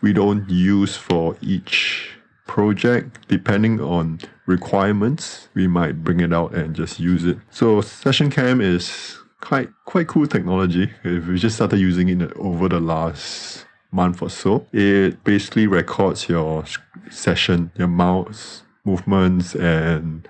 we 0.00 0.12
don't 0.12 0.48
use 0.48 0.96
for 0.96 1.36
each 1.40 2.10
project. 2.46 3.28
Depending 3.28 3.80
on 3.80 4.20
requirements, 4.46 5.48
we 5.54 5.66
might 5.66 6.02
bring 6.02 6.20
it 6.20 6.32
out 6.32 6.54
and 6.54 6.74
just 6.74 6.98
use 6.98 7.24
it. 7.24 7.38
So 7.50 7.80
SessionCam 7.80 8.62
is 8.62 9.17
quite 9.40 9.68
quite 9.84 10.08
cool 10.08 10.26
technology. 10.26 10.90
We 11.04 11.38
just 11.38 11.56
started 11.56 11.78
using 11.78 12.08
it 12.08 12.32
over 12.36 12.68
the 12.68 12.80
last 12.80 13.66
month 13.90 14.22
or 14.22 14.30
so. 14.30 14.66
It 14.72 15.22
basically 15.24 15.66
records 15.66 16.28
your 16.28 16.64
session, 17.10 17.70
your 17.76 17.88
mouse 17.88 18.62
movements, 18.84 19.54
and 19.54 20.28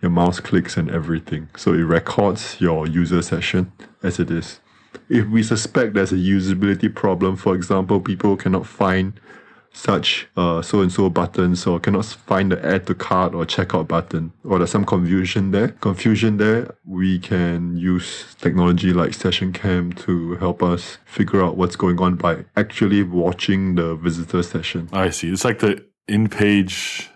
your 0.00 0.10
mouse 0.10 0.40
clicks 0.40 0.76
and 0.76 0.90
everything. 0.90 1.48
So 1.56 1.72
it 1.72 1.82
records 1.82 2.60
your 2.60 2.86
user 2.86 3.22
session 3.22 3.72
as 4.02 4.18
it 4.18 4.30
is. 4.30 4.60
If 5.08 5.26
we 5.28 5.42
suspect 5.42 5.94
there's 5.94 6.12
a 6.12 6.16
usability 6.16 6.94
problem, 6.94 7.36
for 7.36 7.54
example, 7.54 8.00
people 8.00 8.36
cannot 8.36 8.66
find 8.66 9.20
such 9.74 10.28
uh, 10.36 10.62
so 10.62 10.80
and 10.80 10.92
so 10.92 11.10
buttons 11.10 11.66
or 11.66 11.80
cannot 11.80 12.04
find 12.04 12.52
the 12.52 12.64
add 12.64 12.86
to 12.86 12.94
cart 12.94 13.34
or 13.34 13.44
checkout 13.44 13.88
button. 13.88 14.32
Or 14.44 14.58
there's 14.58 14.70
some 14.70 14.84
confusion 14.84 15.50
there. 15.50 15.68
Confusion 15.68 16.36
there 16.36 16.74
we 16.86 17.18
can 17.18 17.76
use 17.76 18.34
technology 18.40 18.92
like 18.92 19.10
SessionCam 19.10 19.96
to 20.04 20.36
help 20.36 20.62
us 20.62 20.98
figure 21.04 21.42
out 21.42 21.56
what's 21.56 21.76
going 21.76 22.00
on 22.00 22.16
by 22.16 22.44
actually 22.56 23.02
watching 23.02 23.74
the 23.74 23.96
visitor 23.96 24.42
session. 24.42 24.88
I 24.92 25.10
see. 25.10 25.30
It's 25.30 25.44
like 25.44 25.58
the 25.58 25.84
in 26.08 26.28
page 26.28 27.10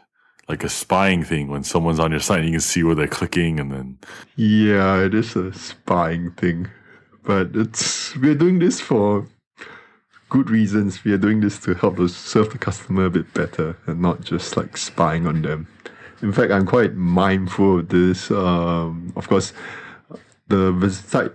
like 0.49 0.65
a 0.65 0.69
spying 0.69 1.23
thing 1.23 1.49
when 1.49 1.63
someone's 1.63 1.99
on 1.99 2.11
your 2.11 2.21
site 2.21 2.43
you 2.43 2.51
can 2.51 2.61
see 2.61 2.83
where 2.83 2.95
they're 2.95 3.07
clicking 3.07 3.61
and 3.61 3.71
then 3.71 3.99
yeah 4.37 4.99
it 4.99 5.15
is 5.15 5.37
a 5.37 5.53
spying 5.53 6.31
thing. 6.33 6.69
But 7.23 7.55
it's 7.55 8.17
we're 8.17 8.35
doing 8.35 8.59
this 8.59 8.81
for 8.81 9.27
good 10.29 10.51
reasons. 10.51 11.05
We 11.05 11.13
are 11.13 11.19
doing 11.19 11.41
this 11.41 11.59
to 11.61 11.75
help 11.75 11.99
us 11.99 12.15
serve 12.15 12.51
the 12.51 12.59
customer 12.59 13.07
a 13.07 13.11
bit 13.11 13.33
better 13.35 13.77
and 13.87 14.01
not 14.01 14.23
just 14.23 14.57
like 14.57 14.77
spying 14.77 15.27
on 15.27 15.43
them. 15.43 15.67
In 16.23 16.33
fact, 16.33 16.51
I'm 16.53 16.67
quite 16.67 16.95
mindful 16.95 17.81
of 17.81 17.89
this. 17.89 18.31
Um, 18.31 19.13
of 19.17 19.29
course, 19.29 19.53
the 20.49 20.91
site 20.91 21.33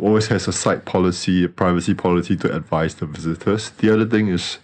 always 0.00 0.28
has 0.28 0.48
a 0.48 0.52
site 0.52 0.84
policy, 0.84 1.44
a 1.44 1.48
privacy 1.48 1.94
policy 1.94 2.36
to 2.36 2.54
advise 2.54 2.94
the 2.94 3.06
visitors. 3.06 3.70
The 3.70 3.92
other 3.92 4.06
thing 4.06 4.28
is 4.28 4.58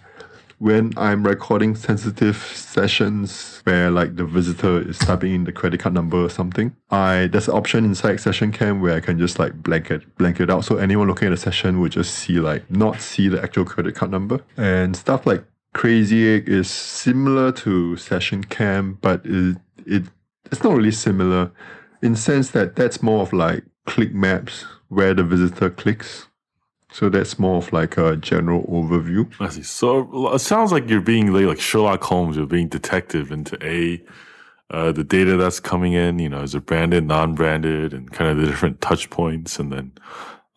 when 0.59 0.93
I'm 0.97 1.25
recording 1.25 1.73
sensitive 1.73 2.35
sessions 2.37 3.61
where 3.63 3.89
like 3.89 4.17
the 4.17 4.25
visitor 4.25 4.87
is 4.87 4.97
typing 4.99 5.33
in 5.33 5.43
the 5.45 5.53
credit 5.53 5.79
card 5.79 5.95
number 5.95 6.17
or 6.17 6.29
something, 6.29 6.75
I 6.91 7.27
there's 7.31 7.47
an 7.47 7.55
option 7.55 7.85
inside 7.85 8.17
SessionCam 8.17 8.81
where 8.81 8.95
I 8.95 8.99
can 8.99 9.17
just 9.17 9.39
like 9.39 9.53
blanket 9.63 10.15
blanket 10.17 10.49
out. 10.49 10.65
So 10.65 10.77
anyone 10.77 11.07
looking 11.07 11.29
at 11.29 11.31
the 11.31 11.37
session 11.37 11.79
would 11.79 11.93
just 11.93 12.13
see 12.13 12.39
like 12.39 12.69
not 12.69 13.01
see 13.01 13.29
the 13.29 13.41
actual 13.41 13.65
credit 13.65 13.95
card 13.95 14.11
number. 14.11 14.41
And 14.57 14.95
stuff 14.95 15.25
like 15.25 15.43
Crazy 15.73 16.27
Egg 16.27 16.49
is 16.49 16.69
similar 16.69 17.51
to 17.53 17.95
SessionCam, 17.95 18.97
but 19.01 19.21
it, 19.25 19.57
it 19.85 20.03
it's 20.51 20.63
not 20.63 20.75
really 20.75 20.91
similar 20.91 21.51
in 22.01 22.15
sense 22.15 22.51
that 22.51 22.75
that's 22.75 23.01
more 23.01 23.21
of 23.21 23.31
like 23.33 23.63
click 23.85 24.13
maps 24.13 24.65
where 24.89 25.13
the 25.13 25.23
visitor 25.23 25.69
clicks 25.69 26.27
so 26.91 27.09
that's 27.09 27.37
more 27.37 27.57
of 27.57 27.71
like 27.71 27.97
a 27.97 28.15
general 28.15 28.63
overview. 28.63 29.31
I 29.39 29.49
see. 29.49 29.63
So 29.63 30.33
it 30.33 30.39
sounds 30.39 30.71
like 30.71 30.89
you're 30.89 31.01
being 31.01 31.31
like 31.31 31.59
Sherlock 31.59 32.03
Holmes. 32.03 32.37
You're 32.37 32.45
being 32.45 32.67
detective 32.67 33.31
into 33.31 33.57
a 33.65 34.01
uh, 34.71 34.91
the 34.91 35.03
data 35.03 35.37
that's 35.37 35.59
coming 35.59 35.93
in. 35.93 36.19
You 36.19 36.29
know, 36.29 36.41
is 36.41 36.55
it 36.55 36.65
branded, 36.65 37.05
non-branded, 37.05 37.93
and 37.93 38.11
kind 38.11 38.29
of 38.31 38.37
the 38.37 38.45
different 38.51 38.81
touch 38.81 39.09
points, 39.09 39.59
and 39.59 39.71
then 39.71 39.91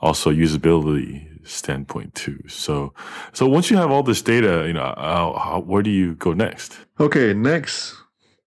also 0.00 0.30
usability 0.30 1.28
standpoint 1.46 2.14
too. 2.14 2.40
So, 2.48 2.94
so 3.32 3.46
once 3.46 3.70
you 3.70 3.76
have 3.76 3.90
all 3.90 4.02
this 4.02 4.22
data, 4.22 4.64
you 4.66 4.72
know, 4.72 4.94
how, 4.96 5.38
how, 5.42 5.60
where 5.60 5.82
do 5.82 5.90
you 5.90 6.14
go 6.14 6.32
next? 6.32 6.78
Okay, 7.00 7.32
next 7.34 7.94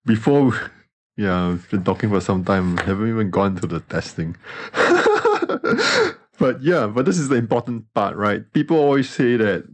before. 0.05 0.53
Yeah, 1.17 1.47
I've 1.47 1.69
been 1.71 1.85
talking 1.85 2.09
for 2.09 2.19
some 2.19 2.43
time. 2.43 2.75
Haven't 2.75 3.07
even 3.07 3.29
gone 3.29 3.55
to 3.55 3.67
the 3.67 3.79
testing. 3.79 4.35
but 6.37 6.61
yeah, 6.61 6.87
but 6.87 7.05
this 7.05 7.17
is 7.17 7.29
the 7.29 7.35
important 7.35 7.93
part, 7.93 8.15
right? 8.15 8.51
People 8.53 8.77
always 8.77 9.09
say 9.09 9.37
that, 9.37 9.65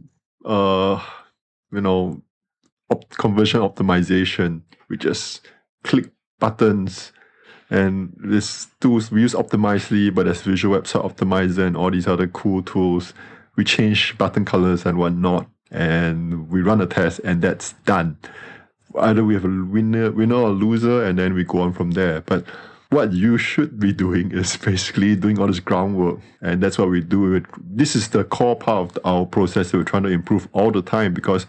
uh, 0.44 1.02
you 1.72 1.80
know, 1.80 2.22
op- 2.90 3.08
conversion 3.10 3.60
optimization. 3.60 4.62
We 4.88 4.96
just 4.96 5.46
click 5.82 6.10
buttons, 6.38 7.12
and 7.70 8.12
this 8.18 8.66
tools 8.80 9.10
we 9.10 9.22
use 9.22 9.32
Optimizely, 9.34 10.14
but 10.14 10.26
there's 10.26 10.42
Visual 10.42 10.78
Website 10.78 11.04
Optimizer 11.10 11.66
and 11.66 11.76
all 11.76 11.90
these 11.90 12.06
other 12.06 12.26
cool 12.26 12.62
tools. 12.62 13.14
We 13.56 13.64
change 13.64 14.16
button 14.18 14.44
colors 14.44 14.84
and 14.84 14.98
whatnot, 14.98 15.48
and 15.70 16.50
we 16.50 16.60
run 16.60 16.80
a 16.82 16.86
test, 16.86 17.20
and 17.24 17.40
that's 17.40 17.72
done. 17.84 18.18
Either 18.98 19.24
we 19.24 19.34
have 19.34 19.46
a 19.46 19.48
winner, 19.48 20.10
winner 20.10 20.34
or 20.34 20.50
loser, 20.50 21.02
and 21.02 21.18
then 21.18 21.32
we 21.32 21.44
go 21.44 21.60
on 21.60 21.72
from 21.72 21.92
there. 21.92 22.20
But 22.20 22.44
what 22.92 23.12
you 23.12 23.38
should 23.38 23.80
be 23.80 23.92
doing 23.92 24.30
is 24.32 24.56
basically 24.56 25.16
doing 25.16 25.38
all 25.38 25.46
this 25.46 25.60
groundwork. 25.60 26.20
And 26.42 26.62
that's 26.62 26.76
what 26.76 26.90
we 26.90 27.00
do. 27.00 27.42
This 27.58 27.96
is 27.96 28.08
the 28.10 28.22
core 28.22 28.54
part 28.54 28.96
of 28.96 28.98
our 29.04 29.24
process 29.24 29.70
that 29.70 29.78
we're 29.78 29.84
trying 29.84 30.02
to 30.02 30.10
improve 30.10 30.46
all 30.52 30.70
the 30.70 30.82
time 30.82 31.14
because 31.14 31.46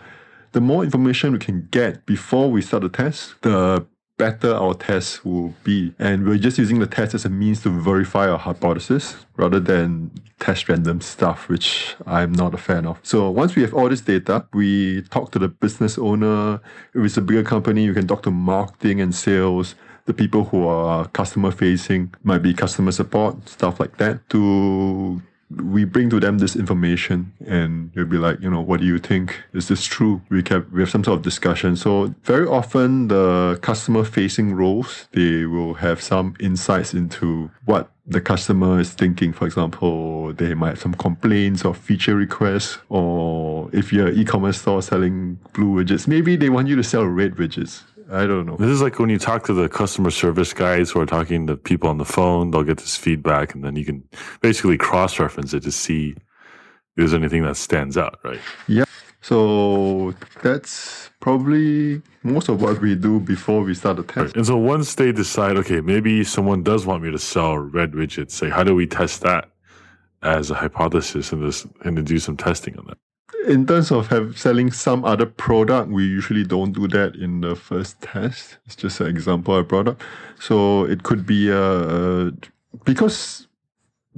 the 0.53 0.61
more 0.61 0.83
information 0.83 1.33
we 1.33 1.39
can 1.39 1.67
get 1.69 2.05
before 2.05 2.49
we 2.49 2.61
start 2.61 2.83
the 2.83 2.89
test, 2.89 3.35
the 3.41 3.85
better 4.17 4.53
our 4.53 4.73
test 4.73 5.25
will 5.25 5.53
be. 5.63 5.93
And 5.99 6.25
we're 6.25 6.37
just 6.37 6.57
using 6.57 6.79
the 6.79 6.87
test 6.87 7.13
as 7.13 7.25
a 7.25 7.29
means 7.29 7.63
to 7.63 7.69
verify 7.69 8.29
our 8.29 8.37
hypothesis 8.37 9.17
rather 9.35 9.59
than 9.59 10.11
test 10.39 10.69
random 10.69 11.01
stuff, 11.01 11.49
which 11.49 11.95
I'm 12.05 12.31
not 12.31 12.53
a 12.53 12.57
fan 12.57 12.85
of. 12.85 12.99
So 13.03 13.29
once 13.29 13.55
we 13.55 13.63
have 13.63 13.73
all 13.73 13.89
this 13.89 14.01
data, 14.01 14.45
we 14.53 15.01
talk 15.09 15.31
to 15.31 15.39
the 15.39 15.49
business 15.49 15.97
owner. 15.97 16.61
If 16.93 17.03
it's 17.03 17.17
a 17.17 17.21
bigger 17.21 17.43
company, 17.43 17.83
you 17.83 17.93
can 17.93 18.07
talk 18.07 18.23
to 18.23 18.31
marketing 18.31 19.01
and 19.01 19.13
sales 19.13 19.75
the 20.05 20.13
people 20.13 20.43
who 20.45 20.67
are 20.67 21.07
customer 21.09 21.51
facing 21.51 22.13
might 22.23 22.41
be 22.41 22.53
customer 22.53 22.91
support 22.91 23.47
stuff 23.47 23.79
like 23.79 23.97
that 23.97 24.27
to 24.29 25.21
we 25.61 25.83
bring 25.85 26.09
to 26.09 26.19
them 26.19 26.39
this 26.39 26.55
information 26.55 27.31
and 27.45 27.91
they'll 27.93 28.05
be 28.05 28.17
like, 28.17 28.39
you 28.41 28.49
know, 28.49 28.61
what 28.61 28.79
do 28.79 28.85
you 28.85 28.97
think? 28.97 29.43
Is 29.53 29.67
this 29.67 29.85
true? 29.85 30.21
We 30.29 30.41
can 30.41 30.65
we 30.71 30.81
have 30.81 30.89
some 30.89 31.03
sort 31.03 31.17
of 31.17 31.23
discussion. 31.23 31.75
So 31.75 32.13
very 32.23 32.47
often 32.47 33.07
the 33.07 33.59
customer 33.61 34.03
facing 34.03 34.55
roles, 34.55 35.07
they 35.11 35.45
will 35.45 35.75
have 35.75 36.01
some 36.01 36.35
insights 36.39 36.93
into 36.93 37.51
what 37.65 37.91
the 38.05 38.19
customer 38.19 38.79
is 38.79 38.93
thinking. 38.93 39.31
For 39.31 39.45
example, 39.45 40.33
they 40.33 40.53
might 40.53 40.69
have 40.69 40.81
some 40.81 40.93
complaints 40.93 41.63
or 41.63 41.73
feature 41.73 42.15
requests, 42.15 42.79
or 42.89 43.69
if 43.71 43.93
you're 43.93 44.07
an 44.07 44.17
e-commerce 44.17 44.59
store 44.59 44.81
selling 44.81 45.39
blue 45.53 45.83
widgets, 45.83 46.07
maybe 46.07 46.35
they 46.35 46.49
want 46.49 46.67
you 46.67 46.75
to 46.75 46.83
sell 46.83 47.05
red 47.05 47.35
widgets 47.35 47.83
I 48.11 48.25
don't 48.25 48.45
know. 48.45 48.57
This 48.57 48.69
is 48.69 48.81
like 48.81 48.99
when 48.99 49.09
you 49.09 49.17
talk 49.17 49.45
to 49.45 49.53
the 49.53 49.69
customer 49.69 50.11
service 50.11 50.53
guys 50.53 50.91
who 50.91 50.99
are 50.99 51.05
talking 51.05 51.47
to 51.47 51.55
people 51.55 51.89
on 51.89 51.97
the 51.97 52.05
phone, 52.05 52.51
they'll 52.51 52.63
get 52.63 52.77
this 52.77 52.97
feedback 52.97 53.53
and 53.55 53.63
then 53.63 53.75
you 53.75 53.85
can 53.85 54.03
basically 54.41 54.77
cross 54.77 55.19
reference 55.19 55.53
it 55.53 55.63
to 55.63 55.71
see 55.71 56.09
if 56.09 56.23
there's 56.95 57.13
anything 57.13 57.43
that 57.43 57.57
stands 57.57 57.97
out, 57.97 58.19
right? 58.23 58.39
Yeah. 58.67 58.85
So 59.21 60.13
that's 60.41 61.09
probably 61.21 62.01
most 62.23 62.49
of 62.49 62.61
what 62.61 62.81
we 62.81 62.93
do 62.93 63.21
before 63.21 63.63
we 63.63 63.73
start 63.73 63.97
the 63.97 64.03
test. 64.03 64.17
Right. 64.17 64.35
And 64.35 64.45
so 64.45 64.57
once 64.57 64.95
they 64.95 65.13
decide, 65.13 65.55
okay, 65.57 65.79
maybe 65.79 66.25
someone 66.25 66.61
does 66.61 66.85
want 66.85 67.03
me 67.03 67.11
to 67.11 67.19
sell 67.19 67.57
red 67.57 67.93
widgets, 67.93 68.31
say, 68.31 68.49
how 68.49 68.63
do 68.63 68.75
we 68.75 68.85
test 68.85 69.21
that 69.21 69.49
as 70.23 70.51
a 70.51 70.55
hypothesis 70.55 71.31
and, 71.31 71.41
this, 71.41 71.65
and 71.85 71.95
to 71.95 72.03
do 72.03 72.19
some 72.19 72.35
testing 72.35 72.77
on 72.77 72.85
that? 72.87 72.97
In 73.47 73.65
terms 73.65 73.91
of 73.91 74.07
have 74.07 74.37
selling 74.37 74.71
some 74.71 75.03
other 75.03 75.25
product, 75.25 75.89
we 75.89 76.05
usually 76.05 76.43
don't 76.43 76.71
do 76.71 76.87
that 76.89 77.15
in 77.15 77.41
the 77.41 77.55
first 77.55 78.01
test. 78.01 78.57
It's 78.65 78.75
just 78.75 78.99
an 79.01 79.07
example 79.07 79.55
I 79.55 79.61
brought 79.61 79.87
up. 79.87 80.01
So 80.39 80.85
it 80.85 81.03
could 81.03 81.25
be 81.25 81.49
a, 81.49 82.27
a 82.27 82.31
because 82.85 83.47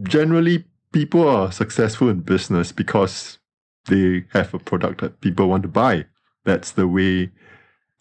generally 0.04 0.66
people 0.92 1.28
are 1.28 1.52
successful 1.52 2.10
in 2.10 2.22
business 2.22 2.72
because 2.72 3.40
they 3.88 4.26
have 4.30 4.54
a 4.54 4.60
product 4.60 5.02
that 5.02 5.22
people 5.22 5.48
want 5.50 5.64
to 5.64 5.70
buy. 5.70 6.06
That's 6.44 6.72
the 6.72 6.88
way 6.88 7.32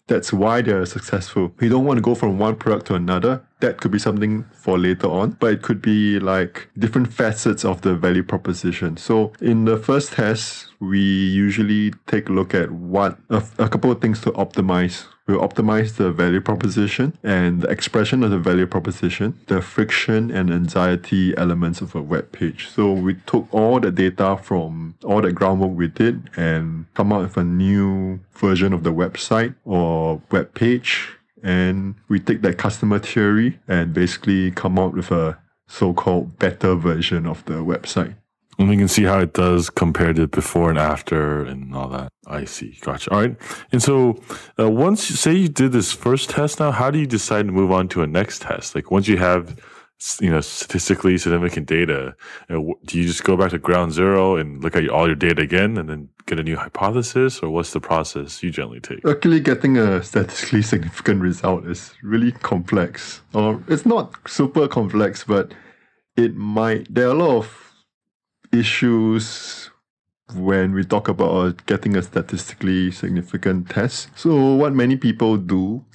That's 0.07 0.31
why 0.31 0.61
they're 0.61 0.85
successful. 0.85 1.51
You 1.59 1.69
don't 1.69 1.85
want 1.85 1.97
to 1.97 2.01
go 2.01 2.13
from 2.13 2.37
one 2.37 2.55
product 2.55 2.87
to 2.87 2.95
another. 2.95 3.43
That 3.59 3.81
could 3.81 3.91
be 3.91 3.99
something 3.99 4.45
for 4.53 4.77
later 4.77 5.07
on, 5.07 5.31
but 5.39 5.53
it 5.53 5.61
could 5.63 5.81
be 5.81 6.19
like 6.19 6.69
different 6.77 7.11
facets 7.11 7.65
of 7.65 7.81
the 7.81 7.95
value 7.95 8.23
proposition. 8.23 8.97
So 8.97 9.33
in 9.41 9.65
the 9.65 9.77
first 9.77 10.13
test, 10.13 10.67
we 10.79 10.99
usually 10.99 11.91
take 12.05 12.29
a 12.29 12.33
look 12.33 12.53
at 12.53 12.69
what 12.71 13.17
a, 13.29 13.43
a 13.57 13.67
couple 13.67 13.91
of 13.91 13.99
things 13.99 14.21
to 14.21 14.31
optimize 14.33 15.05
We'll 15.27 15.39
optimize 15.39 15.95
the 15.95 16.11
value 16.11 16.39
proposition 16.39 17.17
and 17.23 17.61
the 17.61 17.67
expression 17.67 18.23
of 18.23 18.29
the 18.29 18.37
value 18.37 18.67
proposition, 18.67 19.39
the 19.47 19.59
friction 19.59 20.29
and 20.29 20.51
anxiety 20.51 21.35
elements 21.35 21.81
of 21.81 21.95
a 21.95 22.01
web 22.01 22.31
page. 22.31 22.67
So 22.67 22.93
we 22.93 23.15
took 23.25 23.47
all 23.51 23.79
the 23.79 23.91
data 23.91 24.37
from 24.41 24.95
all 25.03 25.21
the 25.21 25.31
groundwork 25.31 25.71
we 25.71 25.87
did 25.87 26.29
and 26.35 26.85
come 26.93 27.11
out 27.11 27.23
with 27.23 27.37
a 27.37 27.43
new 27.43 28.19
version 28.33 28.71
of 28.71 28.83
the 28.83 28.93
website 28.93 29.55
or 29.65 30.21
web 30.29 30.53
page. 30.53 31.17
And 31.41 31.95
we 32.07 32.19
take 32.19 32.43
that 32.43 32.59
customer 32.59 32.99
theory 32.99 33.59
and 33.67 33.93
basically 33.93 34.51
come 34.51 34.77
out 34.77 34.93
with 34.93 35.09
a 35.11 35.39
so-called 35.67 36.37
better 36.37 36.75
version 36.75 37.25
of 37.25 37.43
the 37.45 37.55
website. 37.55 38.15
And 38.57 38.69
we 38.69 38.77
can 38.77 38.87
see 38.87 39.03
how 39.03 39.19
it 39.19 39.33
does 39.33 39.69
compared 39.69 40.15
to 40.15 40.27
before 40.27 40.69
and 40.69 40.79
after 40.79 41.43
and 41.43 41.75
all 41.75 41.89
that. 41.89 42.09
I 42.25 42.45
see. 42.45 42.77
Gotcha. 42.81 43.11
All 43.11 43.19
right. 43.19 43.35
And 43.71 43.83
so 43.83 44.17
uh, 44.57 44.69
once 44.69 45.09
you 45.09 45.15
say 45.15 45.33
you 45.33 45.49
did 45.49 45.71
this 45.71 45.91
first 45.91 46.29
test 46.29 46.59
now, 46.59 46.71
how 46.71 46.89
do 46.89 46.99
you 46.99 47.05
decide 47.07 47.47
to 47.47 47.51
move 47.51 47.71
on 47.71 47.87
to 47.89 48.01
a 48.01 48.07
next 48.07 48.43
test? 48.43 48.73
Like 48.73 48.91
once 48.91 49.07
you 49.07 49.17
have, 49.17 49.59
you 50.21 50.29
know, 50.29 50.41
statistically 50.41 51.17
significant 51.17 51.67
data, 51.67 52.15
know, 52.49 52.75
do 52.85 52.97
you 52.97 53.05
just 53.05 53.23
go 53.23 53.35
back 53.35 53.51
to 53.51 53.59
ground 53.59 53.91
zero 53.91 54.37
and 54.37 54.63
look 54.63 54.75
at 54.75 54.87
all 54.89 55.05
your 55.07 55.15
data 55.15 55.41
again 55.41 55.77
and 55.77 55.89
then 55.89 56.09
get 56.25 56.39
a 56.39 56.43
new 56.43 56.55
hypothesis 56.55 57.39
or 57.39 57.49
what's 57.49 57.73
the 57.73 57.81
process 57.81 58.41
you 58.41 58.51
generally 58.51 58.79
take? 58.79 59.05
Actually, 59.05 59.41
getting 59.41 59.77
a 59.77 60.01
statistically 60.01 60.61
significant 60.61 61.21
result 61.21 61.65
is 61.65 61.93
really 62.01 62.31
complex. 62.31 63.21
Or 63.33 63.61
it's 63.67 63.85
not 63.85 64.15
super 64.27 64.67
complex, 64.67 65.23
but 65.25 65.53
it 66.15 66.35
might, 66.35 66.87
there 66.93 67.07
are 67.07 67.11
a 67.11 67.13
lot 67.13 67.37
of 67.37 67.64
issues 68.59 69.69
when 70.33 70.73
we 70.73 70.83
talk 70.83 71.07
about 71.07 71.65
getting 71.65 71.95
a 71.95 72.01
statistically 72.01 72.91
significant 72.91 73.69
test. 73.69 74.09
So 74.15 74.55
what 74.55 74.73
many 74.73 74.97
people 74.97 75.37
do, 75.37 75.85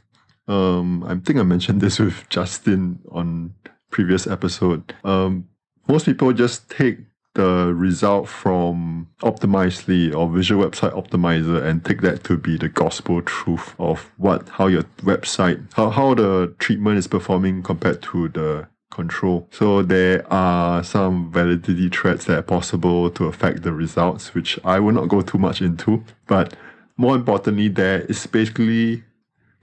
um, 0.46 1.04
I 1.04 1.16
think 1.16 1.38
I 1.38 1.42
mentioned 1.42 1.80
this 1.80 1.98
with 1.98 2.28
Justin 2.30 3.00
on 3.10 3.54
previous 3.90 4.26
episode. 4.26 4.94
Um, 5.04 5.48
most 5.88 6.06
people 6.06 6.32
just 6.32 6.70
take 6.70 6.98
the 7.34 7.72
result 7.74 8.28
from 8.28 9.08
Optimizely 9.22 10.14
or 10.14 10.28
Visual 10.28 10.68
Website 10.68 10.92
Optimizer 10.92 11.62
and 11.62 11.84
take 11.84 12.00
that 12.02 12.24
to 12.24 12.36
be 12.36 12.56
the 12.56 12.68
gospel 12.68 13.22
truth 13.22 13.74
of 13.78 14.10
what 14.16 14.48
how 14.48 14.66
your 14.66 14.82
website 15.02 15.64
how, 15.74 15.90
how 15.90 16.14
the 16.14 16.52
treatment 16.58 16.98
is 16.98 17.06
performing 17.06 17.62
compared 17.62 18.02
to 18.02 18.28
the 18.30 18.66
control. 18.90 19.48
So 19.50 19.82
there 19.82 20.30
are 20.32 20.82
some 20.82 21.30
validity 21.32 21.88
threats 21.88 22.24
that 22.26 22.38
are 22.38 22.42
possible 22.42 23.10
to 23.10 23.26
affect 23.26 23.62
the 23.62 23.72
results, 23.72 24.34
which 24.34 24.58
I 24.64 24.80
will 24.80 24.92
not 24.92 25.08
go 25.08 25.20
too 25.22 25.38
much 25.38 25.62
into. 25.62 26.04
But 26.26 26.54
more 26.96 27.16
importantly, 27.16 27.68
there 27.68 28.02
is 28.02 28.26
basically 28.26 29.04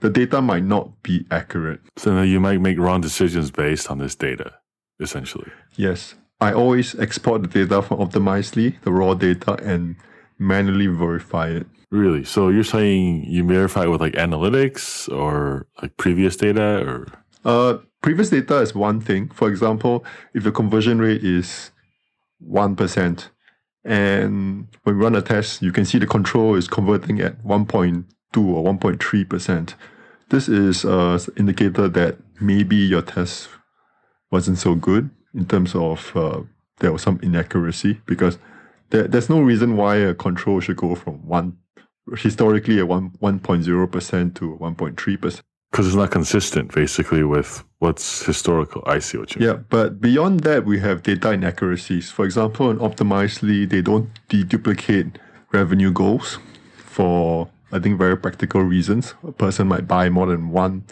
the 0.00 0.10
data 0.10 0.40
might 0.40 0.64
not 0.64 1.02
be 1.02 1.26
accurate. 1.30 1.80
So 1.96 2.22
you 2.22 2.40
might 2.40 2.60
make 2.60 2.78
wrong 2.78 3.00
decisions 3.00 3.50
based 3.50 3.90
on 3.90 3.98
this 3.98 4.14
data, 4.14 4.54
essentially. 5.00 5.50
Yes. 5.76 6.14
I 6.40 6.52
always 6.52 6.98
export 6.98 7.42
the 7.42 7.48
data 7.48 7.82
from 7.82 7.98
Optimizely, 7.98 8.80
the 8.82 8.92
raw 8.92 9.14
data, 9.14 9.54
and 9.54 9.96
manually 10.38 10.86
verify 10.86 11.48
it. 11.48 11.66
Really? 11.90 12.22
So 12.24 12.48
you're 12.48 12.64
saying 12.64 13.24
you 13.24 13.44
verify 13.44 13.84
it 13.84 13.88
with 13.88 14.00
like 14.00 14.12
analytics 14.12 15.12
or 15.12 15.66
like 15.82 15.96
previous 15.96 16.36
data 16.36 16.84
or? 16.86 17.06
Uh, 17.44 17.78
previous 18.02 18.30
data 18.30 18.58
is 18.58 18.74
one 18.74 19.00
thing. 19.00 19.28
For 19.30 19.48
example, 19.48 20.04
if 20.34 20.44
the 20.44 20.52
conversion 20.52 20.98
rate 20.98 21.24
is 21.24 21.70
1%, 22.46 23.28
and 23.84 24.68
when 24.82 24.96
we 24.96 25.02
run 25.02 25.16
a 25.16 25.22
test, 25.22 25.62
you 25.62 25.72
can 25.72 25.84
see 25.84 25.98
the 25.98 26.06
control 26.06 26.54
is 26.54 26.68
converting 26.68 27.20
at 27.20 27.42
1.2 27.44 28.04
or 28.36 28.64
1.3%. 28.74 29.74
This 30.30 30.48
is 30.48 30.84
an 30.84 31.20
indicator 31.36 31.88
that 31.88 32.18
maybe 32.40 32.76
your 32.76 33.02
test 33.02 33.48
wasn't 34.30 34.58
so 34.58 34.74
good 34.74 35.10
in 35.34 35.46
terms 35.46 35.74
of 35.74 36.14
uh, 36.14 36.42
there 36.80 36.92
was 36.92 37.02
some 37.02 37.18
inaccuracy 37.22 38.00
because 38.06 38.38
there, 38.90 39.08
there's 39.08 39.30
no 39.30 39.40
reason 39.40 39.76
why 39.76 39.96
a 39.96 40.14
control 40.14 40.60
should 40.60 40.76
go 40.76 40.94
from 40.94 41.26
1 41.26 41.56
historically 42.16 42.78
at 42.78 42.88
1, 42.88 43.10
1.0% 43.22 44.34
to 44.34 44.58
1.3% 44.60 45.42
because 45.70 45.86
it's 45.86 45.96
not 45.96 46.10
consistent 46.10 46.74
basically 46.74 47.22
with 47.22 47.62
what's 47.78 48.24
historical. 48.24 48.82
I 48.86 48.98
see 48.98 49.18
what 49.18 49.34
you 49.34 49.40
mean. 49.40 49.48
Yeah, 49.48 49.56
but 49.68 50.00
beyond 50.00 50.40
that, 50.40 50.64
we 50.64 50.80
have 50.80 51.02
data 51.02 51.32
inaccuracies. 51.32 52.10
For 52.10 52.24
example, 52.24 52.70
in 52.70 52.78
Optimizely, 52.78 53.68
they 53.68 53.82
don't 53.82 54.08
deduplicate 54.28 55.16
revenue 55.52 55.92
goals 55.92 56.38
for, 56.76 57.48
I 57.70 57.78
think, 57.78 57.98
very 57.98 58.16
practical 58.16 58.62
reasons. 58.62 59.14
A 59.26 59.32
person 59.32 59.68
might 59.68 59.86
buy 59.86 60.08
more 60.08 60.26
than 60.26 60.50
one 60.50 60.84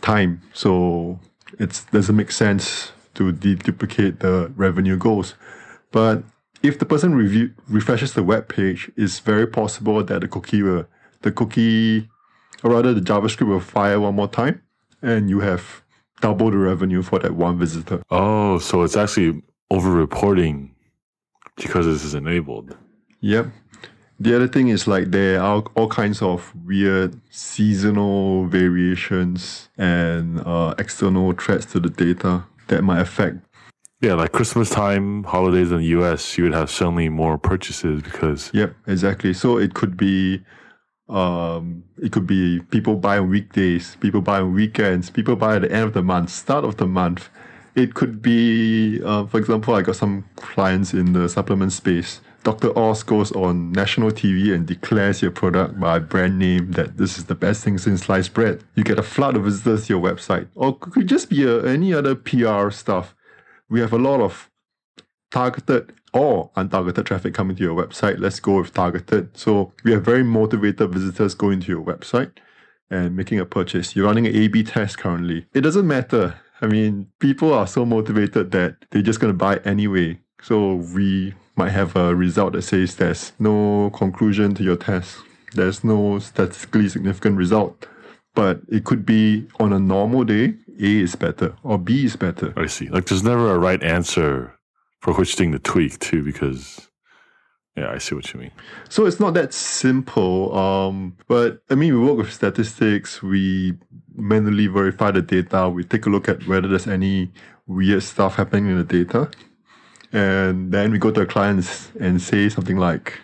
time, 0.00 0.42
so 0.52 1.18
it 1.58 1.80
doesn't 1.92 2.16
make 2.16 2.32
sense 2.32 2.92
to 3.14 3.32
deduplicate 3.32 4.18
the 4.18 4.52
revenue 4.56 4.96
goals. 4.96 5.34
But 5.92 6.24
if 6.62 6.78
the 6.78 6.84
person 6.84 7.14
review, 7.14 7.52
refreshes 7.68 8.14
the 8.14 8.22
web 8.22 8.48
page, 8.48 8.90
it's 8.96 9.20
very 9.20 9.46
possible 9.46 10.02
that 10.02 10.20
the 10.20 10.28
cookie 10.28 10.62
will, 10.62 10.86
the 11.22 11.30
cookie 11.30 12.08
or 12.62 12.70
rather 12.70 12.94
the 12.94 13.00
JavaScript 13.00 13.48
will 13.48 13.60
fire 13.60 14.00
one 14.00 14.14
more 14.14 14.28
time 14.28 14.62
and 15.02 15.28
you 15.28 15.40
have 15.40 15.82
double 16.20 16.50
the 16.50 16.56
revenue 16.56 17.02
for 17.02 17.18
that 17.18 17.34
one 17.34 17.58
visitor. 17.58 18.02
Oh, 18.10 18.58
so 18.58 18.82
it's 18.82 18.96
actually 18.96 19.42
over 19.70 19.90
reporting 19.90 20.74
because 21.56 21.86
this 21.86 22.04
is 22.04 22.14
enabled. 22.14 22.76
Yep. 23.20 23.48
The 24.20 24.34
other 24.34 24.48
thing 24.48 24.68
is 24.68 24.86
like 24.86 25.10
there 25.10 25.40
are 25.40 25.62
all 25.74 25.88
kinds 25.88 26.22
of 26.22 26.54
weird 26.64 27.20
seasonal 27.30 28.46
variations 28.46 29.68
and 29.76 30.40
uh, 30.46 30.74
external 30.78 31.32
threats 31.32 31.66
to 31.66 31.80
the 31.80 31.90
data 31.90 32.44
that 32.68 32.82
might 32.82 33.00
affect. 33.00 33.38
Yeah, 34.00 34.14
like 34.14 34.32
Christmas 34.32 34.70
time, 34.70 35.24
holidays 35.24 35.72
in 35.72 35.78
the 35.78 35.86
US, 35.98 36.36
you 36.36 36.44
would 36.44 36.52
have 36.52 36.70
suddenly 36.70 37.08
more 37.08 37.38
purchases 37.38 38.02
because. 38.02 38.50
Yep, 38.54 38.74
exactly. 38.86 39.32
So 39.32 39.58
it 39.58 39.74
could 39.74 39.96
be 39.96 40.44
um, 41.08 41.84
it 41.98 42.12
could 42.12 42.26
be 42.26 42.60
people 42.70 42.96
buy 42.96 43.18
on 43.18 43.28
weekdays, 43.28 43.96
people 43.96 44.20
buy 44.20 44.40
on 44.40 44.54
weekends, 44.54 45.10
people 45.10 45.36
buy 45.36 45.56
at 45.56 45.62
the 45.62 45.72
end 45.72 45.84
of 45.84 45.92
the 45.92 46.02
month, 46.02 46.30
start 46.30 46.64
of 46.64 46.76
the 46.76 46.86
month. 46.86 47.28
It 47.74 47.94
could 47.94 48.22
be, 48.22 49.02
uh, 49.04 49.26
for 49.26 49.38
example, 49.38 49.74
I 49.74 49.82
got 49.82 49.96
some 49.96 50.24
clients 50.36 50.94
in 50.94 51.12
the 51.12 51.28
supplement 51.28 51.72
space. 51.72 52.20
Dr. 52.44 52.78
Oz 52.78 53.02
goes 53.02 53.32
on 53.32 53.72
national 53.72 54.10
TV 54.10 54.54
and 54.54 54.66
declares 54.66 55.22
your 55.22 55.30
product 55.30 55.80
by 55.80 55.98
brand 55.98 56.38
name 56.38 56.72
that 56.72 56.98
this 56.98 57.16
is 57.16 57.24
the 57.24 57.34
best 57.34 57.64
thing 57.64 57.78
since 57.78 58.02
sliced 58.02 58.34
bread. 58.34 58.62
You 58.74 58.84
get 58.84 58.98
a 58.98 59.02
flood 59.02 59.36
of 59.36 59.44
visitors 59.44 59.86
to 59.86 59.94
your 59.94 60.02
website. 60.02 60.48
Or 60.54 60.76
could 60.78 61.08
just 61.08 61.30
be 61.30 61.42
a, 61.44 61.60
uh, 61.60 61.62
any 61.62 61.94
other 61.94 62.14
PR 62.14 62.70
stuff. 62.70 63.14
We 63.70 63.80
have 63.80 63.94
a 63.94 63.98
lot 63.98 64.20
of 64.20 64.50
targeted 65.30 65.94
or 66.14 66.50
untargeted 66.56 67.04
traffic 67.04 67.34
coming 67.34 67.56
to 67.56 67.62
your 67.62 67.74
website. 67.74 68.18
Let's 68.18 68.40
go 68.40 68.60
with 68.60 68.72
targeted. 68.72 69.36
So 69.36 69.72
we 69.84 69.92
have 69.92 70.04
very 70.04 70.22
motivated 70.22 70.90
visitors 70.90 71.34
going 71.34 71.60
to 71.60 71.72
your 71.72 71.82
website 71.84 72.30
and 72.90 73.16
making 73.16 73.40
a 73.40 73.44
purchase. 73.44 73.94
You're 73.94 74.06
running 74.06 74.26
an 74.26 74.34
A 74.34 74.48
B 74.48 74.62
test 74.62 74.98
currently. 74.98 75.46
It 75.52 75.62
doesn't 75.62 75.86
matter. 75.86 76.36
I 76.60 76.66
mean, 76.66 77.08
people 77.18 77.52
are 77.52 77.66
so 77.66 77.84
motivated 77.84 78.52
that 78.52 78.76
they're 78.90 79.02
just 79.02 79.20
going 79.20 79.32
to 79.32 79.36
buy 79.36 79.56
anyway. 79.64 80.20
So 80.40 80.76
we 80.94 81.34
might 81.56 81.70
have 81.70 81.96
a 81.96 82.14
result 82.14 82.52
that 82.52 82.62
says 82.62 82.96
there's 82.96 83.32
no 83.38 83.90
conclusion 83.90 84.54
to 84.54 84.62
your 84.62 84.76
test. 84.76 85.18
There's 85.52 85.82
no 85.82 86.18
statistically 86.20 86.88
significant 86.88 87.36
result. 87.36 87.86
But 88.34 88.60
it 88.68 88.84
could 88.84 89.06
be 89.06 89.46
on 89.60 89.72
a 89.72 89.78
normal 89.78 90.24
day, 90.24 90.54
A 90.80 91.00
is 91.00 91.16
better 91.16 91.54
or 91.62 91.78
B 91.78 92.04
is 92.04 92.16
better. 92.16 92.52
I 92.56 92.66
see. 92.66 92.88
Like 92.88 93.06
there's 93.06 93.22
never 93.22 93.52
a 93.52 93.58
right 93.58 93.82
answer 93.82 94.58
for 95.04 95.12
which 95.12 95.34
thing 95.34 95.52
to 95.52 95.58
tweak 95.58 95.98
too, 95.98 96.22
because 96.24 96.88
yeah, 97.76 97.90
I 97.90 97.98
see 97.98 98.14
what 98.14 98.32
you 98.32 98.40
mean. 98.40 98.52
So 98.88 99.04
it's 99.04 99.20
not 99.20 99.34
that 99.34 99.52
simple. 99.52 100.56
Um, 100.56 101.16
but 101.28 101.60
I 101.68 101.74
mean, 101.74 101.92
we 101.92 102.06
work 102.06 102.16
with 102.16 102.32
statistics. 102.32 103.22
We 103.22 103.74
manually 104.14 104.66
verify 104.66 105.10
the 105.10 105.20
data. 105.20 105.68
We 105.68 105.84
take 105.84 106.06
a 106.06 106.08
look 106.08 106.26
at 106.26 106.46
whether 106.46 106.68
there's 106.68 106.86
any 106.86 107.30
weird 107.66 108.02
stuff 108.02 108.36
happening 108.36 108.70
in 108.70 108.78
the 108.78 108.84
data, 108.84 109.30
and 110.10 110.72
then 110.72 110.90
we 110.90 110.98
go 110.98 111.10
to 111.10 111.20
the 111.20 111.26
clients 111.26 111.90
and 112.00 112.22
say 112.22 112.48
something 112.48 112.78
like, 112.78 113.20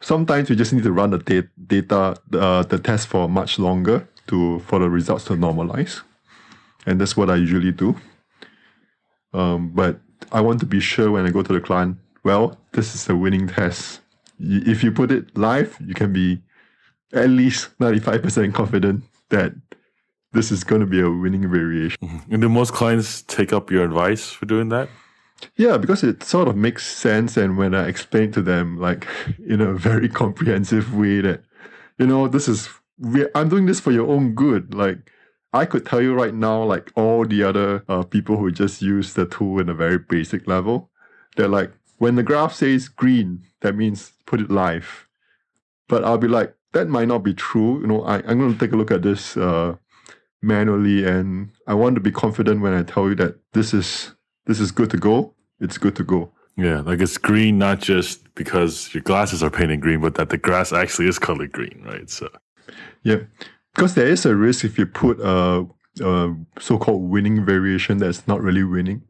sometimes 0.00 0.50
we 0.50 0.56
just 0.56 0.72
need 0.72 0.82
to 0.82 0.92
run 0.92 1.10
the 1.10 1.18
data, 1.18 1.48
data 1.68 2.16
uh, 2.32 2.64
the 2.64 2.80
test 2.80 3.06
for 3.06 3.28
much 3.28 3.60
longer 3.60 4.08
to 4.26 4.58
for 4.60 4.80
the 4.80 4.90
results 4.90 5.24
to 5.26 5.34
normalize, 5.34 6.02
and 6.84 7.00
that's 7.00 7.16
what 7.16 7.30
I 7.30 7.36
usually 7.36 7.70
do. 7.70 7.94
Um, 9.32 9.70
but 9.72 10.00
I 10.32 10.40
want 10.40 10.60
to 10.60 10.66
be 10.66 10.80
sure 10.80 11.10
when 11.10 11.26
I 11.26 11.30
go 11.30 11.42
to 11.42 11.52
the 11.52 11.60
client, 11.60 11.98
well, 12.24 12.58
this 12.72 12.94
is 12.94 13.08
a 13.08 13.16
winning 13.16 13.48
test. 13.48 14.00
If 14.38 14.82
you 14.82 14.92
put 14.92 15.10
it 15.10 15.36
live, 15.36 15.76
you 15.84 15.94
can 15.94 16.12
be 16.12 16.42
at 17.12 17.30
least 17.30 17.78
95% 17.78 18.52
confident 18.52 19.04
that 19.30 19.52
this 20.32 20.52
is 20.52 20.64
going 20.64 20.80
to 20.80 20.86
be 20.86 21.00
a 21.00 21.10
winning 21.10 21.48
variation. 21.50 21.98
Mm-hmm. 22.02 22.32
And 22.32 22.42
do 22.42 22.48
most 22.48 22.72
clients 22.72 23.22
take 23.22 23.52
up 23.52 23.70
your 23.70 23.84
advice 23.84 24.30
for 24.30 24.46
doing 24.46 24.68
that? 24.70 24.88
Yeah, 25.56 25.76
because 25.76 26.02
it 26.02 26.22
sort 26.22 26.48
of 26.48 26.56
makes 26.56 26.86
sense. 26.86 27.36
And 27.36 27.56
when 27.56 27.74
I 27.74 27.86
explain 27.88 28.32
to 28.32 28.42
them, 28.42 28.78
like 28.78 29.06
in 29.46 29.60
a 29.60 29.72
very 29.72 30.08
comprehensive 30.08 30.94
way, 30.94 31.20
that, 31.20 31.42
you 31.98 32.06
know, 32.06 32.28
this 32.28 32.48
is, 32.48 32.68
I'm 33.34 33.48
doing 33.48 33.66
this 33.66 33.80
for 33.80 33.92
your 33.92 34.08
own 34.08 34.34
good. 34.34 34.74
Like, 34.74 35.10
I 35.52 35.64
could 35.64 35.86
tell 35.86 36.02
you 36.02 36.14
right 36.14 36.34
now, 36.34 36.62
like 36.62 36.92
all 36.96 37.24
the 37.24 37.42
other 37.42 37.84
uh, 37.88 38.02
people 38.02 38.36
who 38.36 38.50
just 38.50 38.82
use 38.82 39.14
the 39.14 39.26
tool 39.26 39.60
in 39.60 39.68
a 39.68 39.74
very 39.74 39.98
basic 39.98 40.46
level, 40.46 40.90
they're 41.36 41.48
like, 41.48 41.72
when 41.98 42.16
the 42.16 42.22
graph 42.22 42.54
says 42.54 42.88
green, 42.88 43.44
that 43.60 43.74
means 43.74 44.12
put 44.26 44.40
it 44.40 44.50
live. 44.50 45.08
But 45.88 46.04
I'll 46.04 46.18
be 46.18 46.28
like, 46.28 46.54
that 46.72 46.88
might 46.88 47.08
not 47.08 47.22
be 47.22 47.32
true. 47.32 47.80
You 47.80 47.86
know, 47.86 48.02
I, 48.04 48.16
I'm 48.16 48.38
going 48.38 48.52
to 48.52 48.58
take 48.58 48.72
a 48.72 48.76
look 48.76 48.90
at 48.90 49.02
this 49.02 49.36
uh, 49.36 49.76
manually, 50.42 51.04
and 51.04 51.50
I 51.66 51.74
want 51.74 51.94
to 51.94 52.00
be 52.00 52.10
confident 52.10 52.60
when 52.60 52.74
I 52.74 52.82
tell 52.82 53.08
you 53.08 53.14
that 53.16 53.38
this 53.52 53.72
is 53.72 54.12
this 54.44 54.60
is 54.60 54.70
good 54.72 54.90
to 54.90 54.98
go. 54.98 55.34
It's 55.60 55.78
good 55.78 55.96
to 55.96 56.04
go. 56.04 56.32
Yeah, 56.56 56.80
like 56.80 57.00
it's 57.00 57.18
green 57.18 57.58
not 57.58 57.80
just 57.80 58.34
because 58.34 58.92
your 58.94 59.02
glasses 59.02 59.42
are 59.42 59.50
painted 59.50 59.80
green, 59.80 60.00
but 60.00 60.14
that 60.14 60.30
the 60.30 60.38
grass 60.38 60.72
actually 60.72 61.08
is 61.08 61.18
colored 61.18 61.52
green, 61.52 61.82
right? 61.84 62.08
So, 62.08 62.28
yeah, 63.02 63.20
because 63.76 63.94
there 63.94 64.08
is 64.08 64.26
a 64.26 64.34
risk 64.34 64.64
if 64.64 64.78
you 64.78 64.86
put 64.86 65.20
a, 65.20 65.66
a 66.02 66.34
so-called 66.58 67.08
winning 67.08 67.44
variation 67.44 67.98
that's 67.98 68.26
not 68.26 68.42
really 68.42 68.64
winning, 68.64 69.02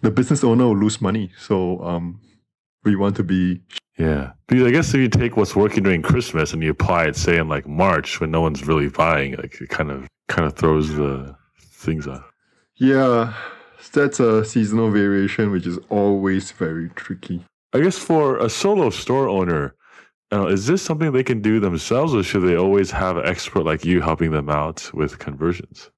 the 0.00 0.10
business 0.10 0.44
owner 0.44 0.66
will 0.66 0.78
lose 0.78 1.00
money. 1.00 1.32
So, 1.38 1.82
um, 1.82 2.20
we 2.84 2.96
want 2.96 3.16
to 3.16 3.24
be 3.24 3.60
yeah. 3.98 4.30
Because 4.46 4.66
I 4.66 4.70
guess 4.70 4.94
if 4.94 5.00
you 5.00 5.08
take 5.08 5.36
what's 5.36 5.56
working 5.56 5.82
during 5.82 6.02
Christmas 6.02 6.52
and 6.52 6.62
you 6.62 6.70
apply 6.70 7.06
it, 7.06 7.16
say 7.16 7.36
in 7.36 7.48
like 7.48 7.66
March 7.66 8.20
when 8.20 8.30
no 8.30 8.40
one's 8.40 8.66
really 8.66 8.88
buying, 8.88 9.34
like 9.34 9.60
it 9.60 9.68
kind 9.68 9.90
of 9.90 10.06
kind 10.28 10.46
of 10.46 10.56
throws 10.56 10.88
the 10.94 11.34
things 11.60 12.06
off. 12.06 12.24
Yeah. 12.76 13.34
That's 13.92 14.20
a 14.20 14.44
seasonal 14.44 14.90
variation, 14.90 15.50
which 15.50 15.66
is 15.66 15.78
always 15.88 16.52
very 16.52 16.90
tricky. 16.90 17.44
I 17.72 17.80
guess 17.80 17.98
for 17.98 18.38
a 18.38 18.48
solo 18.48 18.90
store 18.90 19.28
owner, 19.28 19.74
uh, 20.32 20.46
is 20.46 20.66
this 20.66 20.82
something 20.82 21.12
they 21.12 21.24
can 21.24 21.40
do 21.40 21.58
themselves, 21.60 22.14
or 22.14 22.22
should 22.22 22.42
they 22.42 22.56
always 22.56 22.90
have 22.90 23.16
an 23.16 23.26
expert 23.26 23.64
like 23.64 23.84
you 23.84 24.00
helping 24.00 24.30
them 24.30 24.48
out 24.50 24.90
with 24.92 25.18
conversions? 25.18 25.90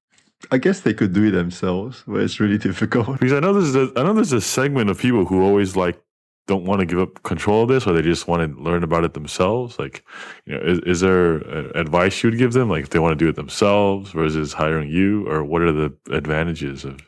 I 0.51 0.57
guess 0.57 0.79
they 0.81 0.93
could 0.93 1.13
do 1.13 1.25
it 1.25 1.31
themselves, 1.31 2.03
but 2.07 2.21
it's 2.21 2.39
really 2.39 2.57
difficult. 2.69 3.19
Because 3.19 3.33
I 3.33 3.39
know 3.39 3.53
there's 3.53 3.75
a, 3.75 3.91
I 3.99 4.03
know 4.03 4.13
there's 4.13 4.33
a 4.33 4.41
segment 4.41 4.89
of 4.89 4.99
people 4.99 5.25
who 5.25 5.43
always 5.43 5.75
like 5.75 6.01
don't 6.47 6.65
want 6.65 6.79
to 6.79 6.85
give 6.85 6.99
up 6.99 7.21
control 7.23 7.63
of 7.63 7.69
this 7.69 7.85
or 7.85 7.93
they 7.93 8.01
just 8.01 8.27
want 8.27 8.41
to 8.41 8.61
learn 8.61 8.83
about 8.83 9.03
it 9.03 9.13
themselves 9.13 9.77
like 9.77 10.03
you 10.45 10.53
know 10.53 10.59
is, 10.61 10.79
is 10.79 10.99
there 10.99 11.35
advice 11.77 12.23
you 12.23 12.29
would 12.29 12.39
give 12.39 12.53
them 12.53 12.67
like 12.67 12.83
if 12.83 12.89
they 12.89 12.99
want 12.99 13.17
to 13.17 13.25
do 13.25 13.29
it 13.29 13.35
themselves 13.35 14.11
versus 14.11 14.51
hiring 14.51 14.89
you 14.89 15.27
or 15.29 15.43
what 15.43 15.61
are 15.61 15.71
the 15.71 15.95
advantages 16.09 16.83
of 16.83 16.99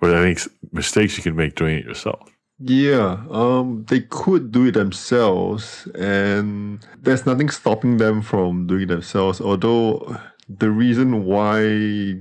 or 0.00 0.14
any 0.14 0.36
mistakes 0.72 1.16
you 1.16 1.22
can 1.22 1.36
make 1.36 1.54
doing 1.54 1.78
it 1.78 1.84
yourself 1.84 2.31
yeah 2.64 3.24
um 3.30 3.84
they 3.88 4.00
could 4.00 4.52
do 4.52 4.66
it 4.66 4.72
themselves 4.72 5.86
and 5.94 6.86
there's 7.00 7.26
nothing 7.26 7.48
stopping 7.48 7.96
them 7.96 8.22
from 8.22 8.66
doing 8.66 8.82
it 8.82 8.86
themselves 8.86 9.40
although 9.40 10.16
the 10.48 10.70
reason 10.70 11.24
why 11.24 12.20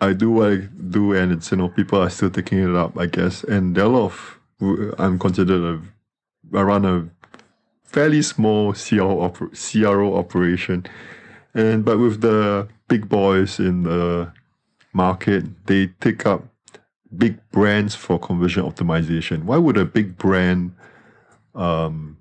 I 0.00 0.12
do 0.12 0.30
what 0.30 0.52
I 0.52 0.56
do 0.90 1.12
and 1.12 1.32
it's 1.32 1.50
you 1.50 1.56
know 1.56 1.68
people 1.68 2.00
are 2.00 2.10
still 2.10 2.30
taking 2.30 2.58
it 2.58 2.74
up 2.74 2.98
I 2.98 3.06
guess 3.06 3.44
and 3.44 3.74
there 3.74 3.84
are 3.84 3.88
a 3.88 3.90
lot 3.90 4.06
of 4.06 4.38
I'm 4.98 5.18
considered 5.18 5.62
a 5.62 5.80
I 6.56 6.62
run 6.62 6.84
a 6.84 7.08
fairly 7.84 8.22
small 8.22 8.72
CRO, 8.72 9.28
oper, 9.28 9.50
CRO 9.52 10.16
operation, 10.16 10.86
and 11.54 11.84
but 11.84 11.98
with 11.98 12.20
the 12.20 12.68
big 12.88 13.08
boys 13.08 13.58
in 13.58 13.82
the 13.82 14.32
market, 14.92 15.44
they 15.66 15.88
take 16.00 16.26
up 16.26 16.44
big 17.16 17.38
brands 17.50 17.94
for 17.94 18.18
conversion 18.18 18.64
optimization. 18.64 19.44
Why 19.44 19.56
would 19.56 19.76
a 19.76 19.84
big 19.84 20.16
brand 20.16 20.74
um, 21.54 22.18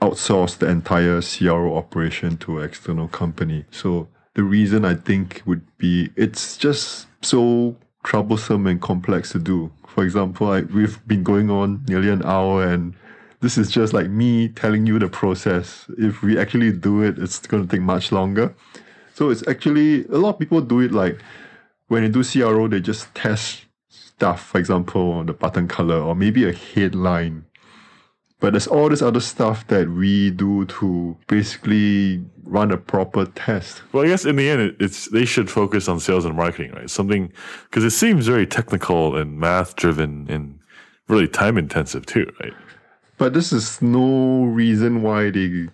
outsource 0.00 0.58
the 0.58 0.68
entire 0.68 1.20
CRO 1.20 1.76
operation 1.76 2.36
to 2.38 2.58
an 2.58 2.64
external 2.64 3.08
company? 3.08 3.64
So 3.70 4.08
the 4.34 4.42
reason 4.42 4.84
I 4.84 4.94
think 4.94 5.42
would 5.46 5.62
be 5.78 6.10
it's 6.16 6.56
just 6.56 7.06
so 7.22 7.76
troublesome 8.04 8.66
and 8.66 8.80
complex 8.80 9.32
to 9.32 9.38
do. 9.38 9.70
For 9.86 10.04
example, 10.04 10.48
like 10.48 10.68
we've 10.72 11.06
been 11.06 11.22
going 11.22 11.50
on 11.50 11.84
nearly 11.88 12.08
an 12.08 12.22
hour 12.24 12.64
and 12.64 12.94
this 13.40 13.58
is 13.58 13.70
just 13.70 13.92
like 13.92 14.08
me 14.08 14.48
telling 14.48 14.86
you 14.86 14.98
the 14.98 15.08
process. 15.08 15.86
If 15.98 16.22
we 16.22 16.38
actually 16.38 16.72
do 16.72 17.02
it, 17.02 17.18
it's 17.18 17.38
going 17.40 17.66
to 17.66 17.70
take 17.70 17.82
much 17.82 18.12
longer. 18.12 18.54
So 19.14 19.30
it's 19.30 19.46
actually 19.48 20.06
a 20.06 20.18
lot 20.18 20.30
of 20.30 20.38
people 20.38 20.60
do 20.60 20.80
it 20.80 20.92
like 20.92 21.20
when 21.88 22.02
they 22.02 22.08
do 22.08 22.22
CRO, 22.22 22.68
they 22.68 22.80
just 22.80 23.12
test 23.14 23.64
stuff, 24.20 24.44
for 24.48 24.58
example, 24.58 25.24
the 25.24 25.32
button 25.32 25.66
color 25.66 25.98
or 25.98 26.14
maybe 26.14 26.46
a 26.46 26.52
headline 26.52 27.44
but 28.40 28.54
there's 28.54 28.66
all 28.66 28.88
this 28.88 29.02
other 29.02 29.20
stuff 29.20 29.66
that 29.66 29.88
we 29.90 30.30
do 30.30 30.64
to 30.64 31.16
basically 31.28 32.24
run 32.44 32.72
a 32.72 32.78
proper 32.78 33.26
test. 33.26 33.82
Well, 33.92 34.04
I 34.04 34.08
guess 34.08 34.24
in 34.24 34.36
the 34.36 34.48
end, 34.48 34.76
it's 34.80 35.10
they 35.10 35.26
should 35.26 35.50
focus 35.50 35.88
on 35.88 36.00
sales 36.00 36.24
and 36.24 36.34
marketing, 36.34 36.72
right? 36.72 36.88
Something 36.88 37.32
because 37.64 37.84
it 37.84 37.90
seems 37.90 38.26
very 38.26 38.46
technical 38.46 39.14
and 39.14 39.38
math 39.38 39.76
driven 39.76 40.26
and 40.30 40.58
really 41.08 41.28
time 41.28 41.58
intensive 41.58 42.06
too, 42.06 42.32
right? 42.42 42.54
But 43.18 43.34
this 43.34 43.52
is 43.52 43.82
no 43.82 44.44
reason 44.44 45.02
why 45.02 45.30
they 45.30 45.68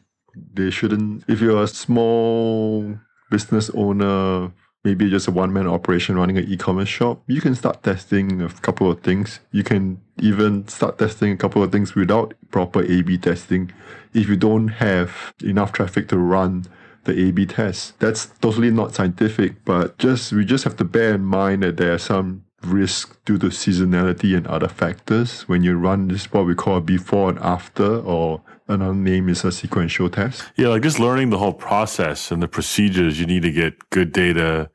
they 0.53 0.71
shouldn't. 0.71 1.23
If 1.29 1.41
you're 1.41 1.63
a 1.63 1.69
small 1.69 2.99
business 3.31 3.71
owner 3.71 4.53
maybe 4.87 5.11
just 5.11 5.27
a 5.27 5.33
one 5.33 5.53
man 5.53 5.67
operation 5.67 6.17
running 6.17 6.39
an 6.39 6.47
e 6.49 6.57
commerce 6.57 6.89
shop, 6.89 7.21
you 7.27 7.41
can 7.41 7.55
start 7.57 7.83
testing 7.83 8.41
a 8.41 8.49
couple 8.67 8.89
of 8.89 9.01
things. 9.01 9.41
You 9.51 9.65
can 9.65 10.01
even 10.31 10.67
start 10.69 10.99
testing 10.99 11.33
a 11.33 11.37
couple 11.37 11.61
of 11.63 11.73
things 11.73 11.95
without 11.97 12.35
proper 12.51 12.81
A 12.85 13.03
B 13.03 13.19
testing 13.19 13.73
if 14.15 14.29
you 14.29 14.37
don't 14.37 14.69
have 14.69 15.35
enough 15.43 15.73
traffic 15.73 16.09
to 16.09 16.17
run 16.17 16.67
the 17.03 17.15
A 17.25 17.33
B 17.33 17.47
test. 17.47 17.99
That's 17.99 18.27
totally 18.45 18.71
not 18.71 18.95
scientific, 18.95 19.65
but 19.65 19.99
just 19.99 20.33
we 20.33 20.45
just 20.45 20.65
have 20.65 20.77
to 20.77 20.85
bear 20.85 21.15
in 21.15 21.25
mind 21.25 21.65
that 21.65 21.77
there 21.79 21.93
are 21.93 21.99
some 22.13 22.45
risk 22.63 23.23
due 23.25 23.39
to 23.39 23.47
seasonality 23.47 24.37
and 24.37 24.47
other 24.47 24.69
factors 24.69 25.43
when 25.49 25.63
you 25.63 25.77
run 25.77 26.09
this 26.09 26.33
what 26.33 26.47
we 26.47 26.55
call 26.55 26.81
before 26.81 27.29
and 27.31 27.39
after 27.41 27.99
or 28.01 28.41
another 28.69 28.95
name 28.95 29.29
is 29.29 29.45
a 29.45 29.53
sequential 29.53 30.09
test. 30.11 30.45
Yeah, 30.57 30.69
like 30.69 30.83
just 30.83 30.99
learning 30.99 31.31
the 31.31 31.39
whole 31.39 31.53
process 31.53 32.31
and 32.31 32.43
the 32.43 32.49
procedures. 32.49 33.21
You 33.21 33.27
need 33.27 33.43
to 33.43 33.53
get 33.53 33.91
good 33.91 34.13
data 34.13 34.71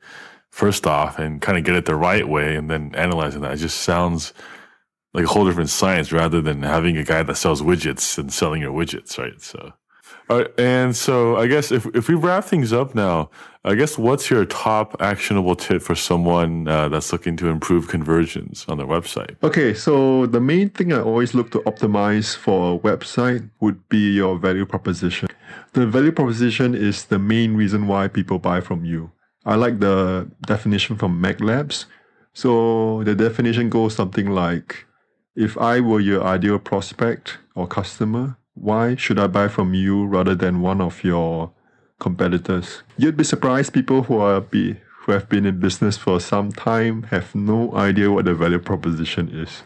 first 0.50 0.86
off 0.86 1.18
and 1.18 1.40
kind 1.40 1.56
of 1.56 1.64
get 1.64 1.74
it 1.74 1.86
the 1.86 1.96
right 1.96 2.28
way 2.28 2.56
and 2.56 2.70
then 2.70 2.94
analyzing 2.94 3.40
that. 3.40 3.52
It 3.52 3.56
just 3.56 3.80
sounds 3.80 4.32
like 5.14 5.24
a 5.24 5.28
whole 5.28 5.46
different 5.46 5.70
science 5.70 6.12
rather 6.12 6.40
than 6.40 6.62
having 6.62 6.96
a 6.96 7.04
guy 7.04 7.22
that 7.22 7.36
sells 7.36 7.62
widgets 7.62 8.18
and 8.18 8.32
selling 8.32 8.62
your 8.62 8.72
widgets, 8.72 9.18
right? 9.18 9.40
So 9.40 9.72
uh, 10.32 10.48
and 10.58 10.96
so 10.96 11.36
I 11.36 11.46
guess 11.46 11.70
if, 11.70 11.86
if 11.94 12.08
we 12.08 12.14
wrap 12.14 12.44
things 12.44 12.72
up 12.72 12.94
now, 12.94 13.30
I 13.64 13.74
guess 13.74 13.96
what's 13.96 14.30
your 14.30 14.44
top 14.44 14.96
actionable 15.00 15.54
tip 15.54 15.82
for 15.82 15.94
someone 15.94 16.66
uh, 16.66 16.88
that's 16.88 17.12
looking 17.12 17.36
to 17.36 17.48
improve 17.48 17.88
conversions 17.88 18.64
on 18.68 18.78
their 18.78 18.86
website? 18.86 19.36
Okay, 19.42 19.74
so 19.74 20.26
the 20.26 20.40
main 20.40 20.70
thing 20.70 20.92
I 20.92 21.00
always 21.00 21.34
look 21.34 21.50
to 21.52 21.60
optimize 21.60 22.34
for 22.34 22.74
a 22.74 22.78
website 22.78 23.48
would 23.60 23.88
be 23.88 24.14
your 24.14 24.38
value 24.38 24.66
proposition. 24.66 25.28
The 25.74 25.86
value 25.86 26.12
proposition 26.12 26.74
is 26.74 27.04
the 27.04 27.18
main 27.18 27.54
reason 27.54 27.86
why 27.86 28.08
people 28.08 28.38
buy 28.38 28.60
from 28.60 28.84
you. 28.84 29.12
I 29.44 29.56
like 29.56 29.80
the 29.80 30.30
definition 30.46 30.96
from 30.96 31.20
MECLABS. 31.20 31.86
So 32.32 33.02
the 33.04 33.14
definition 33.14 33.68
goes 33.68 33.94
something 33.94 34.30
like 34.30 34.86
if 35.36 35.58
I 35.58 35.80
were 35.80 36.00
your 36.00 36.24
ideal 36.24 36.58
prospect 36.58 37.38
or 37.54 37.66
customer, 37.66 38.36
why 38.54 38.96
should 38.96 39.18
I 39.18 39.26
buy 39.26 39.48
from 39.48 39.74
you 39.74 40.04
rather 40.04 40.34
than 40.34 40.60
one 40.60 40.80
of 40.80 41.02
your 41.04 41.52
competitors? 41.98 42.82
You'd 42.96 43.16
be 43.16 43.24
surprised 43.24 43.72
people 43.72 44.04
who 44.04 44.18
are 44.18 44.40
be 44.40 44.76
who 45.00 45.12
have 45.12 45.28
been 45.28 45.44
in 45.46 45.58
business 45.58 45.96
for 45.96 46.20
some 46.20 46.52
time 46.52 47.02
have 47.04 47.34
no 47.34 47.74
idea 47.74 48.10
what 48.10 48.24
the 48.24 48.34
value 48.34 48.60
proposition 48.60 49.28
is. 49.28 49.62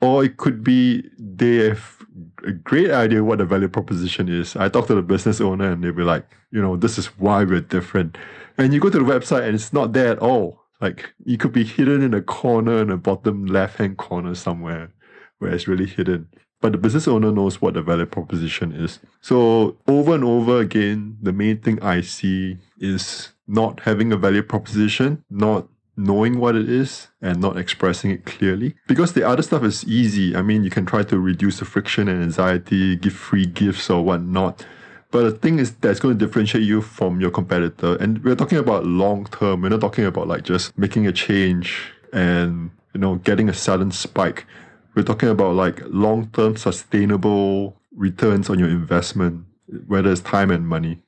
Or 0.00 0.24
it 0.24 0.36
could 0.36 0.62
be 0.62 1.08
they 1.18 1.68
have 1.68 2.04
a 2.44 2.52
great 2.52 2.90
idea 2.90 3.24
what 3.24 3.38
the 3.38 3.46
value 3.46 3.68
proposition 3.68 4.28
is. 4.28 4.56
I 4.56 4.68
talk 4.68 4.86
to 4.88 4.94
the 4.94 5.02
business 5.02 5.40
owner 5.40 5.70
and 5.70 5.82
they'll 5.82 5.92
be 5.92 6.02
like, 6.02 6.26
you 6.50 6.60
know, 6.60 6.76
this 6.76 6.98
is 6.98 7.06
why 7.18 7.44
we're 7.44 7.60
different. 7.60 8.18
And 8.58 8.74
you 8.74 8.80
go 8.80 8.90
to 8.90 8.98
the 8.98 9.04
website 9.04 9.44
and 9.44 9.54
it's 9.54 9.72
not 9.72 9.94
there 9.94 10.12
at 10.12 10.18
all. 10.18 10.60
Like 10.80 11.14
it 11.24 11.40
could 11.40 11.52
be 11.52 11.64
hidden 11.64 12.02
in 12.02 12.12
a 12.12 12.20
corner 12.20 12.82
in 12.82 12.88
the 12.88 12.96
bottom 12.96 13.46
left 13.46 13.78
hand 13.78 13.96
corner 13.96 14.34
somewhere 14.34 14.92
where 15.38 15.52
it's 15.52 15.66
really 15.66 15.86
hidden 15.86 16.28
but 16.60 16.72
the 16.72 16.78
business 16.78 17.06
owner 17.06 17.30
knows 17.30 17.60
what 17.60 17.74
the 17.74 17.82
value 17.82 18.06
proposition 18.06 18.72
is. 18.72 18.98
So 19.20 19.76
over 19.86 20.14
and 20.14 20.24
over 20.24 20.60
again, 20.60 21.16
the 21.22 21.32
main 21.32 21.58
thing 21.58 21.80
I 21.82 22.00
see 22.00 22.58
is 22.78 23.32
not 23.46 23.80
having 23.80 24.12
a 24.12 24.16
value 24.16 24.42
proposition, 24.42 25.24
not 25.30 25.68
knowing 25.96 26.38
what 26.38 26.54
it 26.54 26.68
is 26.68 27.08
and 27.20 27.40
not 27.40 27.56
expressing 27.56 28.10
it 28.10 28.24
clearly. 28.24 28.74
Because 28.86 29.12
the 29.12 29.26
other 29.26 29.42
stuff 29.42 29.64
is 29.64 29.84
easy. 29.84 30.34
I 30.36 30.42
mean, 30.42 30.62
you 30.62 30.70
can 30.70 30.86
try 30.86 31.02
to 31.02 31.18
reduce 31.18 31.58
the 31.58 31.64
friction 31.64 32.08
and 32.08 32.22
anxiety, 32.22 32.96
give 32.96 33.14
free 33.14 33.46
gifts 33.46 33.90
or 33.90 34.04
whatnot. 34.04 34.64
But 35.10 35.22
the 35.22 35.32
thing 35.32 35.58
is 35.58 35.74
that's 35.76 36.00
going 36.00 36.18
to 36.18 36.24
differentiate 36.24 36.64
you 36.64 36.82
from 36.82 37.20
your 37.20 37.30
competitor. 37.30 37.96
And 37.96 38.22
we're 38.22 38.36
talking 38.36 38.58
about 38.58 38.84
long 38.84 39.26
term. 39.26 39.62
We're 39.62 39.70
not 39.70 39.80
talking 39.80 40.04
about 40.04 40.28
like 40.28 40.44
just 40.44 40.76
making 40.78 41.06
a 41.06 41.12
change 41.12 41.92
and 42.12 42.70
you 42.94 43.00
know 43.00 43.16
getting 43.16 43.48
a 43.48 43.54
sudden 43.54 43.90
spike. 43.90 44.46
We're 44.94 45.02
talking 45.02 45.28
about 45.28 45.54
like 45.54 45.80
long 45.86 46.30
term 46.30 46.56
sustainable 46.56 47.80
returns 47.94 48.50
on 48.50 48.58
your 48.58 48.68
investment, 48.68 49.44
whether 49.86 50.10
it's 50.10 50.20
time 50.20 50.50
and 50.50 50.66
money. 50.66 51.02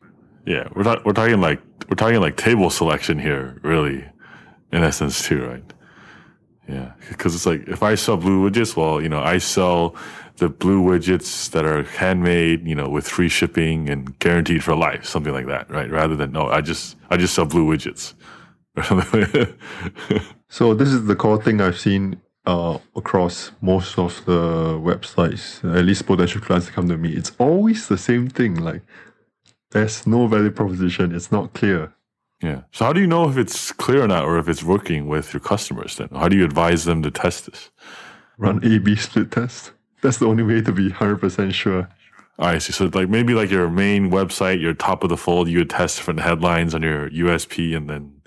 Yeah, 0.47 0.69
we're 0.75 0.83
not, 0.83 1.05
we're 1.05 1.13
talking 1.13 1.41
like 1.41 1.61
we're 1.89 1.97
talking 1.97 2.21
like 2.21 2.37
table 2.37 2.71
selection 2.71 3.19
here, 3.19 3.59
really, 3.63 4.05
in 4.73 4.83
essence 4.83 5.27
too, 5.27 5.45
right? 5.45 5.73
Yeah, 6.69 6.93
because 7.09 7.35
it's 7.35 7.47
like 7.47 7.67
if 7.69 7.83
I 7.83 7.97
sell 7.97 8.17
blue 8.17 8.49
widgets, 8.49 8.77
well, 8.77 9.01
you 9.01 9.09
know, 9.09 9.21
I 9.21 9.39
sell 9.39 9.97
the 10.37 10.49
blue 10.49 10.83
widgets 10.83 11.51
that 11.51 11.65
are 11.65 11.83
handmade, 11.83 12.67
you 12.67 12.75
know, 12.75 12.89
with 12.89 13.09
free 13.09 13.29
shipping 13.29 13.89
and 13.89 14.19
guaranteed 14.21 14.63
for 14.63 14.75
life, 14.75 15.05
something 15.05 15.33
like 15.33 15.47
that, 15.47 15.71
right? 15.71 15.91
Rather 15.91 16.17
than 16.17 16.33
no, 16.33 16.47
I 16.47 16.61
just 16.61 16.97
I 17.11 17.17
just 17.17 17.35
sell 17.35 17.45
blue 17.45 17.67
widgets. 17.67 18.15
so 20.49 20.75
this 20.75 20.89
is 20.89 21.07
the 21.07 21.17
core 21.17 21.43
thing 21.43 21.61
I've 21.61 21.79
seen 21.79 22.21
uh, 22.47 22.79
across 22.97 23.53
most 23.61 23.99
of 23.99 24.25
the 24.25 24.79
websites, 24.79 25.63
at 25.77 25.85
least 25.85 26.07
potential 26.07 26.41
clients 26.41 26.67
that 26.67 26.73
come 26.73 26.89
to 26.89 26.97
me. 26.97 27.13
It's 27.13 27.33
always 27.39 27.89
the 27.89 27.99
same 27.99 28.29
thing. 28.29 28.55
Like 28.57 28.83
there's 29.71 30.07
no 30.07 30.27
value 30.27 30.51
proposition. 30.51 31.15
It's 31.15 31.31
not 31.31 31.53
clear. 31.53 31.93
Yeah. 32.43 32.63
So 32.73 32.87
how 32.87 32.93
do 32.93 33.01
you 33.01 33.07
know 33.07 33.29
if 33.29 33.37
it's 33.37 33.71
clear 33.73 34.05
or 34.05 34.09
not, 34.09 34.25
or 34.25 34.39
if 34.39 34.49
it's 34.49 34.63
working 34.63 35.07
with 35.07 35.35
your 35.35 35.41
customers? 35.41 35.97
Then 35.97 36.09
how 36.13 36.29
do 36.29 36.37
you 36.37 36.45
advise 36.45 36.85
them 36.85 37.03
to 37.03 37.11
test 37.11 37.47
this? 37.47 37.71
Run 38.39 38.65
A/B 38.65 38.97
split 38.97 39.31
test. 39.31 39.73
That's 40.01 40.17
the 40.17 40.27
only 40.27 40.43
way 40.43 40.63
to 40.63 40.73
be 40.73 40.89
hundred 40.89 41.21
percent 41.21 41.55
sure. 41.55 41.89
I 42.39 42.57
see. 42.57 42.73
So 42.73 42.91
like 42.95 43.11
maybe 43.11 43.35
like 43.35 43.51
your 43.51 43.69
main 43.69 44.11
website, 44.11 44.63
your 44.63 44.73
top 44.73 45.03
of 45.03 45.11
the 45.11 45.19
fold, 45.19 45.49
you 45.49 45.59
would 45.59 45.69
test 45.69 45.99
different 45.99 46.21
headlines 46.21 46.75
on 46.75 46.83
your 46.83 47.11
USP, 47.11 47.77
and 47.77 47.91
then 47.91 48.23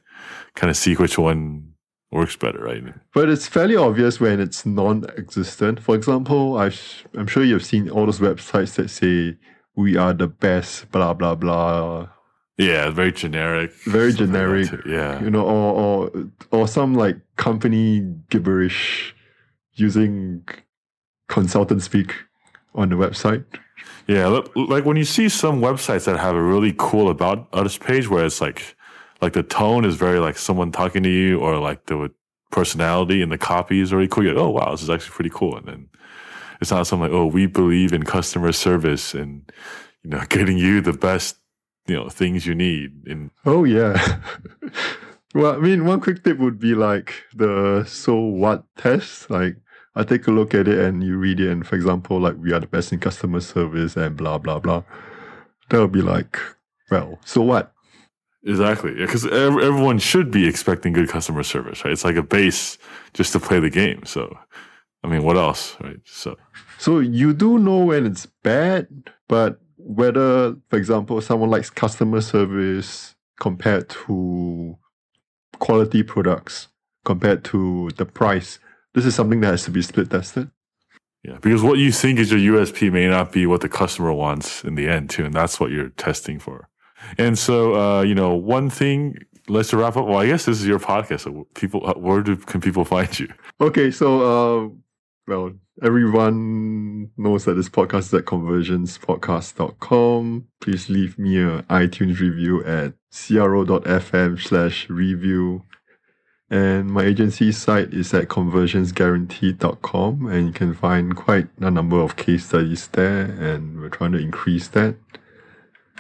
kind 0.53 0.69
of 0.69 0.77
see 0.77 0.93
which 0.93 1.17
one 1.17 1.72
works 2.13 2.35
better, 2.35 2.59
right? 2.59 2.83
But 3.13 3.29
it's 3.29 3.47
fairly 3.47 3.75
obvious 3.75 4.19
when 4.19 4.39
it's 4.39 4.65
non-existent. 4.65 5.79
For 5.81 5.95
example, 5.95 6.57
i 6.57 6.71
am 7.17 7.27
sure 7.27 7.43
you've 7.43 7.65
seen 7.65 7.89
all 7.89 8.05
those 8.05 8.19
websites 8.19 8.75
that 8.75 8.89
say 8.89 9.37
we 9.75 9.97
are 9.97 10.13
the 10.13 10.27
best, 10.27 10.91
blah 10.91 11.13
blah 11.13 11.35
blah. 11.35 12.09
Yeah, 12.57 12.91
very 12.91 13.11
generic. 13.11 13.73
Very 13.85 14.13
generic. 14.13 14.71
Like 14.71 14.85
yeah. 14.85 15.21
You 15.23 15.31
know, 15.31 15.45
or 15.45 15.73
or 15.73 16.11
or 16.51 16.67
some 16.67 16.93
like 16.93 17.17
company 17.35 18.01
gibberish 18.29 19.15
using 19.73 20.47
consultant 21.27 21.81
speak 21.81 22.13
on 22.75 22.89
the 22.89 22.95
website. 22.95 23.43
Yeah, 24.07 24.41
like 24.55 24.85
when 24.85 24.97
you 24.97 25.05
see 25.05 25.29
some 25.29 25.61
websites 25.61 26.05
that 26.05 26.19
have 26.19 26.35
a 26.35 26.41
really 26.41 26.75
cool 26.77 27.09
about 27.09 27.47
us 27.53 27.77
page 27.77 28.09
where 28.09 28.25
it's 28.25 28.41
like 28.41 28.75
like 29.23 29.33
the 29.33 29.41
tone 29.41 29.85
is 29.85 29.95
very 29.95 30.19
like 30.19 30.37
someone 30.37 30.71
talking 30.71 31.01
to 31.01 31.09
you 31.09 31.39
or 31.39 31.57
like 31.57 31.85
the 31.85 32.11
personality 32.51 33.21
and 33.21 33.31
the 33.31 33.37
copy 33.37 33.79
is 33.79 33.93
really 33.93 34.09
cool. 34.09 34.25
You're 34.25 34.33
like, 34.33 34.43
oh 34.43 34.49
wow, 34.49 34.71
this 34.71 34.83
is 34.83 34.89
actually 34.89 35.11
pretty 35.11 35.31
cool. 35.33 35.55
And 35.55 35.65
then 35.65 35.89
it's 36.59 36.71
not 36.71 36.85
something 36.85 37.09
like, 37.09 37.17
oh, 37.17 37.25
we 37.25 37.45
believe 37.45 37.93
in 37.93 38.03
customer 38.03 38.51
service 38.51 39.13
and 39.13 39.49
you 40.03 40.09
know, 40.09 40.21
getting 40.29 40.57
you 40.57 40.81
the 40.81 40.91
best, 40.91 41.37
you 41.87 41.95
know, 41.95 42.09
things 42.09 42.45
you 42.45 42.53
need. 42.53 43.07
In 43.07 43.31
oh 43.45 43.63
yeah. 43.63 44.21
well, 45.33 45.53
I 45.53 45.59
mean, 45.59 45.85
one 45.85 46.01
quick 46.01 46.21
tip 46.25 46.37
would 46.39 46.59
be 46.59 46.75
like 46.75 47.23
the 47.33 47.85
so 47.87 48.15
what 48.15 48.65
test. 48.77 49.29
Like, 49.29 49.55
I 49.95 50.03
take 50.03 50.27
a 50.27 50.31
look 50.31 50.53
at 50.53 50.67
it 50.67 50.79
and 50.79 51.01
you 51.01 51.17
read 51.17 51.39
it, 51.39 51.49
and 51.49 51.65
for 51.65 51.77
example, 51.77 52.19
like 52.19 52.35
we 52.37 52.51
are 52.51 52.59
the 52.59 52.67
best 52.67 52.91
in 52.91 52.99
customer 52.99 53.39
service 53.39 53.95
and 53.95 54.17
blah 54.17 54.37
blah 54.37 54.59
blah. 54.59 54.83
That 55.69 55.79
would 55.79 55.93
be 55.93 56.01
like, 56.01 56.37
well, 56.91 57.19
so 57.23 57.41
what? 57.41 57.72
Exactly, 58.45 58.93
because 58.93 59.25
everyone 59.25 59.99
should 59.99 60.29
be 60.29 60.47
expecting 60.47 60.91
good 60.91 61.09
customer 61.09 61.43
service, 61.43 61.83
right? 61.85 61.91
It's 61.91 62.03
like 62.03 62.17
a 62.17 62.23
base 62.23 62.77
just 63.13 63.31
to 63.33 63.39
play 63.39 63.59
the 63.59 63.69
game. 63.69 64.05
So 64.05 64.37
I 65.03 65.07
mean, 65.07 65.23
what 65.23 65.37
else, 65.37 65.75
right? 65.81 65.99
So, 66.05 66.37
so 66.77 66.99
you 66.99 67.33
do 67.33 67.57
know 67.59 67.79
when 67.79 68.05
it's 68.05 68.25
bad, 68.25 68.87
but 69.27 69.59
whether, 69.77 70.55
for 70.69 70.77
example, 70.77 71.19
someone 71.21 71.49
likes 71.49 71.69
customer 71.69 72.21
service 72.21 73.15
compared 73.39 73.89
to 73.89 74.77
quality 75.59 76.03
products 76.03 76.69
compared 77.05 77.43
to 77.43 77.89
the 77.97 78.05
price, 78.05 78.59
this 78.93 79.05
is 79.05 79.15
something 79.15 79.41
that 79.41 79.47
has 79.47 79.65
to 79.65 79.71
be 79.71 79.81
split 79.81 80.09
tested. 80.09 80.49
Yeah, 81.23 81.37
because 81.41 81.63
what 81.63 81.79
you 81.79 81.91
think 81.91 82.19
is 82.19 82.31
your 82.31 82.57
USP 82.57 82.91
may 82.91 83.07
not 83.07 83.31
be 83.31 83.45
what 83.45 83.61
the 83.61 83.69
customer 83.69 84.13
wants 84.13 84.63
in 84.63 84.75
the 84.75 84.87
end, 84.87 85.09
too, 85.09 85.25
and 85.25 85.33
that's 85.33 85.59
what 85.59 85.71
you're 85.71 85.89
testing 85.89 86.39
for. 86.39 86.69
And 87.17 87.37
so, 87.37 87.75
uh, 87.75 88.01
you 88.01 88.15
know, 88.15 88.35
one 88.35 88.69
thing 88.69 89.17
let's 89.47 89.73
wrap 89.73 89.97
up. 89.97 90.05
Well, 90.05 90.19
I 90.19 90.27
guess 90.27 90.45
this 90.45 90.61
is 90.61 90.67
your 90.67 90.79
podcast. 90.79 91.21
So 91.21 91.47
people, 91.53 91.85
uh, 91.87 91.95
where 91.95 92.21
do, 92.21 92.37
can 92.37 92.61
people 92.61 92.85
find 92.85 93.19
you? 93.19 93.27
Okay, 93.59 93.89
so 93.91 94.21
uh, 94.21 94.69
well, 95.27 95.51
everyone 95.81 97.09
knows 97.17 97.45
that 97.45 97.53
this 97.53 97.69
podcast 97.69 97.99
is 97.99 98.13
at 98.13 98.25
conversionspodcast.com. 98.25 100.47
Please 100.59 100.89
leave 100.89 101.17
me 101.17 101.39
an 101.39 101.63
iTunes 101.63 102.19
review 102.19 102.61
at 102.65 102.93
cro.fm 103.11 104.39
slash 104.39 104.87
review. 104.89 105.63
And 106.49 106.89
my 106.89 107.05
agency 107.05 107.51
site 107.51 107.93
is 107.93 108.13
at 108.13 108.27
conversionsguaranteed.com 108.27 110.27
and 110.27 110.47
you 110.47 110.53
can 110.53 110.73
find 110.75 111.15
quite 111.15 111.47
a 111.59 111.71
number 111.71 111.99
of 111.99 112.15
case 112.15 112.45
studies 112.45 112.87
there 112.89 113.23
and 113.23 113.79
we're 113.79 113.89
trying 113.89 114.11
to 114.11 114.19
increase 114.19 114.67
that 114.69 114.95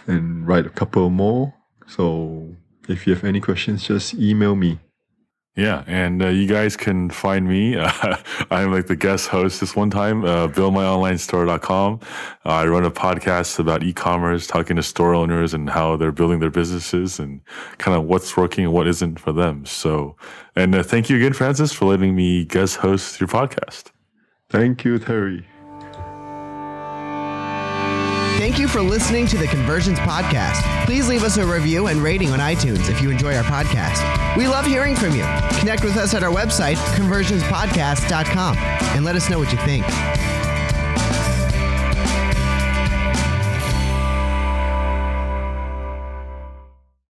and 0.07 0.47
write 0.47 0.65
a 0.65 0.69
couple 0.69 1.09
more. 1.09 1.53
So 1.87 2.55
if 2.87 3.07
you 3.07 3.13
have 3.13 3.23
any 3.23 3.39
questions, 3.39 3.87
just 3.87 4.13
email 4.13 4.55
me. 4.55 4.79
Yeah, 5.55 5.83
and 5.85 6.23
uh, 6.23 6.29
you 6.29 6.47
guys 6.47 6.75
can 6.75 7.09
find 7.09 7.47
me. 7.47 7.77
Uh, 8.03 8.17
I'm 8.49 8.71
like 8.71 8.87
the 8.87 8.95
guest 8.95 9.27
host 9.27 9.59
this 9.59 9.75
one 9.75 9.89
time, 9.89 10.25
uh, 10.25 10.47
buildmyonlinestore.com. 10.47 11.99
Uh, 12.45 12.49
I 12.49 12.65
run 12.65 12.85
a 12.85 12.91
podcast 12.91 13.59
about 13.59 13.83
e-commerce, 13.83 14.47
talking 14.47 14.75
to 14.75 14.83
store 14.83 15.13
owners 15.13 15.53
and 15.53 15.69
how 15.69 15.95
they're 15.95 16.11
building 16.11 16.39
their 16.39 16.49
businesses 16.49 17.19
and 17.19 17.41
kind 17.77 17.95
of 17.95 18.05
what's 18.05 18.35
working 18.35 18.65
and 18.65 18.73
what 18.73 18.87
isn't 18.87 19.19
for 19.19 19.31
them. 19.31 19.65
So, 19.65 20.17
and 20.55 20.75
uh, 20.75 20.83
thank 20.83 21.09
you 21.09 21.17
again, 21.17 21.33
Francis, 21.33 21.71
for 21.71 21.85
letting 21.85 22.15
me 22.15 22.45
guest 22.45 22.77
host 22.77 23.19
your 23.19 23.29
podcast. 23.29 23.91
Thank 24.49 24.83
you, 24.83 24.99
Terry. 24.99 25.47
Thank 28.53 28.61
you 28.61 28.67
for 28.67 28.83
listening 28.83 29.25
to 29.25 29.37
the 29.39 29.47
Conversions 29.47 29.97
Podcast. 29.97 30.61
Please 30.85 31.07
leave 31.07 31.23
us 31.23 31.37
a 31.37 31.43
review 31.43 31.87
and 31.87 31.99
rating 31.99 32.29
on 32.29 32.37
iTunes 32.37 32.87
if 32.87 33.01
you 33.01 33.09
enjoy 33.09 33.35
our 33.35 33.43
podcast. 33.43 34.37
We 34.37 34.47
love 34.47 34.67
hearing 34.67 34.95
from 34.95 35.15
you. 35.15 35.25
Connect 35.57 35.83
with 35.83 35.97
us 35.97 36.13
at 36.13 36.21
our 36.21 36.31
website, 36.31 36.75
conversionspodcast.com, 36.93 38.57
and 38.95 39.03
let 39.03 39.15
us 39.15 39.27
know 39.27 39.39
what 39.39 39.51
you 39.51 39.57
think. 39.65 39.83